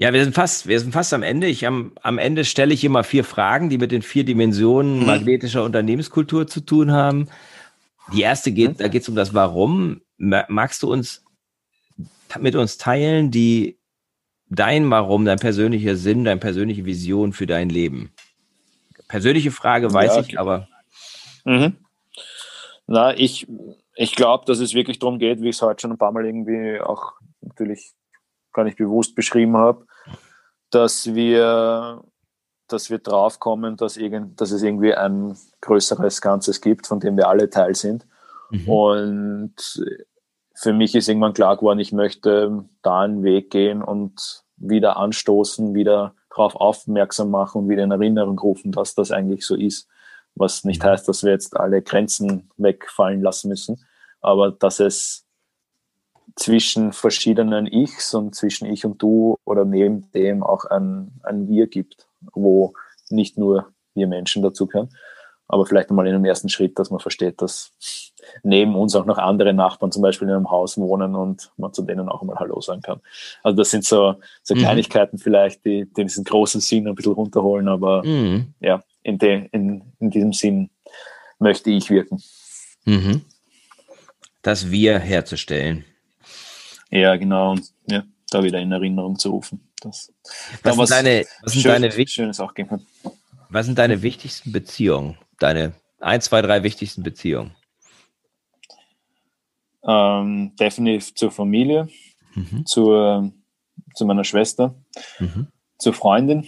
Ja, 0.00 0.12
wir 0.12 0.22
sind 0.22 0.32
fast, 0.32 0.68
wir 0.68 0.78
sind 0.78 0.92
fast 0.92 1.12
am 1.12 1.24
Ende. 1.24 1.48
Ich 1.48 1.66
am, 1.66 1.92
am 2.02 2.18
Ende 2.18 2.44
stelle 2.44 2.72
ich 2.72 2.84
immer 2.84 3.02
vier 3.02 3.24
Fragen, 3.24 3.68
die 3.68 3.78
mit 3.78 3.90
den 3.90 4.02
vier 4.02 4.24
Dimensionen 4.24 5.00
mhm. 5.00 5.06
magnetischer 5.06 5.64
Unternehmenskultur 5.64 6.46
zu 6.46 6.60
tun 6.60 6.92
haben. 6.92 7.28
Die 8.12 8.22
erste 8.22 8.52
geht, 8.52 8.74
mhm. 8.74 8.76
da 8.76 8.88
geht 8.88 9.02
es 9.02 9.08
um 9.08 9.16
das 9.16 9.34
Warum. 9.34 10.00
Magst 10.16 10.84
du 10.84 10.92
uns 10.92 11.24
mit 12.38 12.54
uns 12.54 12.78
teilen, 12.78 13.32
die 13.32 13.76
dein 14.48 14.88
Warum, 14.88 15.24
dein 15.24 15.38
persönlicher 15.40 15.96
Sinn, 15.96 16.24
deine 16.24 16.40
persönliche 16.40 16.84
Vision 16.84 17.32
für 17.32 17.46
dein 17.46 17.68
Leben? 17.68 18.12
Persönliche 19.08 19.50
Frage 19.50 19.92
weiß 19.92 20.14
ja, 20.14 20.20
ich, 20.20 20.38
aber. 20.38 20.68
Mhm. 21.44 21.76
Na, 22.86 23.18
ich, 23.18 23.48
ich 23.96 24.14
glaube, 24.14 24.44
dass 24.46 24.60
es 24.60 24.74
wirklich 24.74 25.00
darum 25.00 25.18
geht, 25.18 25.42
wie 25.42 25.48
ich 25.48 25.56
es 25.56 25.62
heute 25.62 25.80
schon 25.80 25.92
ein 25.92 25.98
paar 25.98 26.12
Mal 26.12 26.24
irgendwie 26.24 26.80
auch 26.80 27.14
natürlich 27.40 27.94
gar 28.58 28.64
nicht 28.64 28.76
bewusst 28.76 29.14
beschrieben 29.14 29.56
habe, 29.56 29.86
dass 30.70 31.14
wir, 31.14 32.02
dass 32.66 32.90
wir 32.90 32.98
draufkommen, 32.98 33.76
dass, 33.76 33.96
irgend, 33.96 34.40
dass 34.40 34.50
es 34.50 34.62
irgendwie 34.62 34.94
ein 34.94 35.36
größeres 35.60 36.20
Ganzes 36.20 36.60
gibt, 36.60 36.88
von 36.88 36.98
dem 36.98 37.16
wir 37.16 37.28
alle 37.28 37.50
Teil 37.50 37.76
sind. 37.76 38.04
Mhm. 38.50 38.68
Und 38.68 39.54
für 40.54 40.72
mich 40.72 40.96
ist 40.96 41.08
irgendwann 41.08 41.34
klar 41.34 41.56
geworden, 41.56 41.78
ich 41.78 41.92
möchte 41.92 42.64
da 42.82 43.02
einen 43.02 43.22
Weg 43.22 43.50
gehen 43.50 43.80
und 43.80 44.42
wieder 44.56 44.96
anstoßen, 44.96 45.72
wieder 45.76 46.16
darauf 46.30 46.56
aufmerksam 46.56 47.30
machen 47.30 47.62
und 47.62 47.68
wieder 47.68 47.84
in 47.84 47.92
Erinnerung 47.92 48.40
rufen, 48.40 48.72
dass 48.72 48.96
das 48.96 49.12
eigentlich 49.12 49.46
so 49.46 49.54
ist. 49.54 49.88
Was 50.34 50.64
nicht 50.64 50.82
mhm. 50.82 50.88
heißt, 50.88 51.08
dass 51.08 51.22
wir 51.22 51.30
jetzt 51.30 51.56
alle 51.56 51.80
Grenzen 51.80 52.50
wegfallen 52.56 53.22
lassen 53.22 53.50
müssen, 53.50 53.86
aber 54.20 54.50
dass 54.50 54.80
es 54.80 55.27
zwischen 56.38 56.92
verschiedenen 56.92 57.66
Ichs 57.66 58.14
und 58.14 58.34
zwischen 58.34 58.66
ich 58.66 58.84
und 58.84 59.02
du 59.02 59.36
oder 59.44 59.64
neben 59.64 60.10
dem 60.12 60.42
auch 60.42 60.64
ein, 60.64 61.20
ein 61.22 61.48
Wir 61.48 61.66
gibt, 61.66 62.06
wo 62.32 62.74
nicht 63.10 63.36
nur 63.38 63.72
wir 63.94 64.06
Menschen 64.06 64.42
dazugehören, 64.42 64.90
aber 65.48 65.66
vielleicht 65.66 65.90
einmal 65.90 66.06
in 66.06 66.14
einem 66.14 66.24
ersten 66.24 66.48
Schritt, 66.48 66.78
dass 66.78 66.90
man 66.90 67.00
versteht, 67.00 67.42
dass 67.42 67.72
neben 68.42 68.76
uns 68.76 68.94
auch 68.94 69.06
noch 69.06 69.18
andere 69.18 69.52
Nachbarn 69.52 69.90
zum 69.90 70.02
Beispiel 70.02 70.28
in 70.28 70.34
einem 70.34 70.50
Haus 70.50 70.78
wohnen 70.78 71.14
und 71.14 71.50
man 71.56 71.72
zu 71.72 71.82
denen 71.82 72.08
auch 72.08 72.22
mal 72.22 72.36
Hallo 72.36 72.60
sagen 72.60 72.82
kann. 72.82 73.00
Also 73.42 73.56
das 73.56 73.70
sind 73.70 73.84
so, 73.84 74.14
so 74.42 74.54
mhm. 74.54 74.60
Kleinigkeiten 74.60 75.18
vielleicht, 75.18 75.64
die, 75.64 75.86
die 75.86 76.04
diesen 76.04 76.24
großen 76.24 76.60
Sinn 76.60 76.86
ein 76.86 76.94
bisschen 76.94 77.12
runterholen, 77.14 77.68
aber 77.68 78.04
mhm. 78.04 78.54
ja, 78.60 78.84
in, 79.02 79.18
de, 79.18 79.48
in, 79.52 79.82
in 79.98 80.10
diesem 80.10 80.32
Sinn 80.32 80.70
möchte 81.38 81.70
ich 81.70 81.90
wirken. 81.90 82.22
Mhm. 82.84 83.22
Das 84.42 84.70
Wir 84.70 84.98
herzustellen. 84.98 85.84
Ja, 86.90 87.16
genau. 87.16 87.52
Und 87.52 87.72
ja, 87.86 88.04
da 88.30 88.42
wieder 88.42 88.58
in 88.58 88.72
Erinnerung 88.72 89.18
zu 89.18 89.30
rufen. 89.30 89.60
Das, 89.80 90.12
was, 90.62 90.62
da 90.62 90.72
sind 90.72 90.90
deine, 90.90 91.24
was 91.42 91.52
sind 91.52 91.62
schön, 91.62 91.82
deine, 91.82 92.08
Schönes 92.08 92.40
auch 92.40 92.54
geben 92.54 92.84
Was 93.48 93.66
sind 93.66 93.78
deine 93.78 94.02
wichtigsten 94.02 94.52
Beziehungen? 94.52 95.16
Deine 95.38 95.74
ein, 96.00 96.20
zwei, 96.20 96.42
drei 96.42 96.62
wichtigsten 96.62 97.02
Beziehungen? 97.02 97.52
Ähm, 99.84 100.54
definitiv 100.58 101.14
zur 101.14 101.30
Familie, 101.30 101.88
mhm. 102.34 102.66
zur, 102.66 103.32
zu 103.94 104.04
meiner 104.04 104.24
Schwester, 104.24 104.74
mhm. 105.18 105.48
zur 105.78 105.92
Freundin. 105.92 106.46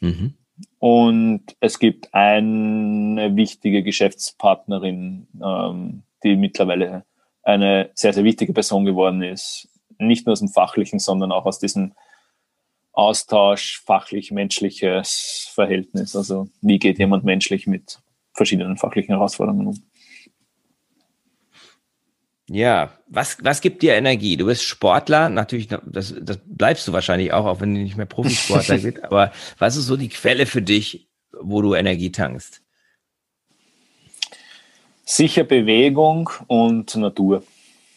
Mhm. 0.00 0.34
Und 0.78 1.56
es 1.60 1.78
gibt 1.78 2.12
eine 2.14 3.36
wichtige 3.36 3.82
Geschäftspartnerin, 3.82 5.26
ähm, 5.42 6.02
die 6.22 6.36
mittlerweile 6.36 7.04
eine 7.42 7.90
sehr, 7.94 8.12
sehr 8.12 8.24
wichtige 8.24 8.52
Person 8.52 8.84
geworden 8.84 9.22
ist. 9.22 9.68
Nicht 9.98 10.26
nur 10.26 10.32
aus 10.32 10.40
dem 10.40 10.48
Fachlichen, 10.48 10.98
sondern 10.98 11.32
auch 11.32 11.46
aus 11.46 11.58
diesem 11.58 11.92
Austausch, 12.92 13.82
fachlich-menschliches 13.86 15.50
Verhältnis. 15.54 16.16
Also 16.16 16.48
wie 16.60 16.78
geht 16.78 16.98
jemand 16.98 17.24
menschlich 17.24 17.66
mit 17.66 18.00
verschiedenen 18.34 18.76
fachlichen 18.76 19.14
Herausforderungen 19.14 19.68
um? 19.68 19.82
Ja, 22.52 22.92
was, 23.06 23.38
was 23.42 23.60
gibt 23.60 23.80
dir 23.80 23.94
Energie? 23.94 24.36
Du 24.36 24.46
bist 24.46 24.64
Sportler, 24.64 25.28
natürlich, 25.28 25.68
das, 25.68 26.14
das 26.20 26.40
bleibst 26.44 26.88
du 26.88 26.92
wahrscheinlich 26.92 27.32
auch, 27.32 27.46
auch 27.46 27.60
wenn 27.60 27.72
du 27.72 27.80
nicht 27.80 27.96
mehr 27.96 28.06
Profisportler 28.06 28.78
bist, 28.82 29.04
aber 29.04 29.30
was 29.58 29.76
ist 29.76 29.86
so 29.86 29.96
die 29.96 30.08
Quelle 30.08 30.46
für 30.46 30.60
dich, 30.60 31.08
wo 31.40 31.62
du 31.62 31.74
Energie 31.74 32.10
tankst? 32.10 32.60
Sicher 35.10 35.42
Bewegung 35.42 36.30
und 36.46 36.94
Natur. 36.94 37.42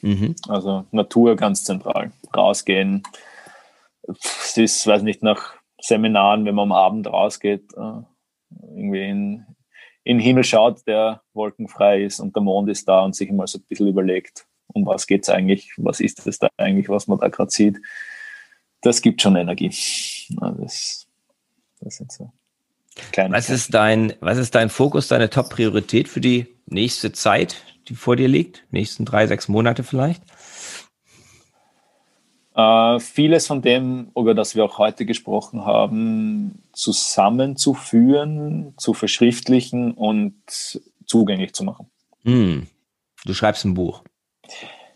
Mhm. 0.02 0.36
Also 0.48 0.88
Natur 0.90 1.36
ganz 1.36 1.64
zentral. 1.64 2.12
Rausgehen. 2.36 3.04
Es 4.08 4.58
ist, 4.58 4.88
weiß 4.88 5.04
nicht, 5.04 5.22
nach 5.22 5.54
Seminaren, 5.80 6.44
wenn 6.46 6.56
man 6.56 6.72
am 6.72 6.72
Abend 6.72 7.06
rausgeht, 7.06 7.72
äh, 7.78 8.02
irgendwie 8.76 9.04
in, 9.04 9.46
in 10.04 10.18
den 10.18 10.20
Himmel 10.22 10.44
schaut, 10.44 10.88
der 10.88 11.22
wolkenfrei 11.36 12.02
ist 12.02 12.20
und 12.20 12.36
der 12.36 12.42
Mond 12.42 12.68
ist 12.72 12.88
da 12.88 13.02
und 13.02 13.16
sich 13.16 13.32
mal 13.32 13.46
so 13.46 13.60
ein 13.60 13.66
bisschen 13.70 13.90
überlegt, 13.90 14.48
um 14.74 14.84
was 14.88 15.06
geht 15.06 15.22
es 15.22 15.30
eigentlich, 15.30 15.72
was 15.78 16.00
ist 16.00 16.26
das 16.26 16.40
da 16.40 16.50
eigentlich, 16.58 16.90
was 16.90 17.08
man 17.08 17.20
da 17.20 17.28
gerade 17.28 17.52
sieht, 17.52 17.80
das 18.82 19.04
gibt 19.04 19.22
schon 19.22 19.36
Energie. 19.36 19.70
Das, 20.40 21.06
das 21.80 21.96
sind 21.96 22.12
so 22.12 22.32
kleine 23.12 23.36
was 23.36 23.50
ist 23.50 23.74
dein, 23.74 24.14
was 24.20 24.38
ist 24.38 24.56
dein 24.56 24.70
Fokus, 24.70 25.08
deine 25.08 25.30
Top-Priorität 25.30 26.08
für 26.08 26.22
die 26.22 26.48
nächste 26.66 27.12
Zeit, 27.12 27.58
die 27.88 27.96
vor 27.96 28.16
dir 28.16 28.28
liegt? 28.28 28.64
Nächsten 28.72 29.06
drei, 29.06 29.28
sechs 29.28 29.48
Monate 29.48 29.84
vielleicht? 29.84 30.22
Uh, 32.56 33.00
vieles 33.00 33.48
von 33.48 33.64
dem, 33.64 34.12
über 34.16 34.36
das 34.36 34.56
wir 34.56 34.64
auch 34.64 34.78
heute 34.78 35.08
gesprochen 35.08 35.66
haben, 35.66 36.62
zusammenzuführen, 36.72 38.76
zu 38.78 38.94
verschriftlichen 38.94 39.94
und 39.94 40.36
zugänglich 41.06 41.54
zu 41.54 41.64
machen. 41.64 41.88
Hm. 42.24 42.68
Du 43.26 43.34
schreibst 43.34 43.66
ein 43.66 43.74
Buch. 43.74 44.04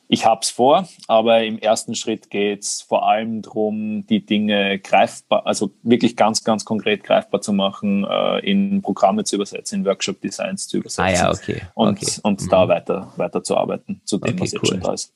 Ich 0.10 0.26
habe 0.26 0.39
es 0.41 0.49
vor, 0.49 0.88
aber 1.08 1.43
im 1.43 1.60
ersten 1.60 1.93
Schritt 1.93 2.30
geht 2.30 2.64
es 2.64 2.82
vor 2.82 3.08
allem 3.08 3.41
darum, 3.41 4.05
die 4.08 4.26
Dinge 4.26 4.80
greifbar, 4.80 5.45
also 5.45 5.72
wirklich 5.84 6.16
ganz, 6.16 6.45
ganz 6.45 6.64
konkret 6.64 7.03
greifbar 7.03 7.41
zu 7.41 7.51
machen, 7.51 8.05
äh, 8.10 8.39
in 8.39 8.82
Programme 8.82 9.26
zu 9.26 9.36
übersetzen, 9.36 9.80
in 9.80 9.86
Workshop-Designs 9.86 10.70
zu 10.70 10.78
übersetzen. 10.78 11.03
Ah 11.03 11.12
ja, 11.12 11.32
okay. 11.32 11.62
Und, 11.74 12.01
okay. 12.01 12.20
und 12.24 12.41
mhm. 12.41 12.49
da 12.49 12.68
weiter, 12.70 13.12
weiter 13.18 13.43
zu 13.43 13.58
arbeiten, 13.58 14.01
zu 14.05 14.18
dem, 14.18 14.36
okay, 14.36 14.43
was 14.43 14.51
jetzt 14.53 14.64
cool. 14.64 14.70
schon 14.70 14.80
da 14.80 14.93
ist. 14.93 15.14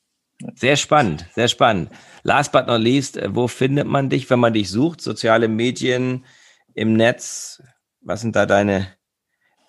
Sehr 0.55 0.75
spannend, 0.75 1.25
sehr 1.35 1.47
spannend. 1.47 1.89
Last 2.23 2.51
but 2.51 2.67
not 2.67 2.81
least, 2.81 3.15
äh, 3.15 3.33
wo 3.33 3.47
findet 3.47 3.87
man 3.87 4.09
dich, 4.09 4.29
wenn 4.29 4.39
man 4.39 4.53
dich 4.53 4.69
sucht? 4.69 4.99
Soziale 4.99 5.47
Medien 5.47 6.25
im 6.73 6.93
Netz? 6.93 7.63
Was 8.01 8.21
sind 8.21 8.35
da 8.35 8.45
deine, 8.45 8.87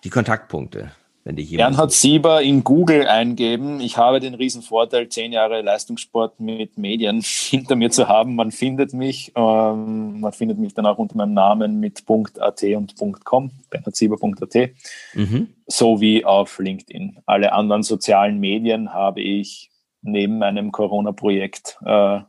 die 0.03 0.09
Kontaktpunkte? 0.09 0.91
Wenn 1.25 1.37
dich 1.37 1.55
Bernhard 1.55 1.93
Sieber 1.93 2.41
in 2.41 2.65
Google 2.65 3.07
eingeben. 3.07 3.79
Ich 3.79 3.97
habe 3.97 4.19
den 4.19 4.33
riesen 4.33 4.61
Vorteil, 4.61 5.07
zehn 5.07 5.31
Jahre 5.31 5.61
Leistungssport 5.61 6.41
mit 6.41 6.77
Medien 6.77 7.21
hinter 7.23 7.77
mir 7.77 7.91
zu 7.91 8.09
haben. 8.09 8.35
Man 8.35 8.51
findet 8.51 8.93
mich. 8.93 9.31
Ähm, 9.35 10.19
man 10.19 10.33
findet 10.33 10.57
mich 10.57 10.73
dann 10.73 10.85
auch 10.85 10.97
unter 10.97 11.15
meinem 11.15 11.33
Namen 11.33 11.79
mit 11.79 12.03
.at 12.39 12.63
und 12.63 12.95
.com, 13.23 13.51
bernhardsieber.at, 13.69 14.71
mhm. 15.13 15.47
sowie 15.65 16.25
auf 16.25 16.59
LinkedIn. 16.59 17.19
Alle 17.25 17.53
anderen 17.53 17.83
sozialen 17.83 18.39
Medien 18.39 18.93
habe 18.93 19.21
ich 19.21 19.71
neben 20.01 20.39
meinem 20.39 20.73
Corona-Projekt 20.73 21.77
äh, 21.85 22.19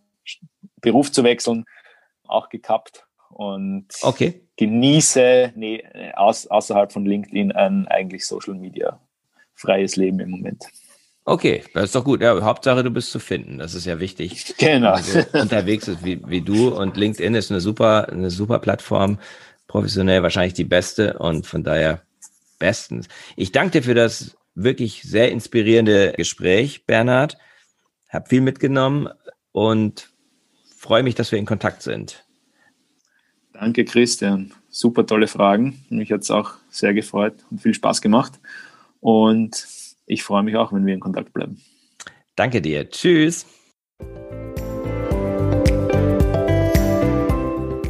Beruf 0.80 1.10
zu 1.10 1.24
wechseln, 1.24 1.64
auch 2.28 2.48
gekappt 2.48 3.06
und 3.30 3.88
okay. 4.02 4.43
Genieße 4.56 5.52
nee, 5.56 5.84
aus, 6.14 6.46
außerhalb 6.46 6.92
von 6.92 7.04
LinkedIn 7.04 7.52
ein 7.52 7.88
eigentlich 7.88 8.26
Social 8.26 8.54
Media 8.54 9.00
freies 9.54 9.96
Leben 9.96 10.20
im 10.20 10.30
Moment. 10.30 10.64
Okay, 11.26 11.64
das 11.72 11.84
ist 11.84 11.94
doch 11.94 12.04
gut. 12.04 12.20
Ja, 12.20 12.38
Hauptsache, 12.42 12.84
du 12.84 12.90
bist 12.90 13.10
zu 13.10 13.18
finden. 13.18 13.58
Das 13.58 13.74
ist 13.74 13.86
ja 13.86 13.98
wichtig. 13.98 14.54
Genau. 14.58 14.96
Unterwegs 15.32 15.88
ist 15.88 16.04
wie, 16.04 16.20
wie 16.28 16.42
du 16.42 16.68
und 16.68 16.96
LinkedIn 16.96 17.34
ist 17.34 17.50
eine 17.50 17.60
super, 17.60 18.08
eine 18.10 18.30
super 18.30 18.58
Plattform. 18.58 19.18
Professionell 19.66 20.22
wahrscheinlich 20.22 20.52
die 20.52 20.64
beste 20.64 21.18
und 21.18 21.46
von 21.46 21.64
daher 21.64 22.02
bestens. 22.58 23.08
Ich 23.36 23.52
danke 23.52 23.80
dir 23.80 23.82
für 23.82 23.94
das 23.94 24.36
wirklich 24.54 25.02
sehr 25.02 25.32
inspirierende 25.32 26.12
Gespräch, 26.12 26.84
Bernhard. 26.86 27.38
Hab 28.10 28.28
viel 28.28 28.42
mitgenommen 28.42 29.08
und 29.52 30.10
freue 30.76 31.02
mich, 31.02 31.14
dass 31.14 31.32
wir 31.32 31.38
in 31.38 31.46
Kontakt 31.46 31.82
sind. 31.82 32.23
Danke, 33.54 33.84
Christian. 33.84 34.52
Super 34.68 35.06
tolle 35.06 35.28
Fragen. 35.28 35.84
Mich 35.88 36.10
hat 36.10 36.22
es 36.22 36.30
auch 36.30 36.54
sehr 36.70 36.92
gefreut 36.92 37.34
und 37.50 37.62
viel 37.62 37.72
Spaß 37.72 38.02
gemacht. 38.02 38.40
Und 39.00 39.66
ich 40.06 40.24
freue 40.24 40.42
mich 40.42 40.56
auch, 40.56 40.72
wenn 40.72 40.84
wir 40.84 40.92
in 40.92 41.00
Kontakt 41.00 41.32
bleiben. 41.32 41.62
Danke 42.34 42.60
dir. 42.60 42.90
Tschüss. 42.90 43.46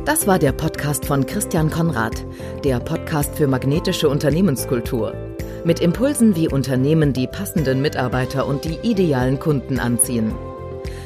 Das 0.05 0.27
war 0.27 0.39
der 0.39 0.53
Podcast 0.53 1.07
von 1.07 1.25
Christian 1.25 1.71
Konrad, 1.71 2.27
der 2.63 2.79
Podcast 2.79 3.35
für 3.35 3.47
magnetische 3.47 4.11
Unternehmenskultur. 4.11 5.15
Mit 5.65 5.81
Impulsen, 5.81 6.37
wie 6.37 6.47
Unternehmen 6.47 7.15
die 7.15 7.27
passenden 7.27 7.81
Mitarbeiter 7.81 8.47
und 8.47 8.67
die 8.67 8.79
idealen 8.83 9.39
Kunden 9.41 9.79
anziehen. 9.81 10.35